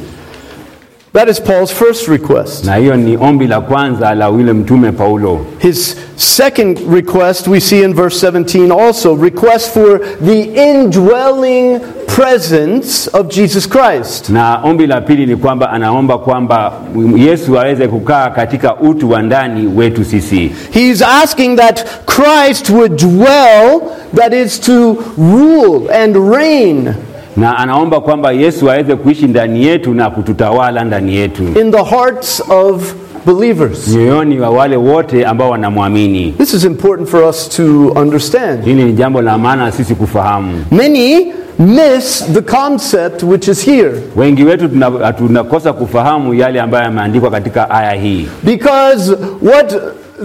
That 1.12 1.28
is 1.28 1.38
Paul's 1.40 1.70
first 1.70 2.08
request. 2.08 2.64
Na 2.64 2.74
hiyo 2.76 2.96
ni 2.96 3.16
ombi 3.16 3.46
la 3.46 3.60
kwanza 3.60 4.14
la 4.14 4.28
yule 4.28 4.52
mtume 4.52 4.92
Paulo. 4.92 5.46
His 5.58 5.96
second 6.16 6.78
request 6.94 7.46
we 7.48 7.60
see 7.60 7.82
in 7.82 7.94
verse 7.94 8.26
17 8.30 8.72
also 8.72 9.14
request 9.16 9.70
for 9.74 9.98
the 10.24 10.42
indwelling 10.70 11.80
presence 12.06 13.08
of 13.12 13.28
Jesus 13.28 13.66
Christ. 13.68 14.30
Na 14.30 14.60
ombi 14.64 14.86
la 14.86 15.00
pili 15.00 15.26
ni 15.26 15.36
kwamba 15.36 15.70
anaomba 15.70 16.18
kwamba 16.18 16.72
Yesu 17.16 17.58
aweze 17.60 17.88
kukaa 17.88 18.30
katika 18.30 18.76
utu 18.76 19.10
wa 19.10 19.22
ndani 19.22 19.66
wetu 19.76 20.04
sisi. 20.04 20.50
He's 20.70 21.02
asking 21.02 21.56
that 21.56 21.84
Christ 22.06 22.70
would 22.70 22.96
dwell, 22.96 23.80
that 24.14 24.32
is 24.32 24.60
to 24.60 24.96
rule 25.18 25.90
and 26.02 26.16
reign 26.34 26.94
Na 27.36 27.56
anaomba 27.58 28.00
kwamba 28.00 28.32
Yesu 28.32 28.70
aweze 28.70 28.96
kuishi 28.96 29.26
ndani 29.26 29.64
yetu 29.66 29.94
na 29.94 30.10
kututawala 30.10 30.84
ndani 30.84 31.14
yetu, 31.16 31.42
in 31.60 31.70
the 31.72 31.82
hearts 31.84 32.42
of 32.50 32.94
believers. 33.26 33.88
mioyoni 33.88 34.40
wa 34.40 34.50
wale 34.50 34.76
wote 34.76 35.26
ambao 35.26 35.50
wanamwamini. 35.50 36.34
This 36.38 36.54
is 36.54 36.64
important 36.64 37.08
for 37.08 37.22
us 37.24 37.48
to 37.48 37.88
understand. 37.88 38.64
Hili 38.64 38.84
ni 38.84 38.92
jambo 38.92 39.22
la 39.22 39.38
maana 39.38 39.72
sisi 39.72 39.94
kufahamu. 39.94 40.64
Many 40.70 41.32
miss 41.58 42.24
the 42.32 42.40
concept 42.42 43.22
which 43.22 43.48
is 43.48 43.64
here 43.64 43.92
Wengi 44.16 44.44
wetu 44.44 44.68
tuna- 44.68 45.12
tunakosa 45.12 45.72
kufahamu 45.72 46.34
yale 46.34 46.60
ambayo 46.60 46.84
yameandikwa 46.84 47.30
katika 47.30 47.70
aya 47.70 47.92
hii, 47.92 48.28
because 48.42 49.16
what 49.42 49.74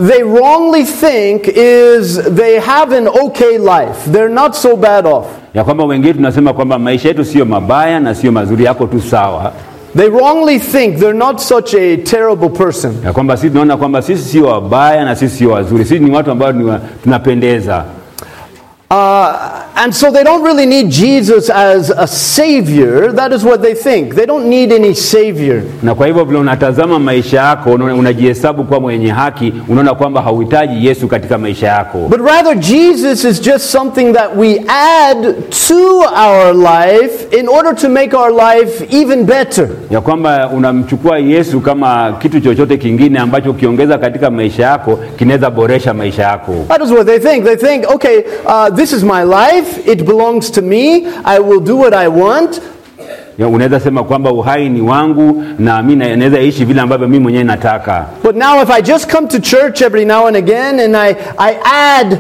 they 0.08 0.24
wrongly 0.24 0.84
think 0.84 1.48
is 1.48 2.20
they 2.36 2.60
have 2.60 2.98
an 2.98 3.08
okay 3.08 3.58
life. 3.58 4.12
They're 4.12 4.34
not 4.34 4.54
so 4.54 4.76
bad 4.76 5.06
off. 5.08 5.26
Ya 5.54 5.64
kwamba 5.64 5.84
wengine 5.86 6.14
tunasema 6.14 6.54
kwamba 6.54 6.80
maisha 6.80 7.08
yetu 7.08 7.26
sio 7.26 7.46
mabaya 7.46 8.00
na 8.00 8.16
sio 8.16 8.32
mazuri, 8.32 8.64
yako 8.64 8.86
tu 8.88 9.02
sawa, 9.02 9.52
They 9.98 10.10
wrongly 10.10 10.60
think 10.60 10.98
they're 11.00 11.18
not 11.18 11.40
such 11.40 11.74
a 11.74 11.98
terrible 11.98 12.50
person. 12.50 12.94
ya 13.06 13.14
kwamba 13.14 13.38
sisi 13.38 13.50
tunaona 13.50 13.78
kwamba 13.78 14.02
sisi 14.02 14.24
sio 14.30 14.46
wabaya 14.46 15.06
na 15.06 15.16
sisi 15.16 15.38
sio 15.38 15.50
wazuri, 15.52 15.86
sisi 15.86 16.00
ni 16.00 16.12
watu 16.12 16.32
ambao 16.32 16.52
ni 16.52 16.64
wa, 16.64 16.80
tunapendeza. 17.04 17.84
Uh, 18.92 19.28
and 19.84 19.94
so 19.94 20.12
they 20.12 20.24
don't 20.24 20.44
really 20.44 20.66
need 20.66 20.90
Jesus 20.92 21.50
as 21.50 21.90
a 21.92 22.08
savior. 22.08 23.12
That 23.12 23.32
is 23.34 23.44
what 23.44 23.62
they 23.62 23.74
think. 23.76 24.16
They 24.16 24.26
don't 24.26 24.50
need 24.50 24.72
any 24.72 24.94
savior. 24.96 25.64
na 25.84 25.96
kwa 25.96 26.08
hivyo 26.08 26.26
vile 26.26 26.40
unatazama 26.40 27.00
maisha 27.00 27.38
yako 27.42 27.72
una- 27.72 27.96
unajihesabu 27.96 28.64
kuwa 28.64 28.80
mwenye 28.80 29.10
haki, 29.12 29.54
unaona 29.68 29.96
kwamba 29.96 30.22
hauhitaji 30.22 30.88
Yesu 30.88 31.08
katika 31.08 31.38
maisha 31.38 31.68
yako, 31.68 31.98
But 32.10 32.20
rather, 32.22 32.56
Jesus 32.60 33.24
is 33.24 33.42
just 33.42 33.66
something 33.66 34.14
that 34.14 34.30
we 34.38 34.62
add 34.68 35.36
to 35.68 35.98
our 36.00 36.54
life 36.56 37.38
in 37.40 37.48
order 37.48 37.76
to 37.76 37.90
make 37.90 38.16
our 38.18 38.32
life 38.32 38.86
even 38.92 39.24
better. 39.24 39.68
ya 39.92 40.02
kwamba 40.02 40.50
unamchukua 40.56 41.20
Yesu 41.20 41.60
kama 41.62 42.16
kitu 42.22 42.40
chochote 42.42 42.78
kingine 42.78 43.20
ambacho 43.20 43.52
ukiongeza 43.52 43.98
katika 43.98 44.32
maisha 44.32 44.64
yako 44.64 45.00
kinaweza 45.18 45.50
boresha 45.50 45.94
maisha 45.94 46.24
yako. 46.24 46.54
That 46.68 46.82
is 46.82 46.92
what 46.92 47.06
they 47.08 47.20
think. 47.20 47.46
They 47.46 47.56
think, 47.56 47.92
okay, 47.96 48.18
uh, 48.46 48.76
this 48.76 48.94
is 48.94 49.04
my 49.04 49.24
life. 49.24 49.67
It 49.86 50.04
belongs 50.06 50.52
to 50.52 50.62
me. 50.62 51.06
I 51.26 51.40
will 51.40 51.60
do 51.60 51.76
what 51.78 51.94
I 51.94 52.08
want. 52.08 52.62
Unaweza 53.40 53.80
sema 53.80 54.04
kwamba 54.04 54.32
uhai 54.32 54.70
ni 54.70 54.82
wangu 54.82 55.44
na 55.60 55.82
naweza 55.82 56.40
ishi 56.40 56.66
vile 56.66 56.82
ambavyo 56.82 57.08
mimi 57.08 57.24
mwenyewe 57.24 57.44
nataka. 57.44 58.06
But 58.24 58.36
now, 58.36 58.62
if 58.64 58.70
I 58.72 58.82
just 58.82 59.12
come 59.16 59.28
to 59.28 59.40
church 59.40 59.82
every 59.82 60.06
now 60.06 60.28
and 60.28 60.36
again 60.38 60.80
and 60.80 60.96
I, 60.98 61.16
I 61.38 61.56
add 61.64 62.18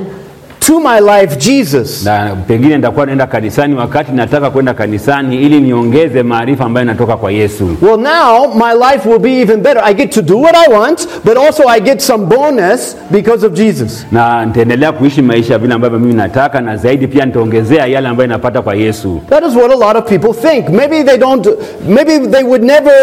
to 0.67 0.79
my 0.79 0.99
life 0.99 1.37
Jesus, 1.39 2.03
na 2.05 2.35
pengine 2.47 2.75
nitakuwa 2.75 3.05
naenda 3.05 3.27
kanisani 3.27 3.75
wakati 3.75 4.11
nataka 4.11 4.49
kwenda 4.49 4.73
kanisani 4.73 5.35
ili 5.41 5.61
niongeze 5.61 6.23
maarifa 6.23 6.65
ambayo 6.65 6.87
yanatoka 6.87 7.17
kwa 7.17 7.31
Yesu. 7.31 7.69
well, 7.81 7.97
now 7.97 8.53
my 8.55 8.73
life 8.91 9.09
will 9.09 9.19
be 9.19 9.41
even 9.41 9.61
better. 9.61 9.81
I 9.85 9.93
get 9.93 10.11
to 10.11 10.21
do 10.21 10.37
what 10.37 10.55
I 10.55 10.73
want, 10.73 11.07
but 11.23 11.37
also 11.37 11.63
I 11.67 11.79
get 11.79 12.01
some 12.01 12.25
bonus 12.25 12.95
because 13.11 13.45
of 13.45 13.53
Jesus. 13.53 14.05
Na 14.11 14.45
nitaendelea 14.45 14.91
kuishi 14.91 15.21
maisha 15.21 15.57
vile 15.57 15.73
ambavyo 15.73 15.99
mimi 15.99 16.13
nataka, 16.13 16.61
na 16.61 16.77
zaidi 16.77 17.07
pia 17.07 17.25
nitaongezea 17.25 17.85
yale 17.85 18.07
ambayo 18.07 18.27
napata 18.29 18.61
kwa 18.61 18.75
Yesu. 18.75 19.21
That 19.29 19.43
is 19.43 19.55
what 19.55 19.71
a 19.71 19.75
lot 19.75 19.99
of 19.99 20.05
people 20.05 20.49
think. 20.49 20.69
Maybe 20.69 21.03
they 21.03 21.17
don't, 21.17 21.47
maybe 21.87 22.27
they 22.27 22.43
would 22.43 22.63
never 22.63 22.93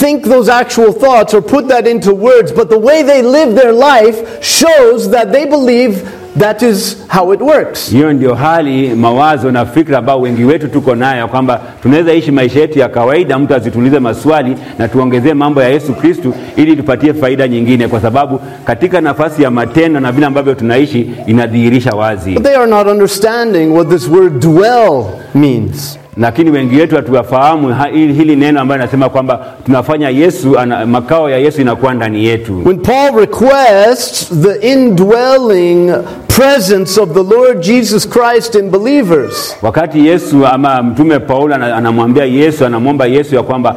think 0.00 0.22
those 0.24 0.52
actual 0.52 0.92
thoughts 0.92 1.34
or 1.34 1.42
put 1.42 1.68
that 1.68 1.86
into 1.86 2.14
words, 2.14 2.52
but 2.54 2.68
the 2.68 2.78
way 2.78 3.02
they 3.02 3.22
live 3.22 3.54
their 3.54 3.72
life 3.72 4.42
shows 4.42 5.10
that 5.10 5.32
they 5.32 5.44
believe 5.46 6.02
that 6.38 6.62
is 6.62 6.96
how 7.08 7.32
it 7.34 7.40
works. 7.40 7.90
Hiyo 7.90 8.12
ndio 8.12 8.34
hali, 8.34 8.88
mawazo 8.94 9.50
na 9.50 9.66
fikra 9.66 9.98
ambao 9.98 10.20
wengi 10.20 10.44
wetu 10.44 10.68
tuko 10.68 10.94
nayo, 10.94 11.28
kwamba 11.28 11.60
tunaweza 11.82 12.12
ishi 12.14 12.30
maisha 12.32 12.60
yetu 12.60 12.78
ya 12.78 12.88
kawaida, 12.88 13.38
mtu 13.38 13.54
azitulize 13.54 13.98
maswali 13.98 14.56
na 14.78 14.88
tuongezee 14.88 15.34
mambo 15.34 15.62
ya 15.62 15.68
Yesu 15.68 15.94
Kristu 15.94 16.34
ili 16.56 16.76
tupatie 16.76 17.14
faida 17.14 17.48
nyingine, 17.48 17.88
kwa 17.88 18.00
sababu 18.00 18.40
katika 18.64 19.00
nafasi 19.00 19.42
ya 19.42 19.50
matendo 19.50 20.00
na 20.00 20.12
vile 20.12 20.26
ambavyo 20.26 20.54
tunaishi 20.54 21.10
inadhihirisha 21.26 21.90
wazi. 21.92 22.34
But 22.34 22.42
they 22.42 22.56
are 22.56 22.70
not 22.70 22.86
understanding 22.86 23.66
what 23.72 23.88
this 23.88 24.08
word 24.08 24.40
dwell 24.40 25.04
means. 25.34 25.98
lakini 26.16 26.50
wengi 26.50 26.76
wetu 26.76 26.96
hatuwafahamu 26.96 27.74
hili, 27.92 28.12
hili 28.12 28.36
neno 28.36 28.60
ambayo 28.60 28.80
inasema 28.80 29.08
kwamba 29.08 29.46
tunafanya 29.66 30.08
Yesu 30.10 30.58
ana, 30.58 30.86
makao 30.86 31.30
ya 31.30 31.38
Yesu 31.38 31.60
inakuwa 31.60 31.94
ndani 31.94 32.24
yetu. 32.24 32.62
When 32.64 32.78
Paul 32.78 33.20
requests 33.20 34.32
the 34.42 34.72
indwelling 34.72 35.92
presence 36.40 36.98
of 36.98 37.14
the 37.14 37.22
Lord 37.24 37.62
Jesus 37.62 38.04
Christ 38.04 38.54
in 38.56 38.70
believers. 38.70 39.56
Wakati 39.62 40.06
Yesu 40.06 40.46
ama 40.46 40.82
mtume 40.82 41.18
Paulo 41.18 41.54
anamwambia 41.54 42.24
Yesu, 42.24 42.66
anamwomba 42.66 43.06
Yesu 43.06 43.34
ya 43.34 43.42
kwamba 43.42 43.76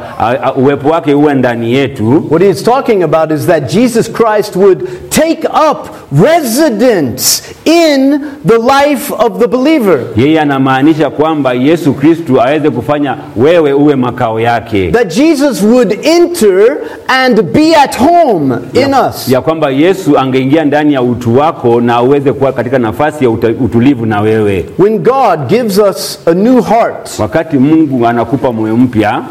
uwepo 0.56 0.88
wake 0.88 1.14
uwe 1.14 1.34
ndani 1.34 1.72
yetu, 1.72 2.24
What 2.30 2.42
he's 2.42 2.62
talking 2.64 3.02
about 3.02 3.30
is 3.32 3.46
that 3.46 3.72
Jesus 3.72 4.12
Christ 4.12 4.56
would 4.56 4.88
take 5.10 5.48
up 5.70 5.88
residence 6.24 7.42
in 7.64 8.20
the 8.46 8.58
life 8.58 9.14
of 9.18 9.38
the 9.38 9.46
believer. 9.48 9.98
yeye 10.16 10.40
anamaanisha 10.40 11.10
kwamba 11.10 11.52
Yesu 11.52 11.92
Kristu 11.94 12.40
aweze 12.42 12.70
kufanya 12.70 13.16
wewe 13.36 13.72
uwe 13.72 13.96
makao 13.96 14.40
yake, 14.40 14.90
That 14.90 15.16
Jesus 15.16 15.62
would 15.62 15.98
enter 16.02 16.76
and 17.08 17.42
be 17.42 17.76
at 17.76 17.98
home 17.98 18.54
in 18.74 18.94
us. 19.08 19.28
ya 19.28 19.40
kwamba 19.40 19.70
Yesu 19.70 20.18
angeingia 20.18 20.64
ndani 20.64 20.94
ya 20.94 21.02
utu 21.02 21.38
wako 21.38 21.80
na 21.80 22.02
kuwa 22.38 22.49
katika 22.52 22.78
nafasi 22.78 23.24
ya 23.24 23.30
utulivu 23.30 24.06
na 24.06 24.20
wewe. 24.20 24.66
When 24.78 24.98
God 24.98 25.46
gives 25.48 25.78
us 25.78 26.20
a 26.26 26.34
new 26.34 26.62
heart, 26.62 27.18
Wakati 27.18 27.58
Mungu 27.58 28.06
anakupa 28.06 28.52
moyo 28.52 28.76
mpya, 28.76 29.22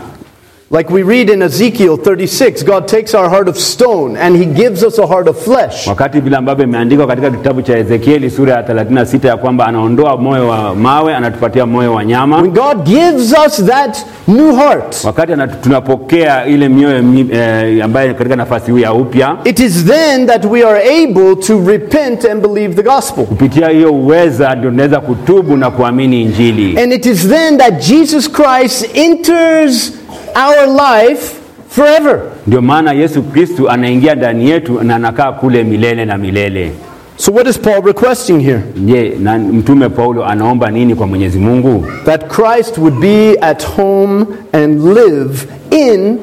like 0.72 0.88
we 0.92 1.02
read 1.02 1.32
in 1.32 1.42
Ezekiel 1.42 1.98
36, 1.98 2.62
God 2.62 2.88
takes 2.88 3.16
our 3.16 3.28
heart 3.28 3.48
of 3.48 3.58
stone 3.58 4.16
and 4.16 4.36
he 4.36 4.46
gives 4.46 4.84
us 4.84 5.00
a 5.00 5.08
heart 5.08 5.28
of 5.28 5.38
flesh. 5.44 5.88
wakati 5.88 6.20
vile 6.20 6.38
ambavyo 6.38 6.64
imeandikwa 6.66 7.08
katika 7.08 7.32
kitabu 7.32 7.62
cha 7.62 7.78
Ezekieli 7.78 8.30
sura 8.30 8.54
ya 8.56 8.62
36 8.62 9.28
ya 9.28 9.38
kwamba 9.38 9.66
anaondoa 9.68 10.18
moyo 10.18 10.48
wa 10.48 10.76
mawe, 10.76 11.16
anatupatia 11.16 11.66
moyo 11.66 11.94
wa 11.94 12.06
nyama. 12.06 12.42
When 12.42 12.52
God 12.52 12.84
gives 12.84 13.34
us 13.48 13.66
that 13.66 13.98
new 14.28 14.56
heart, 14.56 15.04
Wakati 15.04 15.34
tunapokea 15.64 16.46
ile 16.46 16.70
mioyo 16.70 17.04
eh, 17.32 17.86
ambayo 17.86 18.14
katika 18.14 18.36
nafasi 18.36 18.72
hii 18.72 18.82
ya 18.82 18.94
upya, 18.94 19.38
it 19.44 19.60
is 19.60 19.86
then 19.86 20.28
that 20.28 20.46
we 20.46 20.64
are 20.64 21.04
able 21.04 21.36
to 21.36 21.68
repent 21.68 22.26
and 22.26 22.42
believe 22.48 22.74
the 22.76 22.84
gospel. 22.84 23.26
kupitia 23.26 23.70
hiyo 23.70 23.94
uweza 23.94 24.56
ndio 24.56 24.70
tunaweza 24.70 25.00
kutubu 25.00 25.58
na 25.58 25.72
kuamini 25.72 26.22
Injili. 26.22 26.80
And 26.80 26.94
it 26.94 27.06
is 27.06 27.28
then 27.28 27.58
that 27.58 27.88
Jesus 27.88 28.32
Christ 28.32 28.90
enters 28.98 29.99
our 30.40 30.68
life 30.68 31.34
forever. 31.70 32.22
Ndio 32.48 32.62
maana 32.62 32.94
Yesu 32.94 33.24
Kristu 33.24 33.70
anaingia 33.70 34.16
ndani 34.16 34.50
yetu 34.50 34.84
na 34.84 34.96
anakaa 34.96 35.32
kule 35.32 35.64
milele 35.64 36.06
na 36.06 36.18
milele. 36.18 36.72
So, 37.18 37.32
what 37.34 37.48
is 37.48 37.60
Paul 37.60 37.82
requesting 37.86 38.40
here? 38.40 38.60
Je, 38.76 39.16
na 39.20 39.38
mtume 39.38 39.90
Paulo 39.90 40.26
anaomba 40.26 40.72
nini 40.72 40.96
kwa 40.96 41.08
Mwenyezi 41.08 41.40
Mungu? 41.40 41.86
That 42.06 42.28
Christ 42.28 42.78
would 42.78 43.00
be 43.00 43.38
at 43.42 43.66
home 43.76 44.26
and 44.54 44.84
live 44.84 45.48
in 45.72 46.18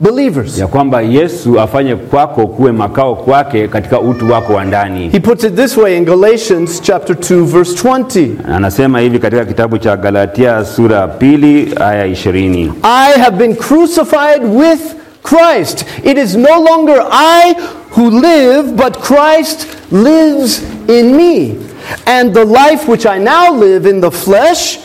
believers. 0.00 0.58
Ya 0.58 0.66
kwamba 0.66 1.02
Yesu 1.02 1.60
afanye 1.60 1.96
kwako 1.96 2.46
kuwe 2.46 2.72
makao 2.72 3.16
kwake 3.16 3.68
katika 3.68 4.00
utu 4.00 4.32
wako 4.32 4.52
wa 4.52 4.64
ndani. 4.64 5.08
He 5.08 5.20
puts 5.20 5.44
it 5.44 5.54
this 5.56 5.76
way 5.76 5.96
in 5.96 6.04
Galatians 6.04 6.80
chapter 6.82 7.16
2 7.16 7.44
verse 7.44 7.88
20. 7.88 8.28
Anasema 8.54 9.00
hivi 9.00 9.18
katika 9.18 9.44
kitabu 9.44 9.78
cha 9.78 9.96
Galatia 9.96 10.64
sura 10.64 10.96
ya 10.98 11.08
pili 11.08 11.74
aya 11.80 12.06
ishirini 12.06 12.72
I 12.82 13.18
have 13.20 13.36
been 13.36 13.56
crucified 13.56 14.42
with 14.44 14.80
Christ. 15.22 15.84
It 16.04 16.18
is 16.18 16.34
no 16.36 16.60
longer 16.70 17.06
I 17.10 17.54
who 17.96 18.10
live, 18.10 18.62
but 18.76 18.98
Christ 18.98 19.66
lives 19.92 20.62
in 20.88 21.16
me. 21.16 21.54
And 22.06 22.34
the 22.34 22.44
life 22.44 22.88
which 22.88 23.06
I 23.06 23.18
now 23.18 23.54
live 23.60 23.90
in 23.90 24.00
the 24.00 24.10
flesh, 24.10 24.78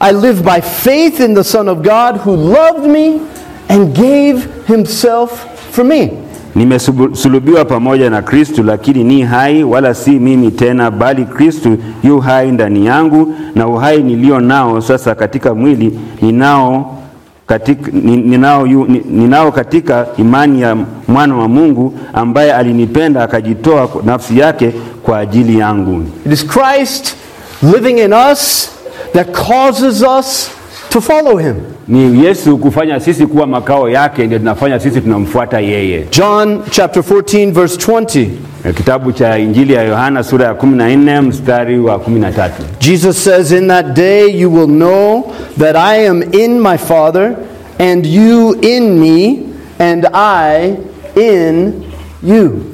I 0.00 0.12
live 0.12 0.42
by 0.44 0.60
faith 0.60 1.20
in 1.20 1.34
the 1.34 1.44
Son 1.44 1.68
of 1.68 1.82
God 1.82 2.16
who 2.16 2.34
loved 2.36 2.86
me 2.86 3.20
and 3.68 3.94
gave 3.94 4.48
himself 4.66 5.30
for 5.70 5.84
me. 5.84 6.10
Nimesulubiwa 6.54 7.64
pamoja 7.64 8.10
na 8.10 8.22
Kristu, 8.22 8.62
lakini 8.62 9.04
ni 9.04 9.22
hai, 9.22 9.64
wala 9.64 9.94
si 9.94 10.10
mimi 10.10 10.50
tena, 10.50 10.90
bali 10.90 11.24
Kristu 11.24 11.76
yu 12.04 12.20
hai 12.20 12.52
ndani 12.52 12.86
yangu, 12.86 13.34
na 13.54 13.66
uhai 13.68 14.02
nilio 14.02 14.40
nao 14.40 14.80
sasa 14.80 15.14
katika 15.14 15.54
mwili 15.54 15.98
ninao 16.22 16.98
katika, 17.46 17.90
ni- 17.90 18.16
ninao, 18.16 18.66
ninao 19.10 19.52
katika 19.52 20.06
imani 20.16 20.60
ya 20.60 20.76
mwana 21.08 21.36
wa 21.36 21.48
Mungu 21.48 21.94
ambaye 22.12 22.52
alinipenda 22.52 23.22
akajitoa 23.22 23.88
nafsi 24.04 24.38
yake 24.38 24.72
kwa 25.02 25.18
ajili 25.18 25.58
yangu. 25.58 26.04
It 26.26 26.32
is 26.32 26.46
Christ 26.46 27.16
living 27.62 27.98
in 27.98 28.12
us 28.32 28.70
that 29.12 29.28
causes 29.48 30.04
us 30.18 30.50
to 30.88 31.00
follow 31.00 31.36
him. 31.38 31.54
Ni 31.88 32.24
Yesu 32.24 32.58
kufanya 32.58 33.00
sisi 33.00 33.26
kuwa 33.26 33.46
makao 33.46 33.88
yake, 33.90 34.26
ndio 34.26 34.38
tunafanya 34.38 34.80
sisi 34.80 35.00
tunamfuata 35.00 35.60
yeye. 35.60 36.06
John 36.10 36.60
chapter 36.70 37.02
14 37.02 37.52
verse 37.52 37.76
20. 37.92 38.28
Kitabu 38.76 39.12
cha 39.12 39.38
Injili 39.38 39.72
ya 39.72 39.82
Yohana 39.82 40.22
sura 40.22 40.46
ya 40.46 40.52
14 40.54 41.22
mstari 41.22 41.78
wa 41.80 41.96
13. 41.96 42.50
Jesus 42.80 43.24
says, 43.24 43.52
In 43.52 43.68
that 43.68 43.86
day 43.96 44.40
you 44.40 44.54
will 44.54 44.66
know 44.68 45.32
that 45.58 45.76
I 45.76 46.06
am 46.08 46.22
in 46.22 46.60
my 46.60 46.78
Father, 46.78 47.36
and 47.78 48.06
you 48.06 48.52
in 48.62 48.98
me, 49.00 49.38
and 49.78 50.06
I 50.14 50.76
in 51.16 51.84
you. 52.22 52.70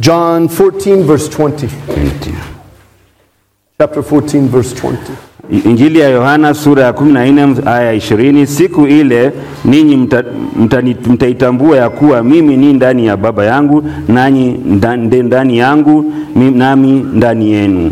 John 0.00 0.48
14, 0.48 1.02
verse 1.04 1.28
20. 1.28 1.68
20. 1.68 2.34
Chapter 3.78 4.02
14, 4.02 4.48
verse 4.48 4.72
20. 4.72 4.98
Injili 5.50 5.98
ya 6.00 6.08
Yohana 6.08 6.54
sura 6.54 6.82
ya 6.84 6.92
14 6.92 7.68
aya 7.68 7.92
20, 7.94 8.46
siku 8.46 8.86
ile 8.86 9.32
ninyi 9.64 9.96
mta, 9.96 10.24
mtani- 10.60 10.96
mtaitambua 11.10 11.76
ya 11.76 11.90
kuwa 11.90 12.22
mimi 12.22 12.56
ni 12.56 12.72
ndani 12.72 13.06
ya 13.06 13.16
Baba 13.16 13.44
yangu 13.44 13.84
nanyi 14.08 14.60
nda- 14.66 14.96
ndani 15.22 15.58
yangu 15.58 16.12
mi- 16.36 16.50
nami 16.50 16.90
ndani 17.12 17.52
yenu. 17.52 17.90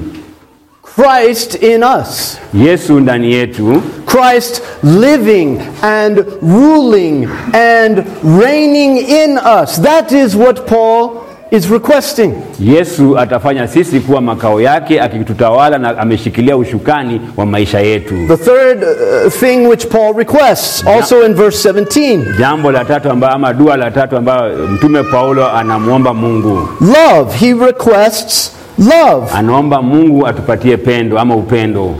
Christ 0.94 1.62
in 1.62 1.82
us. 1.84 2.38
Yesu 2.54 3.00
ndani 3.00 3.32
yetu, 3.32 3.82
Christ 4.06 4.62
living 4.84 5.58
and 5.82 6.24
ruling 6.42 7.28
and 7.52 8.02
reigning 8.40 8.96
in 8.98 9.38
us. 9.62 9.80
That 9.82 10.12
is 10.12 10.34
what 10.36 10.66
Paul 10.66 11.10
is 11.52 11.70
requesting. 11.70 12.32
Yesu 12.60 13.18
atafanya 13.18 13.68
sisi 13.68 14.00
kuwa 14.00 14.20
makao 14.20 14.60
yake 14.60 15.00
akitutawala 15.00 15.78
na 15.78 15.98
ameshikilia 15.98 16.56
ushukani 16.56 17.20
wa 17.36 17.46
maisha 17.46 17.80
yetu. 17.80 18.14
The 18.28 18.36
third 18.36 18.82
uh, 18.84 19.32
thing 19.32 19.66
which 19.66 19.86
Paul 19.88 20.14
requests, 20.14 20.86
also 20.86 21.26
in 21.26 21.34
verse 21.34 21.68
17 21.72 22.38
Jambo 22.38 22.72
la 22.72 22.84
tatu 22.84 23.10
ambayo 23.10 23.34
ama 23.34 23.52
dua 23.52 23.76
la 23.76 23.90
tatu 23.90 24.16
ambayo 24.16 24.68
mtume 24.68 25.02
Paulo 25.02 25.50
anamwomba 25.52 26.14
Mungu, 26.14 26.68
love. 26.80 27.36
He 27.38 27.52
requests 27.54 28.52
love. 28.78 29.26
anaomba 29.34 29.82
Mungu 29.82 30.26
atupatie 30.26 30.76
pendo 30.76 31.18
ama 31.18 31.36
upendo. 31.36 31.94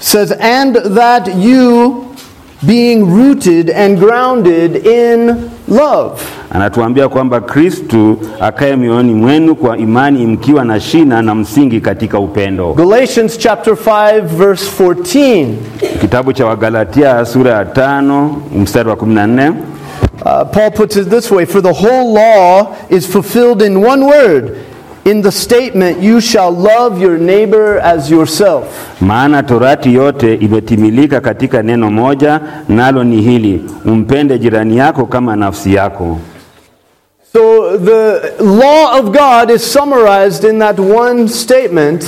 says, 0.00 0.30
and 0.40 0.76
that 0.76 1.26
you 1.36 2.07
being 2.66 3.04
rooted 3.06 3.70
and 3.70 3.98
grounded 3.98 4.86
in 4.86 5.50
love. 5.68 6.20
Anatuambia 6.50 7.08
kwamba 7.08 7.40
Kristu 7.40 8.18
akae 8.40 8.76
mioyoni 8.76 9.14
mwenu 9.14 9.54
kwa 9.54 9.78
imani, 9.78 10.26
mkiwa 10.26 10.64
na 10.64 10.80
shina 10.80 11.22
na 11.22 11.34
msingi 11.34 11.80
katika 11.80 12.18
upendo. 12.18 12.72
Galatians 12.72 13.38
chapter 13.38 13.74
5 13.74 14.20
verse 14.20 14.70
14. 14.84 15.46
Kitabu 16.00 16.32
cha 16.32 16.46
Wagalatia 16.46 17.24
sura 17.24 17.50
ya 17.52 17.64
tano 17.64 18.42
mstari 18.56 18.88
wa 18.88 18.96
14. 18.96 19.52
Uh, 20.24 20.42
Paul 20.52 20.70
puts 20.72 20.96
it 20.96 21.08
this 21.08 21.30
way, 21.30 21.46
for 21.46 21.62
the 21.62 21.72
whole 21.72 22.12
law 22.14 22.66
is 22.90 23.06
fulfilled 23.06 23.62
in 23.62 23.76
one 23.86 24.04
word, 24.06 24.56
in 25.10 25.22
the 25.22 25.30
statement, 25.32 26.02
you 26.02 26.20
shall 26.20 26.50
love 26.52 27.00
your 27.00 27.18
neighbor 27.18 27.78
as 27.80 28.10
yourself. 28.10 28.64
Maana 29.00 29.42
torati 29.42 29.94
yote 29.94 30.34
imetimilika 30.34 31.20
katika 31.20 31.62
neno 31.62 31.90
moja, 31.90 32.40
nalo 32.68 33.04
ni 33.04 33.22
hili, 33.22 33.64
umpende 33.84 34.38
jirani 34.38 34.76
yako 34.78 35.06
kama 35.06 35.36
nafsi 35.36 35.74
yako. 35.74 36.18
So 37.32 37.76
the 37.78 38.20
law 38.40 38.98
of 39.00 39.04
God 39.12 39.50
is 39.50 39.72
summarized 39.72 40.44
in 40.50 40.58
that 40.58 40.78
one 40.80 41.28
statement, 41.28 42.04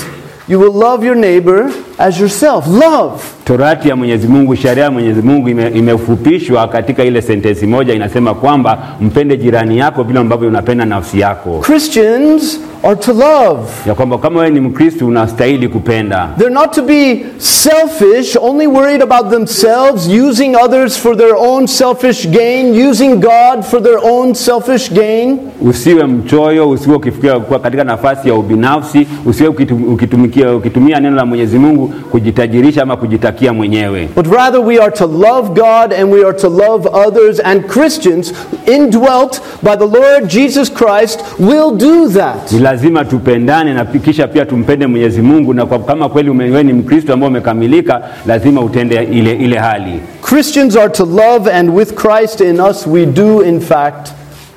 you 0.48 0.59
will 0.61 0.72
love 0.72 1.07
your 1.07 1.16
neighbor 1.16 1.70
as 2.01 2.20
yourself. 2.20 2.66
Love. 2.66 3.22
Torati 3.44 3.88
ya 3.88 3.96
Mwenyezi 3.96 4.28
Mungu, 4.28 4.57
sheria 4.57 4.84
ya 4.84 4.90
Mwenyezi 4.90 5.22
Mungu 5.22 5.48
ime, 5.48 5.68
imefupishwa 5.68 6.68
katika 6.68 7.05
ile 7.05 7.22
sentensi 7.22 7.66
moja, 7.66 7.94
inasema 7.94 8.34
kwamba 8.34 8.78
mpende 9.01 9.36
jirani 9.36 9.78
yako 9.78 10.03
vile 10.03 10.20
ambavyo 10.20 10.48
unapenda 10.48 10.84
nafsi 10.84 11.20
yako, 11.20 11.59
Christians 11.61 12.61
are 12.82 12.96
to 12.96 13.12
love. 13.12 13.61
ya 13.86 13.94
kwamba 13.94 14.18
kama 14.18 14.38
wewe 14.40 14.51
ni 14.51 14.61
Mkristo 14.61 15.07
unastahili 15.07 15.68
kupenda. 15.68 16.28
They're 16.38 16.55
not 16.55 16.70
to 16.74 16.82
be 16.82 17.24
selfish, 17.38 18.36
only 18.36 18.66
worried 18.66 19.03
about 19.03 19.30
themselves, 19.30 20.09
using 20.09 20.57
others 20.57 20.96
for 20.98 21.16
their 21.16 21.34
own 21.36 21.66
selfish 21.66 22.28
gain, 22.28 22.88
using 22.90 23.14
God 23.20 23.62
for 23.64 23.82
their 23.82 23.98
own 24.03 24.34
selfish 24.34 24.92
gain. 24.92 25.38
Usiwe 25.61 26.05
mchoyo, 26.07 26.70
usiwe 26.70 26.96
ukifikia 26.96 27.40
kuwa 27.40 27.59
katika 27.59 27.84
nafasi 27.84 28.28
ya 28.28 28.34
ubinafsi, 28.34 29.07
usiwe 29.26 29.48
ukitu- 29.48 29.92
ukitumikia, 29.92 30.55
ukitumia 30.55 31.01
neno 31.01 31.16
la 31.16 31.26
Mwenyezi 31.26 31.59
Mungu 31.59 31.89
kujitajirisha 32.11 32.82
ama 32.82 32.97
kujitakia 32.97 33.53
mwenyewe 33.53 34.09
but 34.16 34.26
rather 34.26 34.61
we 34.61 34.78
are 34.82 34.91
to 34.93 35.07
love 35.07 35.49
God 35.49 35.93
and 36.01 36.12
we 36.12 36.24
are 36.24 36.32
to 36.38 36.49
love 36.49 36.88
others, 37.07 37.41
and 37.45 37.66
Christians, 37.66 38.32
indwelt 38.66 39.41
by 39.62 39.76
the 39.76 39.86
Lord 39.99 40.28
Jesus 40.28 40.72
Christ, 40.72 41.20
will 41.38 41.70
do 41.76 42.09
that. 42.09 42.53
ni 42.53 42.59
lazima 42.59 43.05
tupendane 43.05 43.74
na 43.74 43.84
kisha 43.84 44.28
pia 44.28 44.47
tumpende 44.47 44.86
mwenyezi 44.86 45.22
mungu 45.22 45.55
na 45.55 45.66
kwa, 45.66 45.78
kama 45.78 46.09
kweli 46.09 46.30
wewe 46.30 46.62
ni 46.62 46.72
mkristo 46.72 47.12
ambao 47.12 47.28
umekamilika 47.28 48.01
lazima 48.26 48.61
utende 48.61 48.95
ile, 49.12 49.32
ile 49.32 49.59
hali 49.59 50.01
Christians 50.22 50.76
are 50.76 50.88
to 50.88 51.05
love, 51.05 51.51
and 51.53 51.70
with 51.76 51.95
Christ 51.95 52.41
in 52.41 52.61
us, 52.61 52.86
we 52.86 53.07
do 53.07 53.43
in 53.43 53.61
fact 53.61 54.09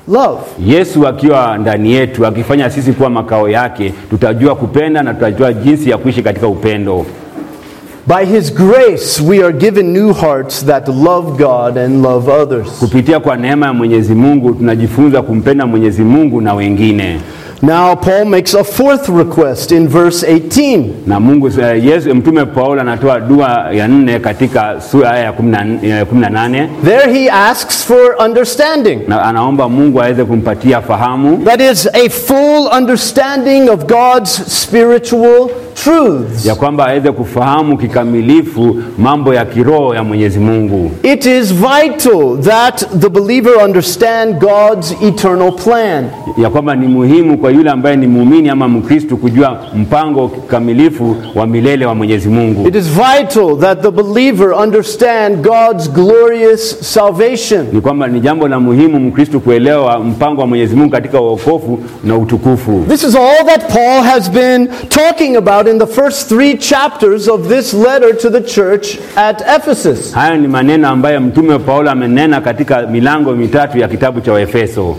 love. 0.08 0.38
yesu 0.66 1.06
akiwa 1.08 1.58
ndani 1.58 1.92
yetu 1.92 2.26
akifanya 2.26 2.70
sisi 2.70 2.92
kuwa 2.92 3.10
makao 3.10 3.48
yake 3.48 3.92
tutajua 4.10 4.56
kupenda 4.56 5.02
na 5.02 5.14
tutajua 5.14 5.52
jinsi 5.52 5.90
ya 5.90 5.98
kuishi 5.98 6.22
katika 6.22 6.46
upendo 6.48 7.06
By 8.06 8.26
His 8.26 8.50
grace, 8.50 9.18
we 9.20 9.42
are 9.42 9.52
given 9.52 9.92
new 9.92 10.12
hearts 10.12 10.62
that 10.64 10.88
love 10.88 11.38
God 11.38 11.76
and 11.78 12.02
love 12.02 12.28
others. 12.28 12.68
kupitia 12.80 13.20
kwa 13.20 13.36
neema 13.36 13.66
ya 13.66 13.72
mwenyezi 13.72 14.14
mungu 14.14 14.54
tunajifunza 14.54 15.22
kumpenda 15.22 15.66
mwenyezi 15.66 16.02
mungu 16.02 16.40
na 16.40 16.54
wengine 16.54 17.20
Now, 17.62 17.96
Paul 17.96 18.24
makes 18.26 18.54
a 18.54 18.64
fourth 18.64 19.08
request 19.08 19.72
in 19.72 19.88
verse 19.88 20.26
18. 20.26 20.84
na 21.06 21.20
mungu 21.20 21.48
eh, 21.60 21.86
yesu 21.86 22.14
mtume 22.14 22.44
paulo 22.46 22.80
anatoa 22.80 23.20
dua 23.20 23.68
ya 23.72 23.88
nne 23.88 24.18
katika 24.18 24.80
sura 24.80 25.18
ya 25.18 25.32
18 25.32 26.68
There 26.84 27.12
he 27.12 27.30
asks 27.30 27.84
for 27.84 28.16
understanding. 28.26 28.98
na 29.08 29.22
anaomba 29.22 29.68
mungu 29.68 30.02
aweze 30.02 30.24
kumpatia 30.24 30.80
fahamu 30.82 31.44
That 31.44 31.60
is 31.60 31.86
a 31.92 32.08
full 32.08 32.68
understanding 32.78 33.68
of 33.70 33.86
God's 33.86 34.30
spiritual 34.62 35.48
truths. 35.74 36.46
ya 36.46 36.54
kwamba 36.54 36.86
aweze 36.86 37.12
kufahamu 37.12 37.78
kikamilifu 37.78 38.76
mambo 38.98 39.34
ya 39.34 39.44
kiroho 39.44 39.94
ya 39.94 40.04
mwenyezi 40.04 40.38
mungu 40.38 40.90
It 41.02 41.26
is 41.26 41.54
vital 41.54 42.38
that 42.40 42.86
the 43.00 43.08
believer 43.08 43.52
understand 43.64 44.38
God's 44.38 44.94
eternal 45.02 45.52
plan. 45.52 46.04
ya 46.38 46.50
kwamba 46.50 46.74
ni 46.76 46.86
muhimu 46.88 47.38
kwa 47.38 47.50
yule 47.50 47.70
ambaye 47.70 47.96
ni 47.96 48.06
muumini 48.06 48.48
ama 48.48 48.68
kujua 49.16 49.60
mpango 49.76 50.28
kikamilifu 50.28 51.16
wa 51.34 51.46
milele 51.46 51.86
wa 51.86 51.94
mwenyezi 51.94 52.28
mungu 52.28 52.68
It 52.68 52.74
is 52.76 52.84
vital 52.88 53.56
that 53.60 53.82
the 53.82 53.90
believer 53.90 54.52
understand 54.52 55.36
God's 55.42 55.90
glorious 55.92 56.92
salvation. 56.94 57.66
ni 57.72 57.80
kwamba 57.80 58.06
ni 58.08 58.20
jambo 58.20 58.48
la 58.48 58.60
muhimu 58.60 58.98
kuelewa 59.40 59.98
mpango 59.98 60.40
wa 60.40 60.46
mwenyezi 60.46 60.76
mungu 60.76 60.90
katika 60.90 61.20
na 62.04 62.16
utukufu 62.18 62.84
This 62.88 63.02
is 63.04 63.14
all 63.16 63.46
that 63.46 63.72
Paul 63.72 64.02
has 64.02 64.30
been 64.30 64.68
talking 64.88 65.36
about 65.36 65.63
in 65.68 65.78
the 65.78 65.86
first 65.86 66.28
three 66.28 66.56
chapters 66.58 67.28
of 67.28 67.48
this 67.48 67.72
letter 67.74 68.16
to 68.16 68.30
the 68.30 68.40
church 68.40 68.98
at 69.16 69.40
Ephesus. 69.40 70.12
hayo 70.14 70.36
ni 70.36 70.48
maneno 70.48 70.88
ambayo 70.88 71.20
mtume 71.20 71.58
paulo 71.58 71.90
amenena 71.90 72.40
katika 72.40 72.82
milango 72.86 73.32
mitatu 73.32 73.78
ya 73.78 73.88
kitabu 73.88 74.20
cha 74.20 74.32
waefeso 74.32 74.96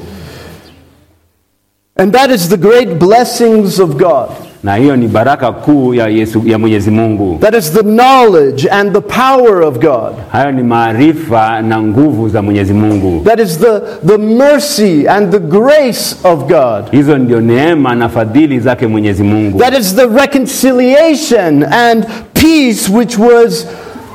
And 1.97 2.11
that 2.13 2.29
is 2.31 2.49
the 2.49 2.57
great 2.57 2.99
blessings 2.99 3.79
of 3.79 3.95
God. 3.95 4.29
Na 4.65 4.75
hiyo 4.75 4.95
ni 4.95 5.07
baraka 5.07 5.51
kuu 5.51 5.93
ya, 5.93 6.07
Yesu, 6.07 6.41
ya 6.45 6.59
mwenyezi 6.59 6.91
mungu 6.91 7.37
That 7.41 7.55
is 7.55 7.71
the 7.71 7.83
knowledge 7.83 8.67
and 8.71 8.93
the 8.93 9.01
power 9.01 9.61
of 9.63 9.79
God. 9.79 10.13
hayo 10.31 10.51
ni 10.51 10.63
maarifa 10.63 11.61
na 11.61 11.81
nguvu 11.81 12.29
za 12.29 12.41
mwenyezi 12.41 12.73
mungu 12.73 13.23
That 13.25 13.39
is 13.39 13.59
the, 13.59 13.79
the 14.07 14.17
mercy 14.17 15.07
and 15.07 15.31
the 15.31 15.39
grace 15.39 16.15
of 16.23 16.39
God. 16.47 16.91
hizo 16.91 17.17
ndio 17.17 17.41
neema 17.41 17.95
na 17.95 18.09
fadhili 18.09 18.59
zake 18.59 18.87
mwenyezi 18.87 19.23
mungu 19.23 19.59
That 19.59 19.79
is 19.79 19.95
the 19.95 20.07
reconciliation 20.07 21.63
and 21.63 22.05
peace 22.33 22.89
which 22.97 23.17
was 23.19 23.67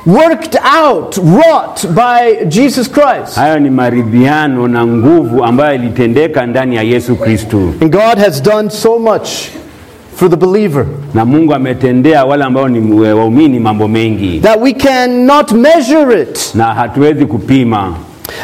worked 0.05 0.59
out, 0.83 1.17
wrought 1.17 1.87
by 1.87 2.45
Jesus 2.45 2.91
Christ. 2.91 3.35
hayo 3.35 3.59
ni 3.59 3.69
maridhiano 3.69 4.67
na 4.67 4.87
nguvu 4.87 5.43
ambayo 5.43 5.75
ilitendeka 5.75 6.45
ndani 6.45 6.75
ya 6.75 6.81
yesu 6.83 7.17
And 7.81 7.91
God 7.91 8.17
has 8.17 8.43
done 8.43 8.69
so 8.69 8.99
much 8.99 9.29
for 10.21 10.29
the 10.29 10.37
believer. 10.37 10.85
Na 11.13 11.25
mungu 11.25 11.53
ametendea 11.53 12.25
wale 12.25 12.43
ambao 12.43 12.69
ni 12.69 12.93
waumini 13.01 13.59
mambo 13.59 13.87
mengi. 13.87 14.39
That 14.39 14.61
we 14.61 14.73
cannot 14.73 15.51
measure 15.51 16.21
it. 16.21 16.51
na 16.55 16.63
hatuwezi 16.73 17.25
kupima 17.25 17.93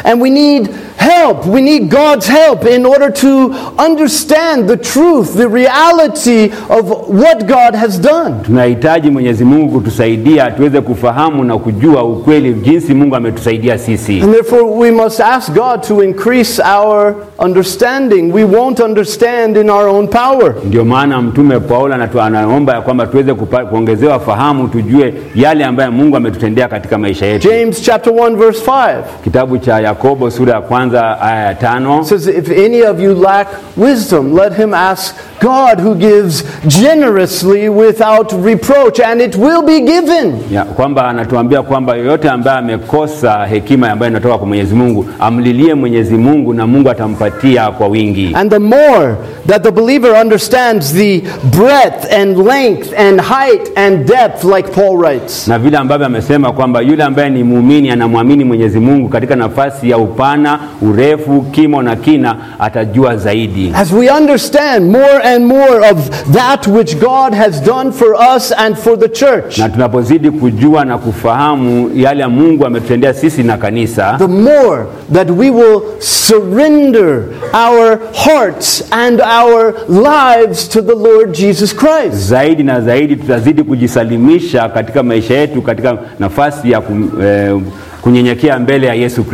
And 0.04 0.22
we 0.22 0.30
need 0.30 0.68
help. 0.96 1.46
We 1.46 1.60
need 1.62 1.88
God's 1.90 2.26
help 2.28 2.66
in 2.66 2.86
order 2.86 3.12
to 3.12 3.54
understand 3.88 4.68
the 4.68 4.76
truth, 4.76 5.36
the 5.36 5.48
reality 5.48 6.50
of 6.68 6.90
what 7.08 7.46
God 7.46 7.74
has 7.74 8.00
done. 8.00 8.34
tunahitaji 8.46 9.10
mwenyezi 9.10 9.44
mungu 9.44 9.72
kutusaidia 9.72 10.50
tuweze 10.50 10.80
kufahamu 10.80 11.44
na 11.44 11.58
kujua 11.58 12.04
ukweli 12.04 12.52
jinsi 12.54 12.94
mungu 12.94 13.16
ametusaidia 13.16 13.78
sisi 13.78 14.20
And 14.20 14.32
therefore, 14.32 14.62
we 14.62 14.90
must 14.90 15.20
ask 15.20 15.52
God 15.52 15.82
to 15.88 16.02
increase 16.04 16.62
our 16.62 17.14
understanding. 17.38 18.32
We 18.32 18.44
won't 18.44 18.80
understand 18.80 19.56
in 19.56 19.70
our 19.70 19.88
own 19.88 20.08
power. 20.08 20.54
ndio 20.64 20.84
maana 20.84 21.22
mtume 21.22 21.60
paulo 21.60 21.94
anaomba 22.22 22.74
ya 22.74 22.80
kwamba 22.80 23.06
tuweze 23.06 23.34
kuongezewa 23.70 24.20
fahamu 24.20 24.68
tujue 24.68 25.14
yale 25.34 25.64
ambayo 25.64 25.92
mungu 25.92 26.16
ametutendea 26.16 26.68
katika 26.68 26.98
maisha 26.98 27.26
yetu 27.26 27.48
James 27.48 27.82
chapter 27.82 28.12
1 28.12 28.36
verse 28.36 28.70
5 28.70 28.96
kitabu 29.24 29.58
cha 29.58 29.77
yakobo 29.80 30.30
sura 30.30 30.52
ya 30.54 30.60
kwanza 30.60 31.20
aya 31.20 31.42
ya 31.46 31.54
tano. 31.54 32.04
Says, 32.04 32.26
If 32.26 32.50
any 32.50 32.82
of 32.86 33.00
you 33.00 33.14
lack 33.14 33.48
wisdom, 33.76 34.34
let 34.34 34.52
him 34.54 34.74
ask 34.74 35.14
God 35.40 35.80
who 35.80 35.94
gives 35.94 36.42
generously 36.66 37.68
without 37.68 38.32
reproach, 38.32 39.00
and 39.00 39.20
it 39.20 39.36
will 39.36 39.62
be 39.62 39.80
given. 39.80 40.34
ya 40.52 40.64
kwamba 40.64 41.08
anatuambia 41.08 41.62
kwamba 41.62 41.96
yoyote 41.96 42.28
ambaye 42.30 42.58
amekosa 42.58 43.46
hekima 43.46 43.90
ambayo 43.90 44.10
inatoka 44.10 44.38
kwa 44.38 44.46
mwenyezi 44.46 44.74
mungu 44.74 45.06
amlilie 45.20 45.74
mwenyezi 45.74 46.14
mungu 46.16 46.54
na 46.54 46.66
mungu 46.66 46.90
atampatia 46.90 47.70
kwa 47.70 47.86
wingi. 47.88 48.32
And 48.34 48.50
the 48.50 48.58
more 48.58 49.14
that 49.46 49.62
the 49.62 49.70
believer 49.70 50.12
understands 50.22 50.92
the 50.94 51.22
breadth 51.56 52.12
and 52.12 52.38
length 52.38 52.92
and 52.98 53.20
height 53.20 53.70
and 53.78 54.06
depth, 54.06 54.44
like 54.44 54.68
Paul 54.72 54.96
writes, 54.98 55.48
na 55.48 55.58
vile 55.58 55.76
ambavyo 55.78 56.06
amesema 56.06 56.52
kwamba 56.52 56.80
yule 56.80 57.04
ambaye 57.04 57.30
ni 57.30 57.44
muumini 57.44 57.90
anamwamini 57.90 58.44
mwenyezi 58.44 58.80
mungu 58.80 59.08
katika 59.08 59.36
nafasi 59.36 59.57
ya 59.82 59.98
upana 59.98 60.58
urefu 60.82 61.42
kimo 61.42 61.82
na 61.82 61.96
kina 61.96 62.36
atajua 62.58 63.16
zaidi 63.16 63.72
as 63.76 63.92
we 63.92 64.10
understand 64.10 64.90
more 64.90 65.22
and 65.34 65.44
more 65.46 65.90
of 65.90 66.10
that 66.32 66.66
which 66.66 66.96
God 66.98 67.34
has 67.34 67.62
done 67.64 67.92
for 67.92 68.14
us 68.36 68.52
and 68.58 68.76
for 68.76 68.98
the 68.98 69.08
church, 69.08 69.58
na 69.58 69.68
tunapozidi 69.68 70.30
kujua 70.30 70.84
na 70.84 70.98
kufahamu 70.98 71.90
yale 71.94 72.20
ya 72.20 72.28
mungu 72.28 72.66
ametutendea 72.66 73.14
sisi 73.14 73.42
na 73.42 73.56
kanisa 73.56 74.14
the 74.18 74.26
more 74.26 74.84
that 75.12 75.30
we 75.30 75.50
will 75.50 75.80
surrender 76.00 77.22
our 77.52 77.98
hearts 78.14 78.84
and 78.92 79.20
our 79.20 79.74
lives 79.88 80.68
to 80.68 80.82
the 80.82 80.94
Lord 80.94 81.32
Jesus 81.34 81.72
Christ. 81.76 82.14
zaidi 82.16 82.62
na 82.62 82.80
zaidi 82.80 83.16
tutazidi 83.16 83.62
kujisalimisha 83.62 84.68
katika 84.68 85.02
maisha 85.02 85.34
yetu 85.34 85.62
katika 85.62 85.98
nafasi 86.18 86.70
ya 86.70 86.80
kum, 86.80 87.10
eh, 87.22 87.56
kunyenyekea 88.02 88.58
mbele 88.58 88.86
ya 88.86 88.94
yesu 88.94 89.24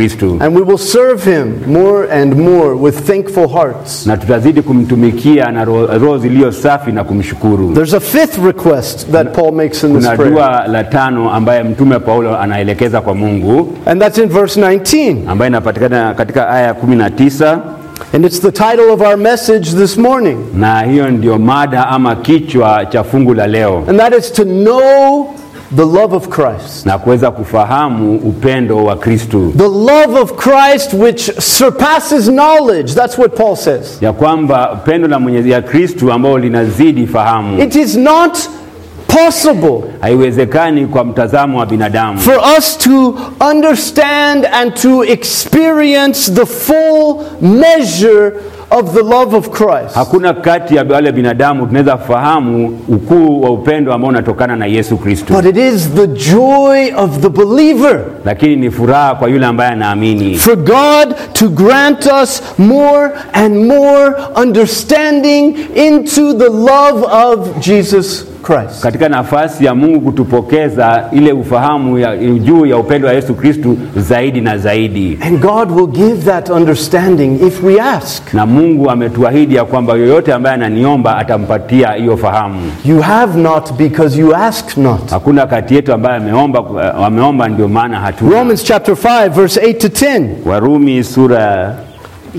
And 0.41 0.57
we 0.57 0.63
will 0.63 0.79
serve 0.79 1.25
him 1.25 1.55
more 1.67 2.13
and 2.13 2.35
more 2.37 2.75
with 2.75 3.07
thankful 3.07 3.49
hearts. 3.49 4.07
na 4.07 4.17
tutazidi 4.17 4.63
kumtumikia 4.63 5.51
na 5.51 5.65
roho 5.65 5.87
roho 5.99 6.19
ziliyo 6.19 6.53
safi 6.53 6.93
na 6.93 7.05
kumshukuru. 7.05 7.73
There's 7.75 7.95
a 7.95 8.01
fifth 8.01 8.39
request 8.47 9.11
that 9.13 9.33
Paul 9.35 9.53
makes 9.53 9.85
in 9.85 9.95
this 9.95 10.05
kuna 10.05 10.17
prayer, 10.17 10.33
dua 10.33 10.65
la 10.69 10.85
tano 10.85 11.31
ambaye 11.31 11.63
mtume 11.63 11.99
paulo 11.99 12.39
anaelekeza 12.39 13.01
kwa 13.01 13.15
mungu 13.15 13.77
and 13.87 14.01
that's 14.03 14.19
in 14.19 14.29
verse 14.29 14.61
19. 14.61 15.17
ambayo 15.29 15.49
inapatikana 15.49 16.15
katika 16.15 16.49
aya 16.49 16.67
ya 16.67 16.75
kumi 16.75 16.97
na 16.97 17.11
tisa. 17.11 17.61
And 18.13 18.25
it's 18.25 18.41
the 18.41 18.53
title 18.53 18.91
of 18.93 19.01
our 19.01 19.17
message 19.17 19.71
this 19.77 19.97
morning, 19.99 20.39
na 20.55 20.81
hiyo 20.83 21.11
ndio 21.11 21.39
mada 21.39 21.89
ama 21.89 22.17
kichwa 22.17 22.87
cha 22.87 23.05
fungu 23.05 23.35
la 23.35 23.47
leo. 23.47 23.85
And 23.89 23.99
that 24.01 24.15
is 24.19 24.33
to 24.33 24.45
know 24.45 25.27
the 25.77 25.85
love 25.85 26.17
of 26.17 26.29
Christ. 26.29 26.87
na 26.87 26.99
kuweza 26.99 27.31
kufahamu 27.31 28.17
upendo 28.17 28.85
wa 28.85 28.97
kristu 28.97 29.53
The 29.57 29.69
love 29.69 30.21
of 30.21 30.33
Christ 30.37 30.93
which 30.95 31.31
surpasses 31.41 32.25
knowledge. 32.27 32.95
That's 32.95 33.19
what 33.19 33.37
Paul 33.37 33.57
says. 33.57 34.03
ya 34.03 34.13
kwamba 34.13 34.81
pendo 34.85 35.09
la 35.09 35.19
mwenyezi 35.21 35.51
ya 35.51 35.63
kristu 35.63 36.13
ambao 36.13 36.39
linazidi 36.39 37.07
fahamu 37.07 37.63
It 37.63 37.75
is 37.77 37.97
not 37.97 38.39
possible 39.07 39.81
haiwezekani 40.01 40.87
kwa 40.87 41.05
mtazamo 41.05 41.59
wa 41.59 41.67
binadamu 41.67 42.19
for 42.19 42.41
us 42.59 42.79
to 42.79 43.15
understand 43.51 44.47
and 44.53 44.75
to 44.75 45.05
experience 45.05 46.33
the 46.33 46.47
full 46.47 47.17
measure 47.41 48.33
of 48.71 48.95
the 48.95 49.03
love 49.03 49.37
of 49.37 49.51
Christ. 49.51 49.95
Hakuna 49.95 50.35
kati 50.35 50.77
ya 50.77 50.85
wale 50.91 51.13
binadamu 51.13 51.67
tunaweza 51.67 51.99
fahamu 51.99 52.79
ukuu 52.89 53.41
wa 53.41 53.51
upendo 53.51 53.93
ambao 53.93 54.09
unatokana 54.11 54.57
na 54.57 54.67
Yesu 54.67 54.97
Kristo, 54.97 55.35
But 55.35 55.45
it 55.47 55.57
is 55.57 55.89
the 55.95 56.07
joy 56.07 56.93
of 56.97 57.19
the 57.21 57.29
believer 57.29 58.01
lakini 58.25 58.57
ni 58.57 58.71
furaha 58.71 59.15
kwa 59.15 59.29
yule 59.29 59.47
ambaye 59.47 59.71
anaamini, 59.71 60.35
for 60.37 60.57
God 60.57 61.15
to 61.33 61.49
grant 61.49 62.07
us 62.23 62.43
more 62.59 63.11
and 63.33 63.57
more 63.67 64.15
understanding 64.43 65.57
into 65.75 66.33
the 66.35 66.49
love 66.51 67.03
of 67.05 67.59
Jesus 67.61 68.25
Christ. 68.25 68.34
Katika 68.83 69.09
nafasi 69.09 69.65
ya 69.65 69.75
Mungu 69.75 70.01
kutupokeza 70.01 71.05
ile 71.13 71.33
ufahamu 71.33 71.99
ya, 71.99 72.17
juu 72.17 72.67
ya 72.67 72.77
upendo 72.77 73.09
wa 73.09 73.15
Yesu 73.15 73.35
Kristu 73.35 73.77
zaidi 73.97 74.41
na 74.41 74.59
zaidi. 74.59 75.19
And 75.21 75.39
God 75.41 75.71
will 75.71 75.87
give 75.87 76.17
that 76.31 76.51
understanding 76.51 77.39
if 77.47 77.63
we 77.65 77.81
ask. 77.81 78.35
Na 78.35 78.47
Mungu 78.47 78.91
ametuahidi 78.91 79.55
ya 79.55 79.65
kwamba 79.65 79.93
yoyote 79.95 80.33
ambaye 80.33 80.55
ananiomba 80.55 81.17
atampatia 81.17 81.93
hiyo 81.93 82.17
fahamu. 82.17 82.61
You 82.85 83.01
have 83.01 83.41
not 83.41 83.73
because 83.73 84.21
you 84.21 84.37
ask 84.37 84.77
not. 84.77 85.11
Hakuna 85.11 85.47
kati 85.47 85.75
yetu 85.75 85.93
ambaye 85.93 86.17
ameomba, 86.17 86.65
ameomba 87.07 87.49
ndio 87.49 87.69
maana 87.69 88.01
hatuna. 88.01 88.39
Romans 88.39 88.65
chapter 88.65 88.95
5, 88.95 89.29
verse 89.29 89.61
8 89.61 89.75
to 89.79 89.89
10. 89.89 90.29
Warumi 90.47 91.05
sura 91.05 91.75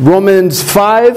Romans 0.05 0.63
5, 0.75 1.13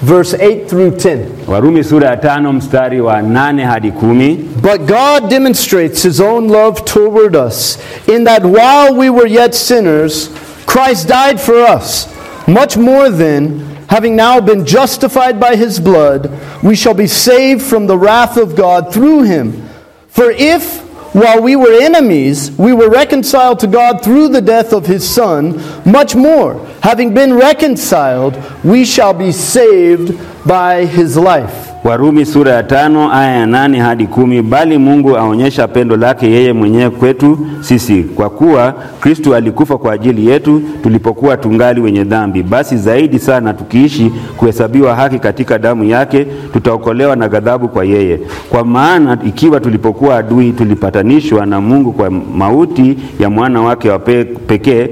verse 0.00 0.34
8 0.34 0.68
through 0.68 0.96
10. 0.96 1.46
Warumi 1.46 1.84
sura 1.84 2.10
ya 2.10 2.16
tano 2.16 2.52
mstari 2.52 3.00
wa 3.00 3.20
nane 3.22 3.64
hadi 3.64 3.92
kumi. 3.92 4.36
But 4.36 4.86
God 4.86 5.30
demonstrates 5.30 6.02
his 6.02 6.20
own 6.20 6.48
love 6.48 6.84
toward 6.84 7.36
us 7.36 7.78
in 8.08 8.24
that 8.24 8.44
while 8.44 8.94
we 8.94 9.10
were 9.10 9.26
yet 9.26 9.54
sinners, 9.54 10.28
Christ 10.66 11.08
died 11.08 11.40
for 11.40 11.56
us. 11.62 12.08
Much 12.48 12.76
more 12.76 13.10
then, 13.10 13.60
having 13.88 14.16
now 14.16 14.40
been 14.40 14.64
justified 14.64 15.38
by 15.38 15.56
his 15.56 15.78
blood, 15.78 16.30
we 16.62 16.74
shall 16.74 16.94
be 16.94 17.06
saved 17.06 17.62
from 17.62 17.86
the 17.86 17.98
wrath 17.98 18.36
of 18.36 18.56
God 18.56 18.92
through 18.92 19.24
him. 19.24 19.68
For 20.08 20.30
if, 20.30 20.89
while 21.12 21.42
we 21.42 21.56
were 21.56 21.80
enemies, 21.80 22.52
we 22.52 22.72
were 22.72 22.88
reconciled 22.88 23.58
to 23.60 23.66
God 23.66 24.02
through 24.02 24.28
the 24.28 24.40
death 24.40 24.72
of 24.72 24.86
his 24.86 25.08
Son, 25.08 25.56
much 25.84 26.14
more, 26.14 26.64
having 26.82 27.12
been 27.14 27.34
reconciled, 27.34 28.40
we 28.62 28.84
shall 28.84 29.12
be 29.12 29.32
saved 29.32 30.18
by 30.46 30.84
his 30.84 31.16
life. 31.16 31.69
Warumi 31.84 32.26
sura 32.26 32.52
ya 32.52 32.62
tano 32.62 33.12
aya 33.12 33.36
ya 33.36 33.46
nane 33.46 33.78
hadi 33.78 34.06
kumi. 34.06 34.42
Bali 34.42 34.78
Mungu 34.78 35.16
aonyesha 35.16 35.68
pendo 35.68 35.96
lake 35.96 36.30
yeye 36.30 36.52
mwenyewe 36.52 36.90
kwetu 36.90 37.38
sisi, 37.60 38.02
kwa 38.02 38.30
kuwa 38.30 38.74
Kristo 39.00 39.34
alikufa 39.34 39.78
kwa 39.78 39.92
ajili 39.92 40.26
yetu 40.30 40.62
tulipokuwa 40.82 41.36
tungali 41.36 41.80
wenye 41.80 42.04
dhambi. 42.04 42.42
Basi 42.42 42.76
zaidi 42.76 43.18
sana 43.18 43.54
tukiishi 43.54 44.12
kuhesabiwa 44.36 44.94
haki 44.94 45.18
katika 45.18 45.58
damu 45.58 45.84
yake, 45.84 46.26
tutaokolewa 46.52 47.16
na 47.16 47.28
ghadhabu 47.28 47.68
kwa 47.68 47.84
yeye. 47.84 48.20
Kwa 48.50 48.64
maana 48.64 49.18
ikiwa 49.26 49.60
tulipokuwa 49.60 50.16
adui, 50.16 50.52
tulipatanishwa 50.52 51.46
na 51.46 51.60
Mungu 51.60 51.92
kwa 51.92 52.10
mauti 52.10 52.98
ya 53.20 53.30
mwana 53.30 53.60
wake 53.62 53.90
wa 53.90 53.98
pekee 54.46 54.88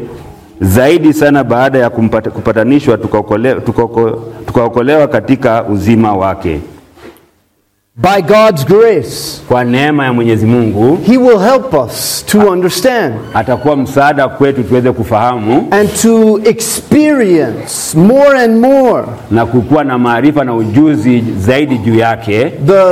zaidi 0.61 1.13
sana 1.13 1.45
baada 1.45 1.79
ya 1.79 1.91
kupatanishwa 1.91 2.97
tukaokole- 2.97 3.61
tukaokolewa 4.47 5.07
katika 5.09 5.65
uzima 5.65 6.13
wake. 6.13 6.61
By 8.01 8.21
God's 8.23 8.65
grace, 8.65 9.41
Kwa 9.49 9.65
neema 9.65 10.05
ya 10.05 10.13
Mwenyezi 10.13 10.47
Mungu 10.47 10.99
He 11.07 11.17
will 11.19 11.39
help 11.39 11.75
us 11.87 12.25
to 12.27 12.39
understand 12.39 13.15
atakuwa 13.35 13.77
msaada 13.77 14.29
kwetu 14.29 14.63
tuweze 14.63 14.93
kufahamu 14.93 15.69
and 15.71 15.89
to 16.03 16.41
experience 16.45 17.99
more 17.99 18.39
and 18.39 18.61
more 18.61 19.05
na 19.31 19.47
kukuwa 19.47 19.85
na 19.85 19.99
maarifa 19.99 20.45
na 20.45 20.55
ujuzi 20.55 21.25
zaidi 21.39 21.79
juu 21.79 21.95
yake 21.99 22.53
the 22.67 22.85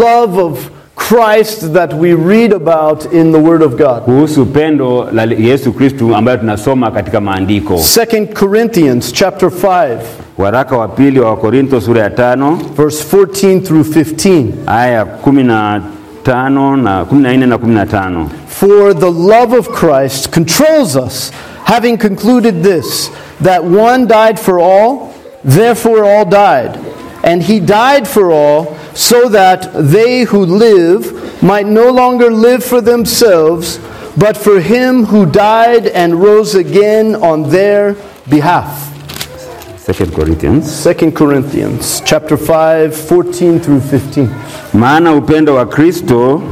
love 0.00 0.42
of 0.42 0.58
Christ 0.96 1.72
that 1.72 1.92
we 2.00 2.14
read 2.28 2.52
about 2.54 3.12
in 3.12 3.32
the 3.32 3.38
Word 3.38 3.62
of 3.62 3.72
God. 3.76 4.02
kuhusu 4.04 4.46
pendo 4.46 5.08
la 5.12 5.22
Yesu 5.24 5.72
Kristu 5.72 6.16
ambayo 6.16 6.36
tunasoma 6.38 6.90
katika 6.90 7.20
maandiko. 7.20 7.74
2 7.74 8.26
Corinthians 8.26 9.12
chapter 9.12 9.48
5 9.48 9.96
Waraka 10.38 10.76
wa 10.76 10.88
pili 10.88 11.20
wa 11.20 11.30
Wakorintho 11.30 11.80
sura 11.80 12.02
ya 12.02 12.10
tano 12.10 12.54
verse 12.76 13.02
14 13.16 13.60
through 13.64 13.84
15. 13.84 14.52
aya 14.66 14.92
ya 14.92 15.04
kumi 15.04 15.42
na 15.42 15.82
tano 16.22 16.76
na 16.76 17.04
kumi 17.04 17.22
na 17.22 17.32
nne 17.36 17.46
na 17.46 17.58
kumi 17.58 17.74
na 17.74 17.84
tano. 17.86 18.28
For 18.46 18.94
the 18.94 19.10
love 19.10 19.52
of 19.52 19.68
Christ 19.68 20.32
controls 20.32 20.96
us, 20.96 21.30
having 21.64 21.98
concluded 21.98 22.62
this, 22.62 23.10
that 23.40 23.64
one 23.64 24.06
died 24.06 24.38
for 24.38 24.58
all, 24.60 25.12
therefore 25.44 26.04
all 26.04 26.24
died. 26.24 26.78
And 27.24 27.42
he 27.42 27.60
died 27.60 28.06
for 28.08 28.30
all, 28.32 28.76
so 28.94 29.28
that 29.28 29.70
they 29.74 30.22
who 30.24 30.44
live 30.44 31.42
might 31.42 31.66
no 31.66 31.90
longer 31.90 32.30
live 32.30 32.62
for 32.64 32.80
themselves, 32.80 33.78
but 34.16 34.36
for 34.36 34.60
him 34.60 35.04
who 35.06 35.26
died 35.26 35.86
and 35.88 36.14
rose 36.22 36.54
again 36.54 37.16
on 37.16 37.50
their 37.50 37.96
behalf. 38.28 38.91
2 39.86 40.12
Corinthians 40.14 40.64
Second 40.82 41.12
Corinthians 41.14 42.00
chapter 42.04 42.36
5, 42.36 42.94
14 42.94 43.60
through 43.60 43.80
15. 43.80 44.28
Maana 44.74 45.14
upendo 45.14 45.54
wa 45.54 45.66
Kristo 45.66 46.42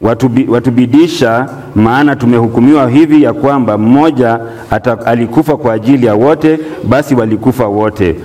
watubi, 0.00 0.46
watubidisha, 0.48 1.48
maana 1.74 2.16
tumehukumiwa 2.16 2.90
hivi 2.90 3.22
ya 3.22 3.32
kwamba 3.32 3.78
mmoja 3.78 4.40
ata, 4.70 5.06
alikufa 5.06 5.56
kwa 5.56 5.72
ajili 5.72 6.06
ya 6.06 6.14
wote, 6.14 6.58
basi 6.88 7.14
walikufa 7.14 7.66
wote. 7.66 8.16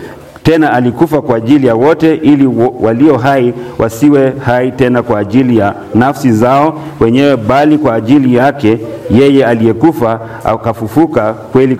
Tena 0.44 0.74
alikufa 0.74 1.22
kwa 1.22 1.38
ajili 1.38 1.68
ya 1.68 1.76
wote, 1.76 2.16
ili 2.16 2.50
walio 2.80 3.18
hai 3.18 3.54
wasiwe 3.78 4.34
hai 4.46 4.72
tena 4.72 5.04
kwa 5.04 5.20
ajili 5.20 5.58
ya 5.58 5.74
nafsi 5.96 6.32
zao 6.32 6.80
wenyewe, 7.00 7.38
bali 7.38 7.78
kwa 7.78 7.96
ajili 7.96 8.36
yake 8.36 8.78
yeye 9.12 9.46
aliyekufa 9.46 10.20
akafufuka 10.44 11.34
kweli 11.34 11.76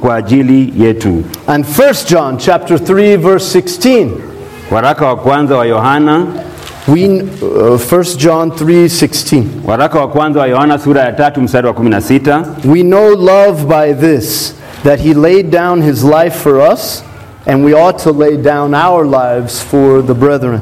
kwa 0.00 0.14
ajili 0.16 0.72
yetu. 0.78 1.22
And 1.46 1.64
1 1.64 2.10
John 2.10 2.36
chapter 2.36 2.76
3, 2.78 3.16
verse 3.16 3.58
16. 3.60 4.08
Waraka 4.70 5.06
wa 5.06 5.16
kwanza 5.16 5.56
wa 5.56 5.66
Yohana 5.66 6.26
We, 6.88 7.22
uh, 7.42 7.78
1 7.80 8.16
John 8.16 8.50
3:16. 8.50 9.42
Waraka 9.66 10.00
wa 10.00 10.08
kwanza 10.08 10.40
wa 10.40 10.46
Yohana 10.46 10.78
sura 10.78 11.02
ya 11.02 11.12
tatu 11.12 11.40
mstari 11.40 11.66
wa 11.66 11.72
16. 11.74 12.44
We 12.64 12.82
know 12.82 13.14
love 13.14 13.64
by 13.66 13.94
this, 13.94 14.54
that 14.84 15.00
he 15.00 15.14
laid 15.14 15.50
down 15.50 15.82
his 15.82 16.04
life 16.04 16.30
for 16.38 16.72
us, 16.72 17.04
and 17.50 17.64
we 17.64 17.74
ought 17.74 17.98
to 17.98 18.12
lay 18.12 18.36
down 18.36 18.74
our 18.74 19.04
lives 19.04 19.60
for 19.62 20.02
the 20.06 20.14
brethren. 20.14 20.60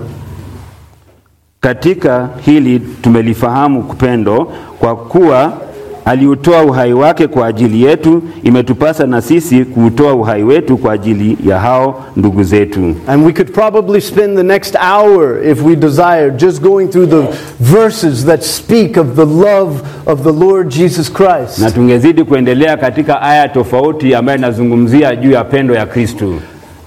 Katika 1.60 2.28
hili 2.46 2.78
tumelifahamu 3.02 3.82
kupendo 3.82 4.52
kwa 4.78 4.96
kuwa 4.96 5.52
aliutoa 6.04 6.62
uhai 6.62 6.92
wake 6.92 7.26
kwa 7.26 7.46
ajili 7.46 7.82
yetu, 7.82 8.22
imetupasa 8.42 9.06
na 9.06 9.20
sisi 9.22 9.64
kuutoa 9.64 10.14
uhai 10.14 10.42
wetu 10.44 10.76
kwa 10.76 10.92
ajili 10.92 11.38
ya 11.46 11.58
hao 11.60 12.04
ndugu 12.16 12.42
zetu. 12.44 12.94
And 13.06 13.26
we 13.26 13.32
could 13.32 13.52
probably 13.52 14.00
spend 14.00 14.36
the 14.36 14.42
next 14.42 14.76
hour, 14.76 15.48
if 15.50 15.62
we 15.64 15.76
desired 15.76 16.36
just 16.36 16.62
going 16.62 16.86
through 16.88 17.08
the 17.10 17.26
verses 17.60 18.24
that 18.26 18.42
speak 18.42 18.96
of 18.96 19.06
the 19.16 19.24
love 19.26 19.80
of 20.06 20.22
the 20.22 20.32
Lord 20.46 20.68
Jesus 20.68 21.12
Christ. 21.12 21.58
Na 21.58 21.70
tungezidi 21.70 22.24
kuendelea 22.24 22.76
katika 22.76 23.22
aya 23.22 23.48
tofauti 23.48 24.14
ambayo 24.14 24.38
inazungumzia 24.38 25.16
juu 25.16 25.30
ya 25.30 25.44
pendo 25.44 25.74
ya 25.74 25.86
Kristu. 25.86 26.34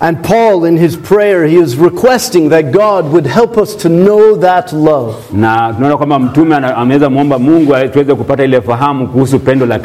And 0.03 0.23
Paul, 0.23 0.65
in 0.65 0.77
his 0.77 0.95
prayer, 0.97 1.45
he 1.45 1.57
is 1.57 1.77
requesting 1.77 2.49
that 2.49 2.71
God 2.71 3.11
would 3.13 3.27
help 3.27 3.55
us 3.57 3.75
to 3.75 3.87
know 3.89 4.35
that 4.37 4.73
love. 4.73 5.15
Na 5.33 5.73
tunaona 5.73 5.97
kwamba 5.97 6.19
mtume 6.19 6.55
ana- 6.55 6.77
ameweza 6.77 7.09
muomba 7.09 7.39
Mungu 7.39 7.75
tuweze 7.91 8.15
kupata 8.15 8.43
ile 8.43 8.61
fahamu 8.61 9.07
kuhusu 9.07 9.39
pendo 9.39 9.65
la 9.65 9.79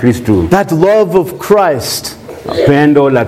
That 0.51 0.73
love 0.73 1.19
of 1.19 1.33
Christ 1.39 2.17
pendo 2.67 3.11
la 3.11 3.25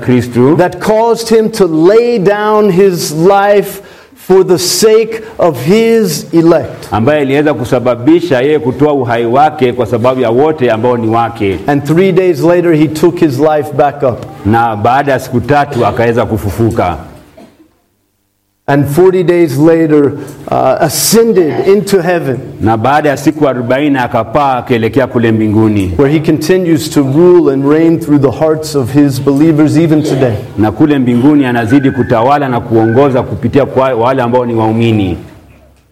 that 0.57 0.79
caused 0.79 1.29
him 1.39 1.51
to 1.51 1.67
lay 1.67 2.19
down 2.19 2.71
his 2.71 3.13
life 3.13 3.83
for 4.29 4.45
the 4.47 4.59
sake 4.59 5.23
of 5.39 5.65
his 5.67 6.27
elect. 6.35 6.89
ambaye 6.91 7.23
iliweza 7.23 7.55
kusababisha 7.55 8.41
yeye 8.41 8.59
kutoa 8.59 8.93
uhai 8.93 9.27
wake 9.27 9.73
kwa 9.73 9.87
sababu 9.87 10.21
ya 10.21 10.31
wote 10.31 10.71
ambao 10.71 10.97
ni 10.97 11.09
wake, 11.09 11.59
And 11.67 11.85
three 11.85 12.13
days 12.13 12.41
later, 12.43 12.73
he 12.75 12.89
took 12.89 13.19
his 13.19 13.39
life 13.39 13.73
back 13.77 14.03
up. 14.03 14.19
na 14.47 14.77
baada 14.77 15.13
ya 15.13 15.19
siku 15.19 15.41
tatu 15.41 15.87
akaweza 15.87 16.27
kufufuka, 16.27 16.97
And 18.71 18.87
40 18.87 19.23
days 19.23 19.57
later, 19.57 20.19
uh, 20.49 20.77
ascended 20.81 21.67
into 21.69 22.03
heaven, 22.03 22.39
na 22.61 22.77
baada 22.77 23.09
ya 23.09 23.17
siku 23.17 23.49
arobaini 23.49 23.99
akapaa 23.99 24.57
akielekea 24.57 25.07
kule 25.07 25.33
mbinguni, 25.33 25.93
where 25.99 26.13
he 26.13 26.21
continues 26.21 26.91
to 26.91 27.03
rule 27.03 27.53
and 27.53 27.65
reign 27.73 27.99
through 28.01 28.21
the 28.23 28.31
hearts 28.45 28.75
of 28.77 28.93
his 28.93 29.21
believers 29.23 29.77
even 29.77 30.03
today. 30.03 30.35
na 30.59 30.73
kule 30.73 30.99
mbinguni 30.99 31.47
anazidi 31.47 31.91
kutawala 31.91 32.49
na 32.49 32.61
kuongoza 32.61 33.23
kupitia 33.23 33.67
kwa 33.67 33.95
wale 33.95 34.23
ambao 34.23 34.47
ni 34.47 34.55
waumini. 34.55 35.17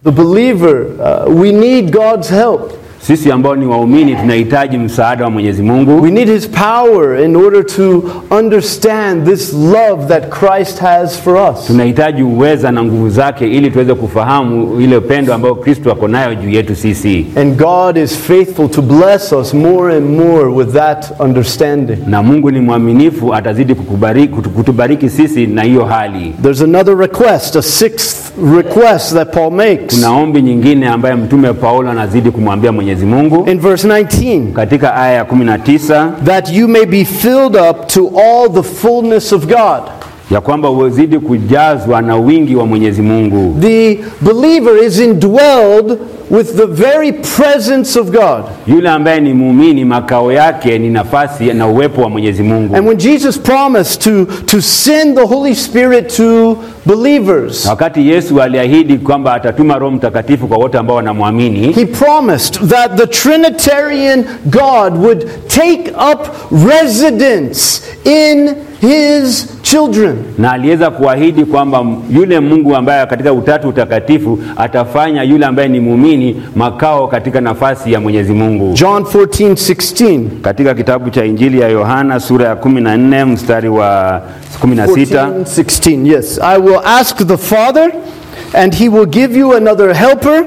The 0.03 0.11
believer, 0.11 0.85
uh, 0.99 1.41
we 1.41 1.51
need 1.51 1.91
God's 1.91 2.29
help. 2.29 2.71
Sisi 3.07 3.31
ambao 3.31 3.55
ni 3.55 3.65
waumini 3.65 4.15
tunahitaji 4.15 4.77
msaada 4.77 5.23
wa 5.23 5.29
Mwenyezi 5.31 5.63
Mungu. 5.63 6.01
We 6.01 6.11
need 6.11 6.27
His 6.29 6.49
power 6.49 7.23
in 7.25 7.35
order 7.35 7.65
to 7.65 8.03
understand 8.39 9.25
this 9.29 9.53
love 9.53 10.05
that 10.07 10.29
Christ 10.29 10.79
has 10.79 11.21
for 11.21 11.35
us. 11.51 11.65
Tunahitaji 11.67 12.23
uweza 12.23 12.71
na 12.71 12.83
nguvu 12.83 13.09
zake 13.09 13.47
ili 13.47 13.71
tuweze 13.71 13.93
kufahamu 13.93 14.81
ile 14.81 14.97
upendo 14.97 15.33
ambao 15.33 15.55
Kristo 15.55 15.91
ako 15.91 16.07
nayo 16.07 16.35
juu 16.35 16.49
yetu 16.49 16.75
sisi, 16.75 17.25
And 17.35 17.55
God 17.57 17.97
is 17.97 18.17
faithful 18.17 18.69
to 18.69 18.81
bless 18.81 19.31
us 19.33 19.53
more 19.53 19.95
and 19.97 20.19
more 20.19 20.45
with 20.49 20.73
that 20.73 21.05
understanding. 21.19 21.97
na 22.07 22.23
Mungu 22.23 22.51
ni 22.51 22.59
mwaminifu, 22.59 23.33
atazidi 23.35 23.75
kukubariki, 23.75 24.33
kutubariki 24.33 25.09
sisi 25.09 25.47
na 25.47 25.63
hiyo 25.63 25.85
hali. 25.85 26.33
There's 26.41 26.61
another 26.61 26.97
request, 26.97 27.55
a 27.55 27.61
sixth 27.61 28.31
request 28.55 29.13
that 29.13 29.33
Paul 29.33 29.51
makes. 29.51 29.95
Kuna 29.95 30.11
ombi 30.11 30.41
nyingine 30.41 30.87
ambaye 30.87 31.15
mtume 31.15 31.53
Paulo 31.53 31.89
anazidi 31.91 32.31
kumwambia 32.31 32.71
Mwenyezi 32.71 32.96
Mungu. 33.05 33.49
In 33.49 33.59
verse 33.59 33.87
19, 33.87 34.53
katika 34.53 34.95
aya 34.95 35.13
ya 35.13 35.23
19 35.23 36.11
that 36.25 36.49
you 36.49 36.67
may 36.67 36.85
be 36.85 37.05
filled 37.05 37.55
up 37.55 37.87
to 37.87 38.11
all 38.15 38.49
the 38.49 38.63
fullness 38.63 39.31
of 39.31 39.45
God. 39.45 39.96
Ya 40.31 40.41
kwamba 40.41 40.69
uzidi 40.69 41.19
kujazwa 41.19 42.01
na 42.01 42.15
wingi 42.15 42.55
wa 42.55 42.65
Mwenyezi 42.65 43.01
Mungu. 43.01 43.59
The 43.61 43.99
believer 44.21 44.83
is 44.83 44.99
indwelled 44.99 45.97
with 46.29 46.55
the 46.57 46.65
very 46.65 47.11
presence 47.13 47.99
of 47.99 48.11
God. 48.11 48.43
Yule 48.67 48.89
ambaye 48.89 49.19
ni 49.19 49.33
muumini, 49.33 49.85
makao 49.85 50.31
yake 50.31 50.79
ni 50.79 50.89
nafasi 50.89 51.43
na 51.53 51.67
uwepo 51.67 52.01
wa 52.01 52.09
Mwenyezi 52.09 52.43
Mungu. 52.43 52.75
And 52.75 52.87
when 52.87 52.97
Jesus 52.97 53.37
promised 53.39 54.01
to, 54.01 54.25
to 54.45 54.61
send 54.61 55.15
the 55.17 55.25
Holy 55.25 55.55
Spirit 55.55 56.15
to 56.17 56.57
believers, 56.85 57.65
wakati 57.65 58.09
Yesu 58.09 58.41
aliahidi 58.41 58.97
kwamba 58.97 59.33
atatuma 59.33 59.77
Roho 59.79 59.91
Mtakatifu 59.91 60.47
kwa 60.47 60.57
wote 60.57 60.77
ambao 60.77 60.95
wanamwamini, 60.95 61.71
he 61.73 61.85
promised 61.85 62.59
that 62.69 62.95
the 62.95 63.07
Trinitarian 63.07 64.23
God 64.45 64.97
would 65.05 65.25
take 65.47 65.91
up 66.11 66.27
residence 66.69 67.81
in 68.05 68.55
his 68.81 69.47
children. 69.71 70.15
na 70.37 70.51
aliweza 70.51 70.89
kuahidi 70.91 71.45
kwamba 71.45 71.85
yule 72.09 72.39
Mungu 72.39 72.75
ambaye 72.75 73.05
katika 73.05 73.33
utatu 73.33 73.69
utakatifu 73.69 74.39
atafanya 74.57 75.23
yule 75.23 75.45
ambaye 75.45 75.67
ni 75.67 75.79
muumini 75.79 76.43
makao 76.55 77.07
katika 77.07 77.41
nafasi 77.41 77.93
ya 77.93 77.99
Mwenyezi 77.99 78.33
Mungu. 78.33 78.73
John 78.73 79.03
14:16. 79.03 80.21
Katika 80.41 80.73
kitabu 80.75 81.09
cha 81.09 81.25
Injili 81.25 81.59
ya 81.59 81.67
Yohana 81.69 82.19
sura 82.19 82.47
ya 82.47 82.55
14 82.55 83.25
mstari 83.25 83.69
wa 83.69 84.21
16 84.61 84.85
14, 84.87 85.45
16, 85.45 86.07
yes. 86.07 86.39
I 86.43 86.57
will 86.59 86.79
ask 86.85 87.17
the 87.27 87.37
Father, 87.37 87.91
and 88.53 88.75
he 88.75 88.89
will 88.89 89.05
give 89.07 89.39
you 89.39 89.53
another 89.55 89.93
helper, 89.93 90.43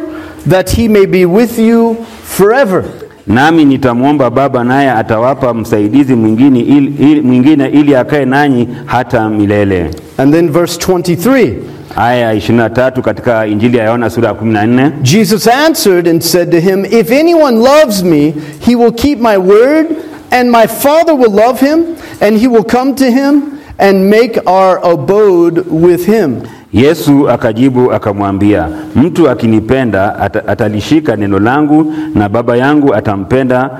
that 0.50 0.70
he 0.76 0.88
may 0.88 1.06
be 1.06 1.26
with 1.26 1.58
you 1.58 1.96
forever. 2.24 2.84
Nami 3.30 3.64
nitamwomba 3.64 4.30
Baba 4.30 4.64
naye 4.64 4.90
atawapa 4.90 5.54
msaidizi 5.54 6.14
mwingine 6.14 6.60
ili, 6.60 6.94
ili, 7.10 7.20
mwingine 7.20 7.68
ili 7.68 7.94
akae 7.96 8.24
nanyi 8.24 8.68
hata 8.86 9.28
milele. 9.28 9.90
And 10.18 10.34
then 10.34 10.50
verse 10.52 10.78
23. 10.92 11.52
Aya 11.96 12.16
ya 12.32 12.34
23 12.34 13.00
katika 13.02 13.46
Injili 13.46 13.76
ya 13.76 13.84
Yohana 13.84 14.10
sura 14.10 14.28
ya 14.28 14.34
14. 14.34 14.90
Jesus 15.02 15.48
answered 15.48 16.08
and 16.08 16.20
said 16.22 16.50
to 16.50 16.60
him, 16.60 16.84
If 16.84 17.10
anyone 17.12 17.58
loves 17.58 18.02
me, 18.02 18.34
he 18.60 18.76
will 18.76 18.92
keep 18.92 19.18
my 19.20 19.36
word, 19.36 19.86
and 20.30 20.50
my 20.50 20.66
Father 20.66 21.14
will 21.14 21.32
love 21.32 21.66
him, 21.66 21.84
and 22.20 22.38
he 22.40 22.48
will 22.48 22.64
come 22.64 22.94
to 22.94 23.04
him 23.04 23.42
and 23.78 24.10
make 24.10 24.40
our 24.46 24.80
abode 24.92 25.64
with 25.70 26.06
him. 26.06 26.42
Yesu 26.72 27.30
akajibu 27.30 27.92
akamwambia, 27.92 28.68
mtu 28.96 29.30
akinipenda 29.30 30.18
ata, 30.18 30.48
atalishika 30.48 31.16
neno 31.16 31.38
langu, 31.38 31.92
na 32.14 32.28
Baba 32.28 32.56
yangu 32.56 32.94
atampenda, 32.94 33.70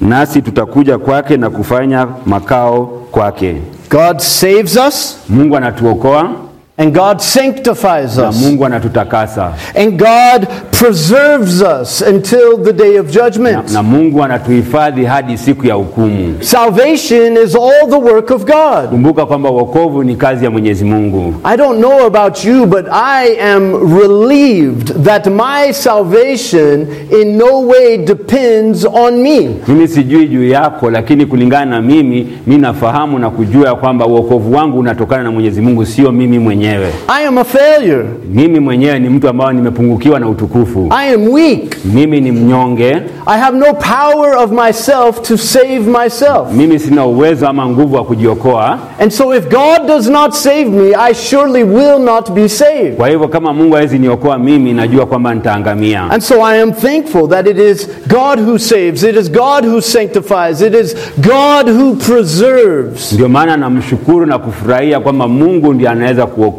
nasi 0.00 0.42
tutakuja 0.42 0.98
kwake 0.98 1.36
na 1.36 1.50
kufanya 1.50 2.06
makao 2.26 2.86
kwake. 3.10 3.56
God 3.90 4.18
saves 4.18 4.76
us, 4.88 5.18
Mungu 5.28 5.56
anatuokoa 5.56 6.30
and 6.78 6.94
God 6.94 7.22
sanctifies 7.22 8.16
na 8.18 8.28
us, 8.28 8.42
Mungu 8.42 8.64
anatutakasa 8.66 9.52
and 9.74 9.98
God 9.98 10.46
preserves 10.72 11.62
us 11.62 12.02
until 12.02 12.58
the 12.58 12.72
day 12.72 12.96
of 12.96 13.10
judgment. 13.10 13.70
na 13.72 13.82
Mungu 13.82 14.22
anatuhifadhi 14.24 15.04
hadi 15.04 15.38
siku 15.38 15.66
ya 15.66 15.74
hukumu. 15.74 16.34
Salvation 16.40 17.36
is 17.36 17.54
all 17.56 17.88
the 17.90 17.98
work 17.98 18.30
of 18.30 18.44
God. 18.44 18.90
Kumbuka 18.90 19.26
kwamba 19.26 19.50
wokovu 19.50 20.02
ni 20.04 20.16
kazi 20.16 20.44
ya 20.44 20.50
Mwenyezi 20.50 20.84
Mungu. 20.84 21.34
I 21.44 21.56
don't 21.56 21.78
know 21.80 22.06
about 22.06 22.44
you, 22.44 22.66
but 22.66 22.86
I 22.92 23.36
am 23.54 23.72
relieved 23.98 25.04
that 25.04 25.26
my 25.26 25.72
salvation 25.72 26.86
in 27.20 27.38
no 27.38 27.60
way 27.60 27.96
depends 27.96 28.84
on 28.84 29.22
me. 29.22 29.48
Mimi 29.68 29.88
sijui 29.88 30.28
juu 30.28 30.44
yako, 30.48 30.90
lakini 30.90 31.26
kulingana 31.26 31.64
na 31.70 31.82
mimi, 31.82 32.28
mi 32.46 32.58
nafahamu 32.58 33.18
na 33.18 33.30
kujua 33.30 33.74
kwamba 33.76 34.04
wokovu 34.04 34.54
wangu 34.54 34.78
unatokana 34.78 35.22
na 35.22 35.30
Mwenyezi 35.30 35.60
Mungu, 35.60 35.86
sio 35.86 36.12
mimi 36.12 36.38
mwenyewe. 36.38 36.65
I 36.66 37.22
am 37.26 37.38
a 37.38 37.44
failure. 37.44 38.04
Mimi 38.30 38.60
mwenyewe 38.60 38.98
ni 38.98 39.08
mtu 39.08 39.28
ambaye 39.28 39.52
nimepungukiwa 39.52 40.20
na 40.20 40.28
utukufu. 40.28 40.88
I 40.90 41.14
am 41.14 41.28
weak. 41.32 41.76
Mimi 41.84 42.20
ni 42.20 42.32
mnyonge, 42.32 43.02
I 43.26 43.38
have 43.40 43.58
no 43.58 43.74
power 43.74 44.36
of 44.36 44.52
myself 44.52 45.22
to 45.22 45.36
save 45.38 45.78
myself. 45.80 46.52
mimi 46.52 46.78
sina 46.78 47.06
uwezo 47.06 47.48
ama 47.48 47.66
nguvu 47.68 47.94
wa 47.96 48.04
kujiokoa. 48.04 48.78
And 49.00 49.10
so, 49.12 49.34
if 49.34 49.48
God 49.48 49.86
does 49.86 50.08
not 50.08 50.32
save 50.34 50.64
me, 50.64 50.94
I 50.94 51.14
surely 51.14 51.62
will 51.64 51.98
not 51.98 52.30
be 52.32 52.48
saved. 52.48 52.96
Kwa 52.96 53.08
hivyo 53.08 53.28
kama 53.28 53.52
Mungu 53.52 53.74
hawezi 53.74 53.98
niokoa 53.98 54.38
mimi, 54.38 54.72
najua 54.72 55.06
kwamba 55.06 55.34
nitaangamia. 55.34 56.10
And 56.10 56.22
so, 56.22 56.44
I 56.46 56.62
am 56.62 56.72
thankful 56.72 57.28
that 57.28 57.46
it 57.46 57.58
is 57.58 57.88
God 58.08 58.40
who 58.48 58.58
saves, 58.58 59.02
it 59.04 59.16
is 59.16 59.30
God 59.32 59.64
who 59.66 59.80
sanctifies, 59.80 60.60
it 60.62 60.74
is 60.74 60.96
God 61.16 61.68
who 61.70 61.94
preserves. 61.94 63.12
Ndio 63.12 63.28
maana 63.28 63.56
namshukuru 63.56 64.26
na 64.26 64.38
kufurahia 64.38 65.00
kwamba 65.00 65.28
Mungu 65.28 65.74
ndiye 65.74 65.90
anaweza 65.90 66.26
kuokoa, 66.26 66.55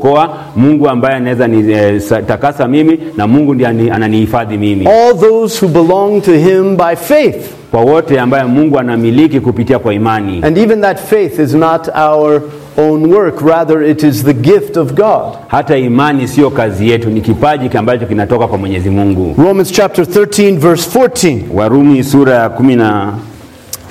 Mungu 0.56 0.90
ambaye 0.90 1.16
anaweza 1.16 1.48
nitakasa 1.48 2.68
mimi, 2.68 3.00
na 3.18 3.28
Mungu 3.28 3.54
ndiye 3.54 3.70
ananihifadhi 3.92 4.58
mimi, 4.58 4.86
All 4.88 5.18
those 5.20 5.66
who 5.66 5.72
belong 5.84 6.22
to 6.22 6.32
Him 6.32 6.78
by 6.78 6.96
faith. 6.96 7.46
kwa 7.72 7.82
wote 7.82 8.20
ambaye 8.20 8.44
Mungu 8.44 8.80
anamiliki 8.80 9.40
kupitia 9.40 9.80
kwa 9.80 9.94
imani. 9.94 10.40
And 10.44 10.58
even 10.58 10.82
that 10.82 11.00
faith 11.00 11.40
is 11.40 11.54
not 11.54 11.88
our 11.96 12.42
own 12.78 13.14
work, 13.14 13.42
rather, 13.42 13.84
it 13.84 14.04
is 14.04 14.24
the 14.24 14.34
gift 14.34 14.78
of 14.78 14.94
God. 14.94 15.34
Hata 15.48 15.78
imani 15.78 16.28
siyo 16.28 16.50
kazi 16.50 16.90
yetu, 16.90 17.10
ni 17.10 17.22
kipaji 17.22 17.78
ambacho 17.78 18.06
kinatoka 18.06 18.48
kwa 18.48 18.58
Mwenyezi 18.58 18.90
Mungu. 18.90 19.36
Romans 19.44 19.72
chapter 19.72 20.06
13, 20.06 20.58
verse 20.58 21.00
14. 21.00 21.40
Warumi 21.54 22.04
sura 22.04 22.34
ya 22.36 22.50
kumi 22.50 22.76
na 22.76 23.14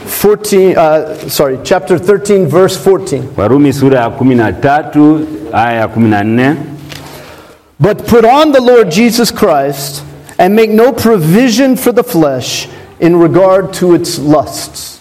14 0.06 0.76
uh, 0.76 1.28
sorry, 1.28 1.58
chapter 1.64 1.98
13, 1.98 2.46
verse 2.46 2.76
14. 2.76 3.22
Warumi 3.36 3.72
sura 3.72 4.00
ya 4.00 4.10
kumi 4.10 4.34
na 4.34 4.52
tatu 4.52 5.26
aya 5.52 5.80
ya 5.80 5.88
kumi 5.88 6.08
na 6.10 6.22
nne 6.24 6.56
But 7.80 8.06
put 8.06 8.24
on 8.24 8.52
the 8.52 8.60
Lord 8.60 8.90
Jesus 8.90 9.30
Christ 9.30 10.02
and 10.38 10.54
make 10.56 10.70
no 10.70 10.92
provision 10.92 11.76
for 11.76 11.92
the 11.92 12.02
flesh 12.02 12.68
in 13.00 13.16
regard 13.16 13.72
to 13.74 13.94
its 13.94 14.18
lusts. 14.18 15.00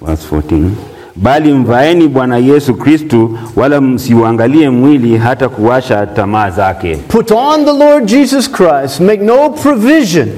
Verse 0.00 0.24
14. 0.24 0.74
Bali 1.16 1.52
mvaeni 1.52 2.08
Bwana 2.08 2.38
Yesu 2.38 2.74
Kristu, 2.74 3.38
wala 3.56 3.80
msiuangalie 3.80 4.70
mwili 4.70 5.16
hata 5.16 5.48
kuwasha 5.48 6.06
tamaa 6.06 6.50
zake. 6.50 6.96
Put 6.96 7.30
on 7.30 7.64
the 7.64 7.72
Lord 7.72 8.06
Jesus 8.06 8.50
Christ, 8.50 9.00
make 9.00 9.22
no 9.24 9.50
provision 9.50 10.28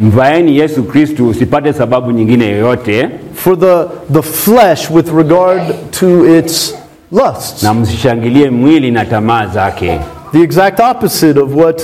Mvaeni 0.00 0.56
Yesu 0.58 0.84
usipate 1.28 1.72
sababu 1.72 2.10
nyingine 2.12 2.46
yoyote, 2.48 3.10
for 3.34 3.58
the, 3.58 3.84
the 4.12 4.22
flesh 4.22 4.90
with 4.90 5.08
regard 5.16 5.62
to 5.90 6.36
its 6.38 6.74
lusts. 7.12 7.62
na 7.62 7.74
msishangilie 7.74 8.50
mwili 8.50 8.90
na 8.90 9.04
tamaa 9.04 9.46
zake. 9.46 10.00
The 10.32 10.42
exact 10.42 10.80
opposite 10.80 11.40
of 11.40 11.54
what 11.56 11.82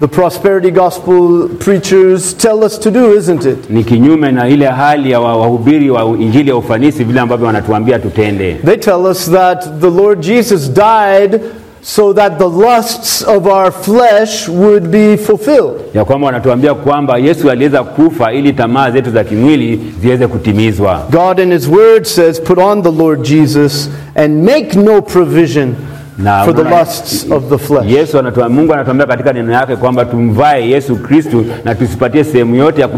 the 0.00 0.06
prosperity 0.06 0.70
gospel 0.70 1.48
preachers 1.58 2.36
tell 2.36 2.64
us 2.64 2.80
to 2.80 2.90
do, 2.90 3.14
isn't 3.18 3.44
it? 3.44 3.70
Ni 3.70 3.84
kinyume 3.84 4.32
na 4.32 4.48
ile 4.48 4.66
hali 4.66 5.10
ya 5.10 5.20
wa- 5.20 5.36
wahubiri 5.36 5.90
wa 5.90 6.04
injili 6.04 6.50
ya 6.50 6.56
ufanisi, 6.56 7.04
vile 7.04 7.20
ambavyo 7.20 7.46
wanatuambia 7.46 7.98
tutende. 7.98 8.54
They 8.64 8.76
tell 8.76 9.06
us 9.10 9.30
that 9.30 9.80
the 9.80 9.90
Lord 9.90 10.20
Jesus 10.20 10.70
died 10.72 11.40
so 11.84 12.12
that 12.14 12.38
the 12.38 12.48
lusts 12.48 13.22
of 13.22 13.46
our 13.46 13.72
flesh 13.72 14.48
would 14.48 14.90
be 14.90 15.16
fulfilled. 15.16 15.80
ya 15.94 16.04
kwamba 16.04 16.26
wanatuambia 16.26 16.74
kwamba 16.74 17.18
Yesu 17.18 17.50
aliweza 17.50 17.82
kufa 17.84 18.32
ili 18.32 18.52
tamaa 18.52 18.90
zetu 18.90 19.10
za 19.10 19.24
kimwili 19.24 19.92
ziweze 20.00 20.26
kutimizwa. 20.26 21.06
God 21.10 21.38
in 21.38 21.52
His 21.52 21.68
Word 21.68 22.04
says, 22.04 22.40
Put 22.40 22.58
on 22.58 22.82
the 22.82 22.90
Lord 22.92 23.22
Jesus 23.22 23.88
and 24.14 24.44
make 24.44 24.78
no 24.78 25.02
provision 25.02 25.74
Na 26.22 26.44
for 26.44 26.52
the 26.54 26.62
lusts 26.64 27.30
of 27.30 27.48
the 27.48 27.58
flesh. 27.58 27.86
Yesu 27.90 28.18
anatuambia, 28.18 28.56
Mungu 28.60 28.72
anatuambia 28.74 29.06
katika 29.06 29.32
neno 29.32 29.52
yake 29.52 29.76
kwamba 29.76 30.04
tumvae 30.04 30.68
Yesu 30.70 30.96
Kristu 30.96 31.46
na 31.64 31.74
tusipatie 31.74 32.24
sehemu 32.24 32.54
yote 32.54 32.80
ya 32.80 32.88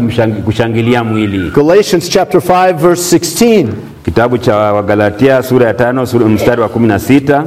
kushangilia 0.45 1.03
mwili. 1.03 1.51
Galatians 1.55 2.09
chapter 2.09 2.41
5, 2.41 2.73
verse 2.73 3.17
16. 3.17 3.67
Kitabu 4.05 4.37
cha 4.37 4.55
Wagalatia 4.55 5.43
sura 5.43 5.67
ya 5.67 5.73
5 5.73 6.29
mstari 6.29 6.61
wa 6.61 6.67
16, 6.69 7.43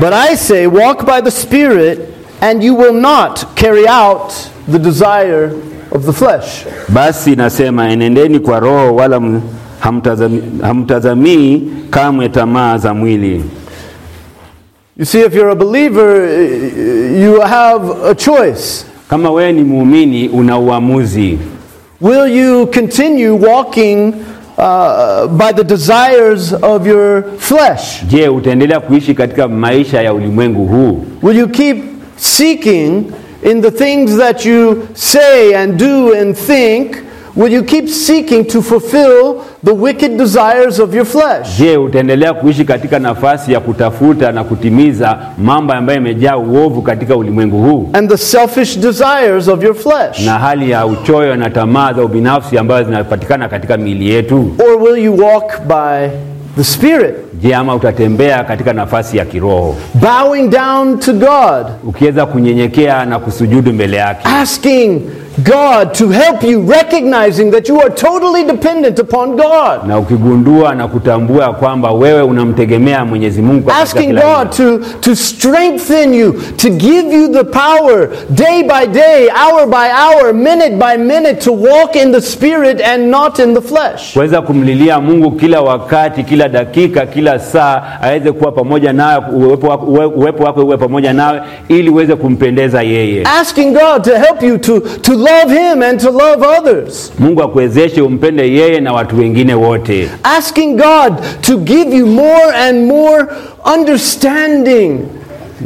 But 0.00 0.12
I 0.12 0.36
say, 0.36 0.66
walk 0.66 1.06
by 1.06 1.20
the 1.24 1.30
Spirit, 1.30 2.00
and 2.40 2.62
you 2.64 2.74
will 2.78 2.94
not 3.00 3.44
carry 3.54 3.86
out 3.88 4.32
the 4.72 4.78
desire 4.78 5.50
of 5.90 6.04
the 6.06 6.12
flesh. 6.12 6.64
Basi 6.88 7.36
nasema 7.36 7.88
enendeni 7.90 8.38
kwa 8.40 8.60
Roho, 8.60 8.94
wala 8.94 9.20
hamtazamii 10.60 11.62
kamwe 11.90 12.28
tamaa 12.28 12.78
za 12.78 12.94
mwili. 12.94 13.44
You 14.96 15.04
see, 15.06 15.20
if 15.20 15.32
you're 15.34 15.48
a 15.48 15.56
believer, 15.56 16.26
you 17.18 17.40
have 17.40 17.88
a 18.04 18.14
choice. 18.14 18.84
Kama 19.08 19.30
wewe 19.30 19.52
ni 19.52 19.62
muumini, 19.64 20.28
una 20.28 20.58
uamuzi. 20.58 21.38
Will 22.00 22.26
you 22.28 22.66
continue 22.66 23.30
walking 23.34 24.14
uh, 24.58 25.26
by 25.28 25.52
the 25.52 25.64
desires 25.64 26.52
of 26.52 26.86
your 26.86 27.22
flesh? 27.38 28.02
Je, 28.08 28.28
utaendelea 28.28 28.80
kuishi 28.80 29.14
katika 29.14 29.48
maisha 29.48 30.02
ya 30.02 30.14
ulimwengu 30.14 30.64
huu? 30.66 31.04
Will 31.22 31.38
you 31.38 31.48
keep 31.48 31.76
seeking 32.16 33.04
in 33.50 33.62
the 33.62 33.70
things 33.70 34.16
that 34.18 34.46
you 34.46 34.82
say 34.94 35.54
and 35.56 35.76
do 35.78 36.14
and 36.20 36.36
think? 36.36 36.96
Will 37.36 37.52
you 37.52 37.62
keep 37.64 37.88
seeking 37.88 38.44
to 38.44 38.62
fulfill 38.62 39.40
the 39.64 39.72
wicked 39.74 40.16
desires 40.18 40.78
of 40.80 40.94
your 40.94 41.04
flesh? 41.06 41.58
Je, 41.58 41.76
utaendelea 41.76 42.34
kuishi 42.34 42.64
katika 42.64 42.98
nafasi 42.98 43.52
ya 43.52 43.60
kutafuta 43.60 44.32
na 44.32 44.44
kutimiza 44.44 45.18
mambo 45.38 45.72
ambayo 45.72 45.96
yamejaa 45.96 46.36
uovu 46.36 46.82
katika 46.82 47.16
ulimwengu 47.16 47.62
huu 47.62 47.90
And 47.92 48.10
the 48.10 48.16
selfish 48.16 48.78
desires 48.78 49.48
of 49.48 49.62
your 49.64 49.74
flesh? 49.74 50.26
na 50.26 50.38
hali 50.38 50.70
ya 50.70 50.86
uchoyo 50.86 51.36
na 51.36 51.50
tamaa 51.50 51.92
za 51.92 52.02
ubinafsi 52.04 52.58
ambazo 52.58 52.84
zinapatikana 52.84 53.48
katika 53.48 53.76
miili 53.76 54.10
yetu? 54.10 54.50
Or 54.58 54.82
will 54.82 55.04
you 55.04 55.18
walk 55.18 55.60
by 55.68 56.08
the 56.56 56.64
Spirit, 56.64 57.14
Je, 57.42 57.54
ama 57.54 57.74
utatembea 57.74 58.44
katika 58.44 58.72
nafasi 58.72 59.16
ya 59.16 59.24
kiroho 59.24 59.76
bowing 59.94 60.48
down 60.48 60.98
to 60.98 61.12
God, 61.12 61.66
ukiweza 61.84 62.26
kunyenyekea 62.26 63.04
na 63.04 63.18
kusujudu 63.18 63.72
mbele 63.72 63.96
yake 63.96 64.28
asking 64.40 65.00
God 65.38 65.94
to 65.94 66.08
help 66.10 66.42
you, 66.42 66.60
recognizing 66.60 67.50
that 67.52 67.66
you 67.68 67.80
are 67.80 67.88
totally 67.90 68.44
dependent 68.44 68.98
upon 68.98 69.36
God, 69.36 69.86
na 69.88 69.98
ukigundua 69.98 70.74
na 70.74 70.88
kutambua 70.88 71.52
kwamba 71.54 71.90
wewe 71.92 72.22
unamtegemea 72.22 73.04
Mwenyezi 73.04 73.42
Mungu 73.42 73.62
kwa 73.62 73.76
asking 73.78 74.12
God 74.12 74.50
to, 74.56 74.78
to 75.00 75.16
strengthen 75.16 76.14
you, 76.14 76.32
to 76.56 76.68
give 76.70 77.16
you 77.16 77.28
the 77.28 77.44
power 77.44 78.08
day 78.30 78.62
by 78.62 78.86
day, 78.92 79.28
hour 79.30 79.66
by 79.66 79.88
hour, 79.90 80.32
minute 80.34 80.76
by 80.76 80.96
minute 80.96 81.34
to 81.40 81.52
walk 81.52 81.96
in 81.96 82.12
the 82.12 82.20
Spirit 82.20 82.80
and 82.80 83.10
not 83.10 83.38
in 83.38 83.54
the 83.54 83.60
flesh. 83.60 84.12
kuweza 84.12 84.42
kumlilia 84.42 85.00
Mungu 85.00 85.30
kila 85.30 85.60
wakati, 85.60 86.24
kila 86.24 86.48
dakika, 86.48 87.06
kila 87.06 87.38
saa, 87.38 87.82
aweze 88.02 88.32
kuwa 88.32 88.52
pamoja 88.52 88.92
nawe, 88.92 89.24
uwepo 89.34 89.66
wako 89.68 89.86
uwepo 90.16 90.44
wako 90.44 90.60
uwe 90.60 90.76
pamoja 90.76 91.12
nawe, 91.12 91.40
ili 91.68 91.90
uweze 91.90 92.16
kumpendeza 92.16 92.82
yeye. 92.82 93.22
Asking 93.40 93.72
God 93.72 94.02
to 94.04 94.10
help 94.18 94.42
you 94.42 94.58
to, 94.58 94.80
to 94.80 95.21
love 95.22 95.50
Him 95.52 95.82
and 95.82 96.00
to 96.00 96.10
love 96.10 96.42
others. 96.58 97.12
Mungu 97.18 97.42
akuwezeshe 97.42 98.02
umpende 98.02 98.52
yeye 98.52 98.80
na 98.80 98.92
watu 98.92 99.18
wengine 99.18 99.54
wote, 99.54 100.08
asking 100.22 100.76
God 100.76 101.12
to 101.40 101.56
give 101.56 101.96
you 101.96 102.06
more 102.06 102.54
and 102.68 102.86
more 102.86 103.26
understanding, 103.74 104.98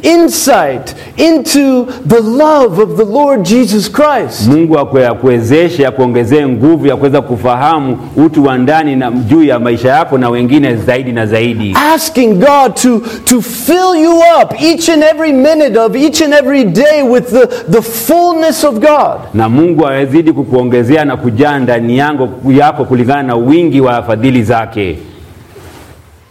insight 0.02 0.94
into 1.16 1.84
the 2.08 2.20
love 2.20 2.82
of 2.82 2.96
the 2.96 3.04
Lord 3.04 3.42
Jesus 3.44 3.92
Christ. 3.92 4.48
Mungu 4.48 4.78
akuwezeshe, 4.78 5.86
akuongezee 5.86 6.46
nguvu 6.46 6.86
ya 6.86 6.96
kuweza 6.96 7.22
kufahamu 7.22 7.98
utu 8.16 8.44
wa 8.44 8.58
ndani 8.58 8.96
na 8.96 9.10
juu 9.10 9.42
ya 9.44 9.58
maisha 9.58 9.88
yako 9.88 10.18
na 10.18 10.30
wengine 10.30 10.76
zaidi 10.76 11.12
na 11.12 11.26
zaidi, 11.26 11.76
Asking 11.94 12.34
God 12.34 12.74
to, 12.74 13.00
to 13.24 13.40
fill 13.42 13.96
you 14.02 14.16
up 14.42 14.62
each 14.62 14.88
and 14.88 15.02
every 15.02 15.32
minute 15.32 15.78
of 15.80 15.96
each 15.96 16.22
and 16.22 16.34
every 16.34 16.64
day 16.64 17.02
with 17.02 17.26
the, 17.30 17.46
the 17.70 17.82
fullness 17.82 18.64
of 18.64 18.74
God. 18.74 19.20
na 19.34 19.48
Mungu 19.48 19.86
awezidi 19.86 20.32
kukuongezea 20.32 21.04
na 21.04 21.16
kujaa 21.16 21.58
ndani 21.58 21.98
yangu 21.98 22.52
yako 22.52 22.84
kulingana 22.84 23.22
na 23.22 23.34
wingi 23.36 23.80
wa 23.80 24.02
fadhili 24.02 24.42
zake. 24.42 24.98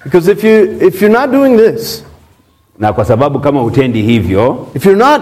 Because 0.04 0.32
if, 0.32 0.44
you, 0.44 0.88
if 0.88 1.02
you're 1.02 1.20
not 1.20 1.32
doing 1.32 1.58
this, 1.58 2.05
Na 2.80 2.94
kwa 2.94 3.06
sababu 3.06 3.40
kama 3.40 3.64
utendi 3.64 4.02
hivyo, 4.02 4.58
if 4.76 4.86
you're 4.86 5.04
not 5.06 5.22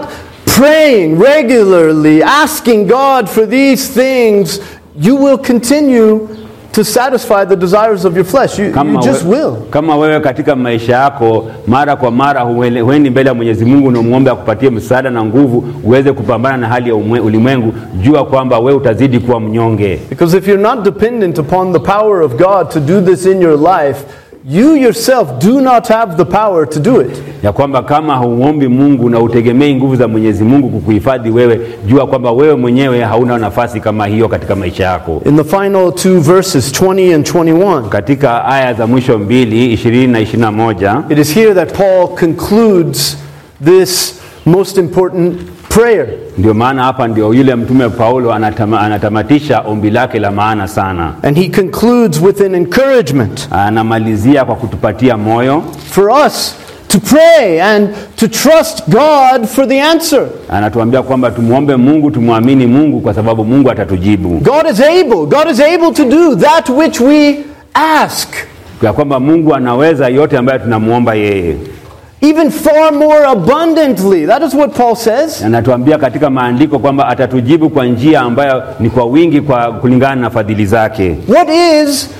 praying 0.58 1.16
regularly, 1.22 2.22
asking 2.22 2.86
God 2.86 3.26
for 3.26 3.48
these 3.48 3.92
things, 4.02 4.60
you 5.00 5.24
will 5.24 5.38
continue 5.38 6.20
to 6.72 6.84
satisfy 6.84 7.44
the 7.48 7.56
desires 7.56 8.04
of 8.04 8.16
your 8.16 8.24
flesh. 8.24 8.58
You, 8.58 8.64
you 8.64 9.00
just 9.02 9.24
we, 9.24 9.36
will. 9.38 9.56
kama 9.70 9.96
wewe 9.96 10.20
katika 10.20 10.56
maisha 10.56 10.92
yako 10.96 11.46
mara 11.66 11.96
kwa 11.96 12.10
mara 12.10 12.40
huendi 12.40 13.10
mbele 13.10 13.28
ya 13.28 13.34
Mwenyezi 13.34 13.64
Mungu 13.64 13.90
na 13.90 14.02
muombe 14.02 14.30
akupatie 14.30 14.70
msaada 14.70 15.10
na 15.10 15.24
nguvu 15.24 15.64
uweze 15.84 16.12
kupambana 16.12 16.56
na 16.56 16.68
hali 16.68 16.88
ya 16.88 16.94
umwe- 16.94 17.20
ulimwengu, 17.20 17.74
jua 18.02 18.24
kwamba 18.26 18.58
wewe 18.58 18.76
utazidi 18.78 19.18
kuwa 19.18 19.40
mnyonge, 19.40 20.00
Because 20.08 20.38
if 20.38 20.48
you're 20.48 20.62
not 20.62 20.82
dependent 20.84 21.38
upon 21.38 21.72
the 21.72 21.78
power 21.78 22.22
of 22.22 22.32
God 22.36 22.68
to 22.68 22.80
do 22.80 23.00
this 23.00 23.26
in 23.26 23.42
your 23.42 23.58
life, 23.58 23.98
you 24.46 24.74
yourself 24.76 25.38
do 25.40 25.60
not 25.60 25.88
have 25.88 26.16
the 26.16 26.24
power 26.24 26.66
to 26.66 26.80
do 26.80 27.00
it. 27.00 27.22
ya 27.42 27.52
kwamba 27.52 27.82
kama 27.82 28.14
hauombi 28.14 28.68
Mungu 28.68 29.10
na 29.10 29.20
utegemei 29.20 29.74
nguvu 29.74 29.96
za 29.96 30.08
Mwenyezi 30.08 30.44
Mungu 30.44 30.68
kukuhifadhi 30.68 31.30
wewe, 31.30 31.60
jua 31.86 32.06
kwamba 32.06 32.32
wewe 32.32 32.54
mwenyewe 32.54 33.00
hauna 33.00 33.38
nafasi 33.38 33.80
kama 33.80 34.06
hiyo 34.06 34.28
katika 34.28 34.56
maisha 34.56 34.84
yako. 34.84 35.22
In 35.26 35.36
the 35.36 35.44
final 35.44 35.92
two 35.92 36.20
verses, 36.20 36.72
20 36.82 37.14
and 37.14 37.26
21, 37.26 37.88
Katika 37.88 38.44
aya 38.44 38.74
za 38.74 38.86
mwisho 38.86 39.18
mbili 39.18 39.72
ishirini 39.72 40.06
na 40.12 40.20
ishirini 40.20 40.42
na 40.42 40.52
moja 40.52 41.02
it 41.08 41.18
is 41.18 41.34
here 41.34 41.54
that 41.54 41.72
Paul 41.76 42.08
concludes 42.08 43.18
this 43.64 44.20
most 44.46 44.78
important 44.78 45.34
prayer. 45.68 46.06
Ndio 46.38 46.54
maana 46.54 46.82
hapa 46.82 47.08
ndio 47.08 47.34
yule 47.34 47.54
mtume 47.54 47.88
Paulo 47.88 48.32
anatama, 48.34 48.80
anatamatisha 48.80 49.60
ombi 49.60 49.90
lake 49.90 50.18
la 50.18 50.30
maana 50.30 50.68
sana. 50.68 51.12
And 51.22 51.36
he 51.38 51.48
concludes 51.48 52.20
with 52.20 52.40
an 52.40 52.54
encouragement 52.54 53.48
Anamalizia 53.50 54.44
kwa 54.44 54.54
kutupatia 54.56 55.16
moyo, 55.16 55.62
for 55.90 56.10
us 56.26 56.54
to 56.88 56.98
pray 57.00 57.60
and 57.62 57.88
to 58.16 58.28
trust 58.28 58.82
God 58.88 59.46
for 59.46 59.68
the 59.68 59.82
answer. 59.82 60.26
anatuambia 60.50 61.02
kwamba 61.02 61.30
Mungu, 61.76 62.10
tumwamini 62.10 62.66
Mungu 62.66 63.00
kwa 63.00 63.14
sababu 63.14 63.44
Mungu 63.44 63.70
atatujibu, 63.70 64.28
God 64.28 64.66
is 64.72 64.80
able. 64.80 65.26
God 65.26 65.50
is 65.52 65.60
able 65.60 65.92
to 65.92 66.04
do 66.04 66.36
that 66.36 66.68
which 66.68 67.00
we 67.00 67.36
ask. 67.74 68.28
ya 68.82 68.92
kwamba 68.92 69.20
Mungu 69.20 69.54
anaweza 69.54 70.08
yote 70.08 70.38
ambayo 70.38 70.58
yeye. 71.14 71.56
Even 72.20 72.50
far 72.50 72.92
more 72.92 73.24
abundantly. 73.26 74.26
That 74.26 74.42
is 74.42 74.54
what 74.54 74.74
Paul 74.74 74.96
says. 74.96 75.42
Anatuambia 75.44 75.98
katika 75.98 76.30
maandiko 76.30 76.78
kwamba 76.78 77.08
atatujibu 77.08 77.70
kwa 77.70 77.86
njia 77.86 78.20
ambayo 78.20 78.62
ni 78.80 78.90
kwa 78.90 79.04
wingi, 79.04 79.40
kwa 79.40 79.72
kulingana 79.72 80.14
na 80.14 80.30
fadhili 80.30 80.66
zake. 80.66 81.16
What 81.28 81.48
is, 81.50 82.10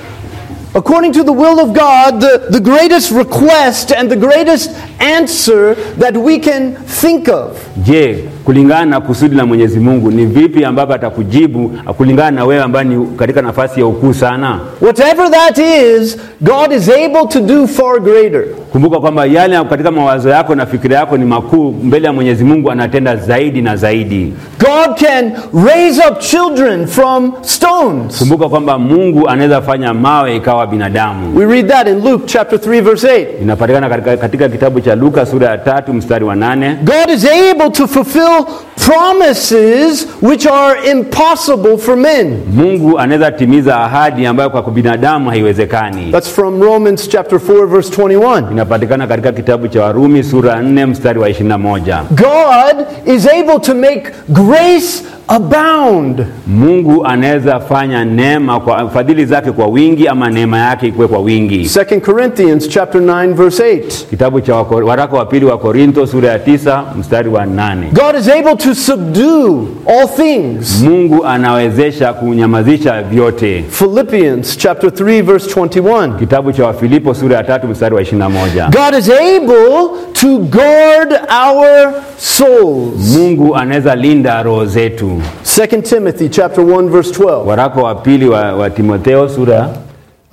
according 0.75 1.13
to 1.13 1.23
the 1.23 1.31
will 1.33 1.59
of 1.59 1.73
God, 1.73 2.19
the, 2.21 2.47
the 2.49 2.59
greatest 2.59 3.11
request 3.11 3.91
and 3.91 4.09
the 4.11 4.15
greatest 4.15 4.71
answer 4.99 5.75
that 5.97 6.15
we 6.17 6.39
can 6.39 6.75
think 6.75 7.27
of? 7.29 7.57
Je, 7.83 8.23
kulingana 8.45 8.85
na 8.85 9.01
kusudi 9.01 9.35
la 9.35 9.45
Mwenyezi 9.45 9.79
Mungu 9.79 10.11
ni 10.11 10.25
vipi 10.25 10.65
ambavyo 10.65 10.95
atakujibu 10.95 11.71
kulingana 11.97 12.31
na 12.31 12.45
wewe 12.45 12.63
ambaye 12.63 12.85
ni 12.85 13.07
katika 13.17 13.41
nafasi 13.41 13.79
ya 13.79 13.85
ukuu 13.85 14.13
sana? 14.13 14.59
Whatever 14.81 15.31
that 15.31 15.57
is, 15.57 16.17
God 16.41 16.71
is 16.71 16.89
able 16.89 17.27
to 17.29 17.39
do 17.41 17.67
far 17.67 17.99
greater. 17.99 18.43
Kumbuka 18.71 18.99
kwamba 18.99 19.25
yale 19.25 19.63
katika 19.63 19.91
mawazo 19.91 20.29
yako 20.29 20.55
na 20.55 20.65
fikira 20.65 20.97
yako 20.97 21.17
ni 21.17 21.25
makuu, 21.25 21.71
mbele 21.83 22.07
ya 22.07 22.13
Mwenyezi 22.13 22.43
Mungu 22.43 22.71
anatenda 22.71 23.15
zaidi 23.15 23.61
na 23.61 23.75
zaidi. 23.75 24.33
God 24.59 24.97
can 24.99 25.31
raise 25.65 26.01
up 26.09 26.19
children 26.19 26.87
from 26.87 27.33
stones. 27.41 28.19
Kumbuka 28.19 28.49
kwamba 28.49 28.79
Mungu 28.79 29.29
anaweza 29.29 29.61
fanya 29.61 29.93
mawe 29.93 30.35
ikawa 30.35 30.64
binadamu. 30.67 31.37
We 31.37 31.45
read 31.45 31.67
that 31.67 31.87
in 31.87 32.03
Luke 32.03 32.23
chapter 32.27 32.59
3 32.59 32.81
verse 32.81 33.07
8. 33.07 33.27
Inapatikana 33.41 33.89
katika, 33.89 34.17
katika 34.17 34.49
kitabu 34.49 34.81
cha 34.81 34.95
Luka 34.95 35.25
sura 35.25 35.47
ya 35.49 35.57
tatu 35.57 35.93
mstari 35.93 36.25
wa 36.25 36.35
nane. 36.35 36.77
God 36.83 37.09
is 37.15 37.25
able 37.51 37.69
to 37.69 37.87
fulfill 37.87 38.45
promises 38.85 40.07
which 40.21 40.45
are 40.47 40.91
impossible 40.91 41.77
for 41.77 41.95
men. 41.97 42.37
Mungu 42.55 42.99
anaweza 42.99 43.31
timiza 43.31 43.77
ahadi 43.79 44.25
ambayo 44.25 44.49
kwa 44.49 44.61
binadamu 44.71 45.29
haiwezekani. 45.29 46.11
That's 46.11 46.29
from 46.29 46.61
Romans 46.61 47.09
chapter 47.09 47.39
4 47.39 47.65
verse 47.67 48.01
21. 48.01 48.51
Inapatikana 48.51 49.07
katika 49.07 49.31
kitabu 49.31 49.67
cha 49.67 49.83
Warumi 49.83 50.23
sura 50.23 50.61
4 50.61 50.87
mstari 50.87 51.19
wa 51.19 51.29
21. 51.29 52.03
God 52.11 52.85
is 53.05 53.27
able 53.27 53.59
to 53.59 53.75
make 53.75 54.03
grace 54.29 55.03
abound. 55.27 56.25
Mungu 56.47 57.05
anaweza 57.05 57.59
fanya 57.59 58.05
neema 58.05 58.59
kwa 58.59 58.89
fadhili 58.89 59.25
zake 59.25 59.51
kwa 59.51 59.67
wingi 59.67 60.07
ama 60.07 60.29
neema 60.29 60.54
yake 60.57 60.87
ikuwe 60.87 61.07
kwa 61.07 61.19
wingi. 61.19 61.57
2 61.63 61.99
Corinthians 62.01 62.69
chapter 62.69 63.01
9 63.01 63.33
verse 63.33 63.63
8. 63.63 64.05
Kitabu 64.09 64.41
cha 64.41 64.55
waraka 64.55 65.17
wa 65.17 65.25
pili 65.25 65.45
wa 65.45 65.57
Korintho 65.57 66.07
sura 66.07 66.29
ya 66.29 66.37
9 66.37 66.83
mstari 66.99 67.29
wa 67.29 67.45
8. 67.45 67.75
God 67.93 68.15
is 68.19 68.25
is 68.25 68.31
able 68.31 68.55
to 68.55 68.73
subdue 68.73 69.67
all 69.87 70.07
things. 70.07 70.81
Mungu 70.81 71.25
anawezesha 71.25 72.13
kunyamazisha 72.13 73.01
vyote. 73.03 73.63
Philippians 73.69 74.57
chapter 74.57 74.89
3 74.89 75.21
verse 75.23 75.49
21. 75.61 76.19
Kitabu 76.19 76.51
cha 76.51 76.65
Wafilipo 76.65 77.13
sura 77.13 77.35
ya 77.37 77.43
3 77.43 77.67
mstari 77.67 77.95
wa 77.95 78.01
21. 78.01 78.69
God 78.69 78.99
is 78.99 79.09
able 79.09 79.89
to 80.13 80.37
guard 80.37 81.11
our 81.47 81.93
souls. 82.17 83.17
Mungu 83.17 83.55
anaweza 83.55 83.95
linda 83.95 84.43
roho 84.43 84.65
zetu. 84.65 85.21
2 85.43 85.81
Timothy 85.81 86.29
chapter 86.29 86.63
1 86.63 86.89
verse 86.89 87.11
12. 87.23 87.47
Waraka 87.47 87.81
wa 87.81 87.95
pili 87.95 88.27
wa, 88.29 88.53
wa 88.55 88.69
Timotheo 88.69 89.29
sura, 89.29 89.69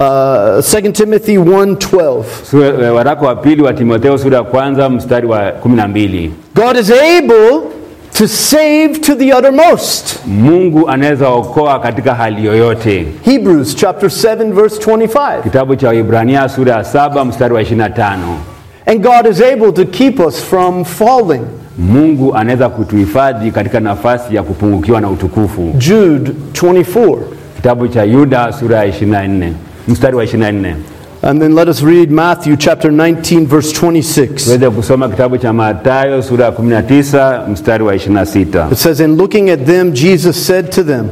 Uh, 0.02 0.60
2 0.60 0.92
Timothy 0.92 1.36
1:12. 1.38 2.90
waraka 2.94 3.26
wa 3.26 3.36
pili 3.36 3.62
wa 3.62 3.72
Timotheo 3.72 4.18
sura 4.18 4.36
ya 4.36 4.42
kwanza 4.44 4.88
mstari 4.90 5.26
wa 5.26 5.52
12. 5.52 6.30
God 6.54 6.76
is 6.76 6.90
able 6.90 7.60
to 8.18 8.28
save 8.28 8.88
to 8.88 9.14
the 9.14 9.34
uttermost. 9.34 10.16
Mungu 10.26 10.88
anaweza 10.88 11.28
okoa 11.28 11.78
katika 11.80 12.14
hali 12.14 12.44
yoyote. 12.46 13.06
Hebrews 13.24 13.76
chapter 13.76 14.08
7 14.10 14.52
verse 14.52 14.76
25. 14.90 15.42
Kitabu 15.42 15.76
cha 15.76 15.94
Ibrania 15.94 16.48
sura 16.48 16.72
ya 16.74 16.84
saba 16.84 17.24
mstari 17.24 17.54
wa 17.54 17.62
25. 17.62 18.18
And 18.86 19.00
God 19.02 19.26
is 19.30 19.40
able 19.40 19.72
to 19.72 19.84
keep 19.84 20.20
us 20.26 20.44
from 20.44 20.84
falling. 20.84 21.42
Mungu 21.78 22.34
anaweza 22.36 22.68
kutuhifadhi 22.68 23.50
katika 23.50 23.80
nafasi 23.80 24.34
ya 24.34 24.42
kupungukiwa 24.42 25.00
na 25.00 25.08
utukufu. 25.10 25.72
Jude 25.78 26.30
24. 26.52 27.18
Kitabu 27.56 27.88
cha 27.88 28.04
Yuda 28.04 28.52
sura 28.52 28.76
ya 28.78 28.86
24 28.86 29.52
mstari 29.88 30.16
wa 30.16 30.24
24. 30.24 30.74
And 31.24 31.40
then 31.40 31.54
let 31.54 31.68
us 31.68 31.82
read 31.82 32.10
Matthew 32.10 32.56
chapter 32.56 32.90
19 32.92 33.46
verse 33.46 33.72
26. 33.86 34.44
Tuweze 34.44 34.70
kusoma 34.70 35.08
kitabu 35.08 35.38
cha 35.38 35.52
Mathayo 35.52 36.22
sura 36.22 36.44
ya 36.44 36.50
19 36.50 37.48
mstari 37.48 37.84
wa 37.84 37.94
26. 37.94 38.72
It 38.72 38.78
says, 38.78 39.00
In 39.00 39.16
looking 39.16 39.50
at 39.50 39.64
them, 39.66 39.92
Jesus 39.92 40.46
said 40.46 40.70
to 40.72 40.82
them, 40.84 41.06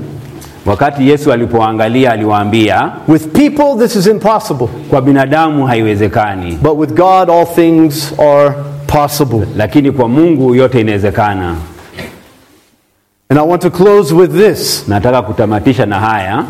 Wakati 0.66 1.08
Yesu 1.08 1.32
alipoangalia 1.32 2.12
aliwaambia, 2.12 2.92
With 3.08 3.26
people 3.32 3.86
this 3.86 3.96
is 3.96 4.06
impossible, 4.06 4.66
kwa 4.90 5.02
binadamu 5.02 5.66
haiwezekani, 5.66 6.58
but 6.62 6.76
with 6.78 6.90
God 6.94 7.30
all 7.30 7.46
things 7.46 8.12
are 8.18 8.54
possible. 8.86 9.46
lakini 9.56 9.92
kwa 9.92 10.08
Mungu 10.08 10.54
yote 10.54 10.80
inawezekana. 10.80 11.56
And 13.28 13.38
I 13.38 13.42
want 13.46 13.62
to 13.62 13.70
close 13.70 14.14
with 14.14 14.32
this 14.32 14.84
Nataka 14.88 15.22
kutamatisha 15.22 15.86
na 15.86 16.00
haya 16.00 16.44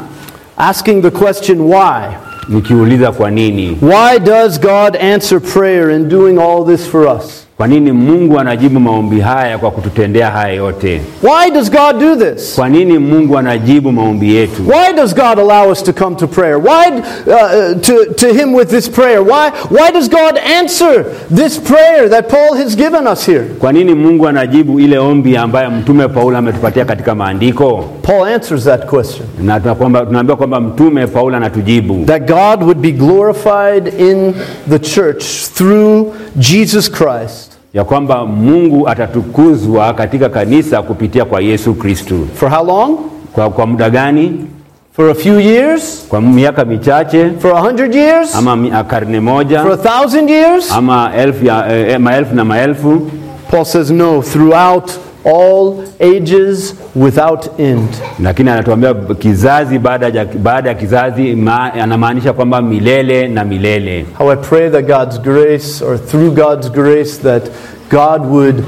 asking 0.69 1.03
the 1.03 1.11
question, 1.11 1.61
why? 1.61 2.17
nikiuliza 2.49 3.13
kwa 3.13 3.31
nini? 3.31 3.79
Why 3.83 4.19
does 4.19 4.61
God 4.61 4.97
answer 4.97 5.41
prayer 5.41 5.91
in 5.91 6.09
doing 6.09 6.39
all 6.39 6.65
this 6.65 6.87
for 6.89 7.07
us? 7.17 7.47
Kwa 7.57 7.67
nini 7.69 7.93
Mungu 7.93 8.39
anajibu 8.39 8.81
maombi 8.81 9.21
haya 9.21 9.59
kwa 9.59 9.71
kututendea 9.71 10.31
haya 10.31 10.55
yote? 10.55 11.01
Why 11.23 11.51
does 11.51 11.71
God 11.71 11.99
do 12.01 12.17
this? 12.17 12.55
Kwa 12.55 12.69
nini 12.69 12.99
Mungu 12.99 13.39
anajibu 13.39 13.93
maombi 13.93 14.35
yetu? 14.35 14.63
Why 14.69 14.93
does 14.97 15.15
God 15.15 15.39
allow 15.39 15.73
us 15.73 15.83
to 15.83 15.93
come 15.93 16.17
to 16.17 16.27
prayer? 16.27 16.59
Why 16.59 16.89
uh, 16.91 17.81
to, 17.81 18.05
to 18.15 18.27
Him 18.35 18.55
with 18.55 18.69
this 18.71 18.89
prayer? 18.91 19.23
Why, 19.23 19.51
why 19.69 19.91
does 19.91 20.09
God 20.09 20.39
answer 20.39 21.05
this 21.37 21.59
prayer 21.59 22.09
that 22.09 22.29
Paul 22.29 22.57
has 22.57 22.77
given 22.77 23.07
us 23.07 23.27
here? 23.27 23.45
Kwa 23.59 23.73
nini 23.73 23.95
Mungu 23.95 24.29
anajibu 24.29 24.81
ile 24.81 24.99
ombi 24.99 25.37
ambayo 25.37 25.71
Mtume 25.71 26.09
Paulo 26.09 26.39
ametupatia 26.39 26.85
katika 26.85 27.15
maandiko? 27.15 27.85
Paul 28.11 28.25
answers 28.27 28.65
that 28.65 28.87
question 28.87 29.27
Na 29.43 29.61
kwamba- 29.75 30.07
tunaambiwa 30.07 30.37
kwamba 30.37 30.61
Mtume 30.61 31.07
Paulo 31.07 31.37
anatujibu 31.37 32.05
that 32.05 32.23
God 32.29 32.63
would 32.63 32.79
be 32.79 32.91
glorified 32.93 33.93
in 34.01 34.35
the 34.71 34.79
church 34.79 35.25
through 35.55 36.07
Jesus 36.37 36.91
Christ. 36.91 37.53
ya 37.75 37.85
kwamba 37.85 38.27
Mungu 38.27 38.89
atatukuzwa 38.89 39.95
katika 39.95 40.29
kanisa 40.29 40.83
kupitia 40.83 41.25
kwa 41.25 41.41
Yesu 41.41 41.75
Kristu. 41.75 42.27
For 42.35 42.51
how 42.51 42.67
long? 42.67 42.99
Kwa, 43.33 43.51
kwa 43.51 43.67
muda 43.67 43.91
gani? 43.91 44.47
For 44.93 45.11
a 45.11 45.15
few 45.15 45.41
years? 45.41 46.07
Kwa 46.09 46.21
miaka 46.21 46.65
michache 46.65 47.31
For 47.39 47.51
a 47.57 47.61
hundred 47.61 47.95
years? 47.95 48.35
ama 48.35 48.85
karne 48.85 49.21
For 49.63 49.73
a 49.73 49.77
thousand 49.77 50.31
years? 50.31 50.73
ama 50.73 51.11
elfu 51.17 51.45
ya, 51.47 51.77
eh, 51.89 52.01
maelfu 52.01 52.35
na 52.35 52.45
maelfu? 52.45 53.11
Paul 53.51 53.65
says 53.65 53.91
no, 53.91 54.23
throughout 54.23 54.91
all 55.25 55.75
ages 56.01 56.75
without 56.97 57.61
end. 57.61 57.89
Lakini 58.23 58.51
anatuambia 58.51 58.95
kizazi 58.95 59.79
baada 59.79 60.09
ya 60.09 60.25
baada 60.25 60.69
ya 60.69 60.75
kizazi, 60.75 61.37
anamaanisha 61.83 62.33
kwamba 62.33 62.63
milele 62.63 63.29
na 63.29 63.45
milele. 63.45 64.07
How 64.19 64.31
I 64.33 64.37
pray 64.37 64.71
that 64.71 64.87
God's 64.87 65.21
grace, 65.23 65.85
or 65.85 65.99
through 66.07 66.35
God's 66.35 66.71
grace, 66.73 67.19
that 67.23 67.43
God 67.91 68.27
would 68.31 68.59
uh, 68.59 68.65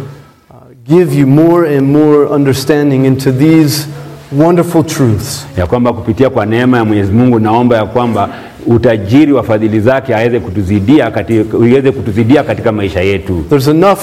give 0.89 1.21
you 1.21 1.27
more 1.27 1.77
and 1.79 1.89
more 1.93 2.27
understanding 2.35 3.05
into 3.05 3.33
these 3.33 3.87
wonderful 4.33 4.85
truths. 4.85 5.47
ya 5.59 5.67
kwamba 5.67 5.93
kupitia 5.93 6.31
kwa 6.31 6.47
neema 6.47 6.79
ya 6.79 6.85
Mwenyezi 6.85 7.13
Mungu 7.13 7.39
naomba 7.39 7.77
ya 7.77 7.85
kwamba 7.87 8.29
utajiri 8.67 9.33
wa 9.33 9.43
fadhili 9.43 9.81
zake 9.81 10.15
aweze 10.15 10.41
kutuzidia 10.41 11.11
katika, 11.11 11.57
uweze 11.59 11.93
kutuzidia 11.93 12.43
katika 12.43 12.73
maisha 12.73 13.01
yetu. 13.01 13.45
There's 13.49 13.69
enough 13.69 13.99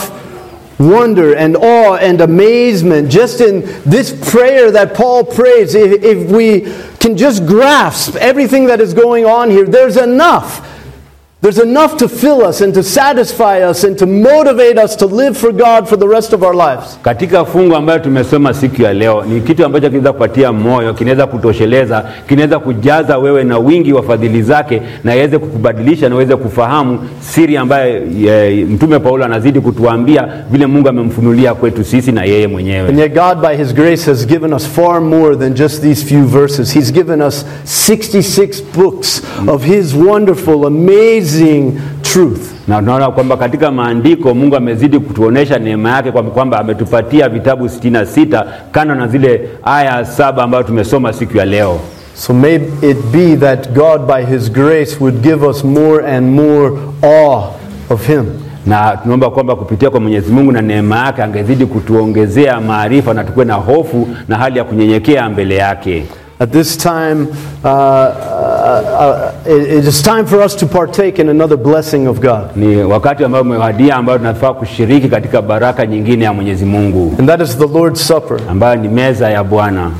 wonder 0.80 1.36
and 1.36 1.58
awe 1.58 1.96
and 1.96 2.22
amazement 2.22 3.12
just 3.12 3.42
in 3.42 3.62
this 3.84 4.12
prayer 4.32 4.72
that 4.72 4.94
Paul 4.96 5.26
prays. 5.26 5.76
If, 5.76 6.04
if 6.04 6.32
we 6.32 6.62
can 6.98 7.18
just 7.18 7.46
grasp 7.46 8.16
everything 8.16 8.66
that 8.68 8.80
is 8.80 8.94
going 8.94 9.26
on 9.26 9.50
here, 9.50 9.66
there's 9.66 9.98
enough. 9.98 10.66
There's 11.42 11.58
enough 11.58 11.96
to 12.00 12.10
fill 12.10 12.44
us 12.44 12.60
and 12.60 12.74
to 12.74 12.84
satisfy 12.84 13.62
us 13.62 13.86
and 13.86 13.98
to 14.00 14.06
motivate 14.06 14.78
us 14.78 14.94
to 14.98 15.06
live 15.06 15.38
for 15.38 15.54
God 15.54 15.88
for 15.88 15.96
the 15.96 16.06
rest 16.08 16.34
of 16.34 16.44
our 16.44 16.54
lives. 16.54 16.98
Katika 17.04 17.46
fungu 17.46 17.76
ambayo 17.76 18.00
tumesoma 18.00 18.54
siku 18.54 18.82
ya 18.82 18.94
leo 18.94 19.24
ni 19.26 19.42
kitu 19.42 19.66
ambacho 19.66 19.86
kinaweza 19.88 20.14
kupatia 20.14 20.52
moyo, 20.52 20.94
kinaweza 20.94 21.28
kutosheleza, 21.28 22.06
kinaweza 22.28 22.60
kujaza 22.60 23.18
wewe 23.18 23.44
na 23.44 23.58
wingi 23.58 23.94
wa 23.94 24.04
fadhili 24.04 24.42
zake, 24.42 24.82
na 25.04 25.16
iweze 25.16 25.38
kukubadilisha 25.38 26.10
na 26.10 26.16
uweze 26.16 26.36
kufahamu 26.36 27.00
siri 27.20 27.58
ambayo 27.58 28.02
e, 28.28 28.66
Mtume 28.70 29.00
Paulo 29.00 29.26
anazidi 29.26 29.60
kutuambia 29.62 30.28
vile 30.52 30.66
Mungu 30.68 30.90
amemfunulia 30.90 31.54
kwetu 31.54 31.84
sisi 31.84 32.12
na 32.12 32.24
yeye 32.24 32.48
mwenyewe. 32.48 32.90
And 32.90 33.00
yet, 33.00 33.14
God, 33.14 33.42
by 33.50 33.56
His 33.64 33.74
grace, 33.74 34.06
has 34.12 34.28
given 34.28 34.54
us 34.54 34.68
far 34.68 35.02
more 35.02 35.36
than 35.36 35.54
just 35.54 35.82
these 35.82 36.06
few 36.06 36.26
verses. 36.26 36.74
He's 36.74 36.92
given 36.94 37.22
us 37.22 37.46
66 37.66 38.62
books 38.76 39.24
of 39.48 39.64
His 39.64 39.94
wonderful, 39.96 40.66
amazing 40.66 41.29
truth. 42.02 42.40
na 42.68 42.80
tunaona 42.80 43.12
kwamba 43.12 43.38
katika 43.38 43.72
maandiko 43.72 44.34
Mungu 44.34 44.56
amezidi 44.56 45.00
kutuonesha 45.00 45.60
neema 45.60 45.90
yake 45.92 46.12
kwamba 46.12 46.32
kwamba 46.32 46.60
ametupatia 46.60 47.30
vitabu 47.30 47.66
66 47.66 48.46
kando 48.72 48.96
na 48.96 49.08
zile 49.08 49.50
aya 49.64 50.06
saba 50.06 50.44
ambayo 50.44 50.64
tumesoma 50.64 51.14
siku 51.14 51.38
ya 51.38 51.46
leo. 51.46 51.80
So 52.16 52.34
may 52.34 52.56
it 52.82 52.98
be 53.12 53.36
that 53.38 53.70
God, 53.74 54.02
by 54.08 54.26
His 54.36 54.52
grace, 54.52 54.98
would 55.00 55.22
give 55.22 55.46
us 55.48 55.64
more 55.64 56.08
and 56.18 56.30
more 56.36 56.72
awe 57.02 57.44
of 57.90 58.08
Him. 58.08 58.26
Na 58.66 58.98
tunaomba 58.98 59.30
kwamba 59.30 59.56
kupitia 59.56 59.90
kwa 59.90 60.00
Mwenyezi 60.00 60.32
Mungu 60.32 60.52
na 60.52 60.62
neema 60.62 61.06
yake 61.06 61.24
angezidi 61.24 61.66
kutuongezea 61.66 62.62
maarifa 62.62 63.14
na 63.14 63.24
tukuwe 63.24 63.46
na 63.46 63.54
hofu 63.54 64.08
na 64.28 64.38
hali 64.38 64.58
ya 64.58 64.64
kunyenyekea 64.64 65.30
mbele 65.30 65.56
yake. 65.56 66.06
At 66.42 66.52
this 66.52 66.78
time, 66.78 67.28
uh, 67.64 67.68
uh, 67.68 67.72
uh, 69.00 69.34
it 69.46 69.62
it 69.78 69.86
is 69.86 70.02
time 70.02 70.26
for 70.26 70.42
us 70.42 70.56
to 70.56 70.66
partake 70.66 71.20
in 71.22 71.30
another 71.30 71.58
blessing 71.58 72.08
of 72.08 72.20
God. 72.22 72.56
Ni 72.56 72.76
wakati 72.84 73.24
ambao 73.24 73.42
umewadia 73.42 73.96
ambao 73.96 74.18
tunafaa 74.18 74.54
kushiriki 74.54 75.10
katika 75.10 75.42
baraka 75.42 75.86
nyingine 75.86 76.26
ya 76.26 76.34
Mwenyezi 76.34 76.66
Mungu 76.66 77.16
And 77.20 77.28
that 77.30 77.42
is 77.42 77.58
the 77.58 77.68
Lord's 77.68 78.08
Supper. 78.08 78.38
ambayo 78.50 78.76
ni 78.76 78.88
meza 78.88 79.30
ya 79.30 79.44
Bwana. 79.44 79.92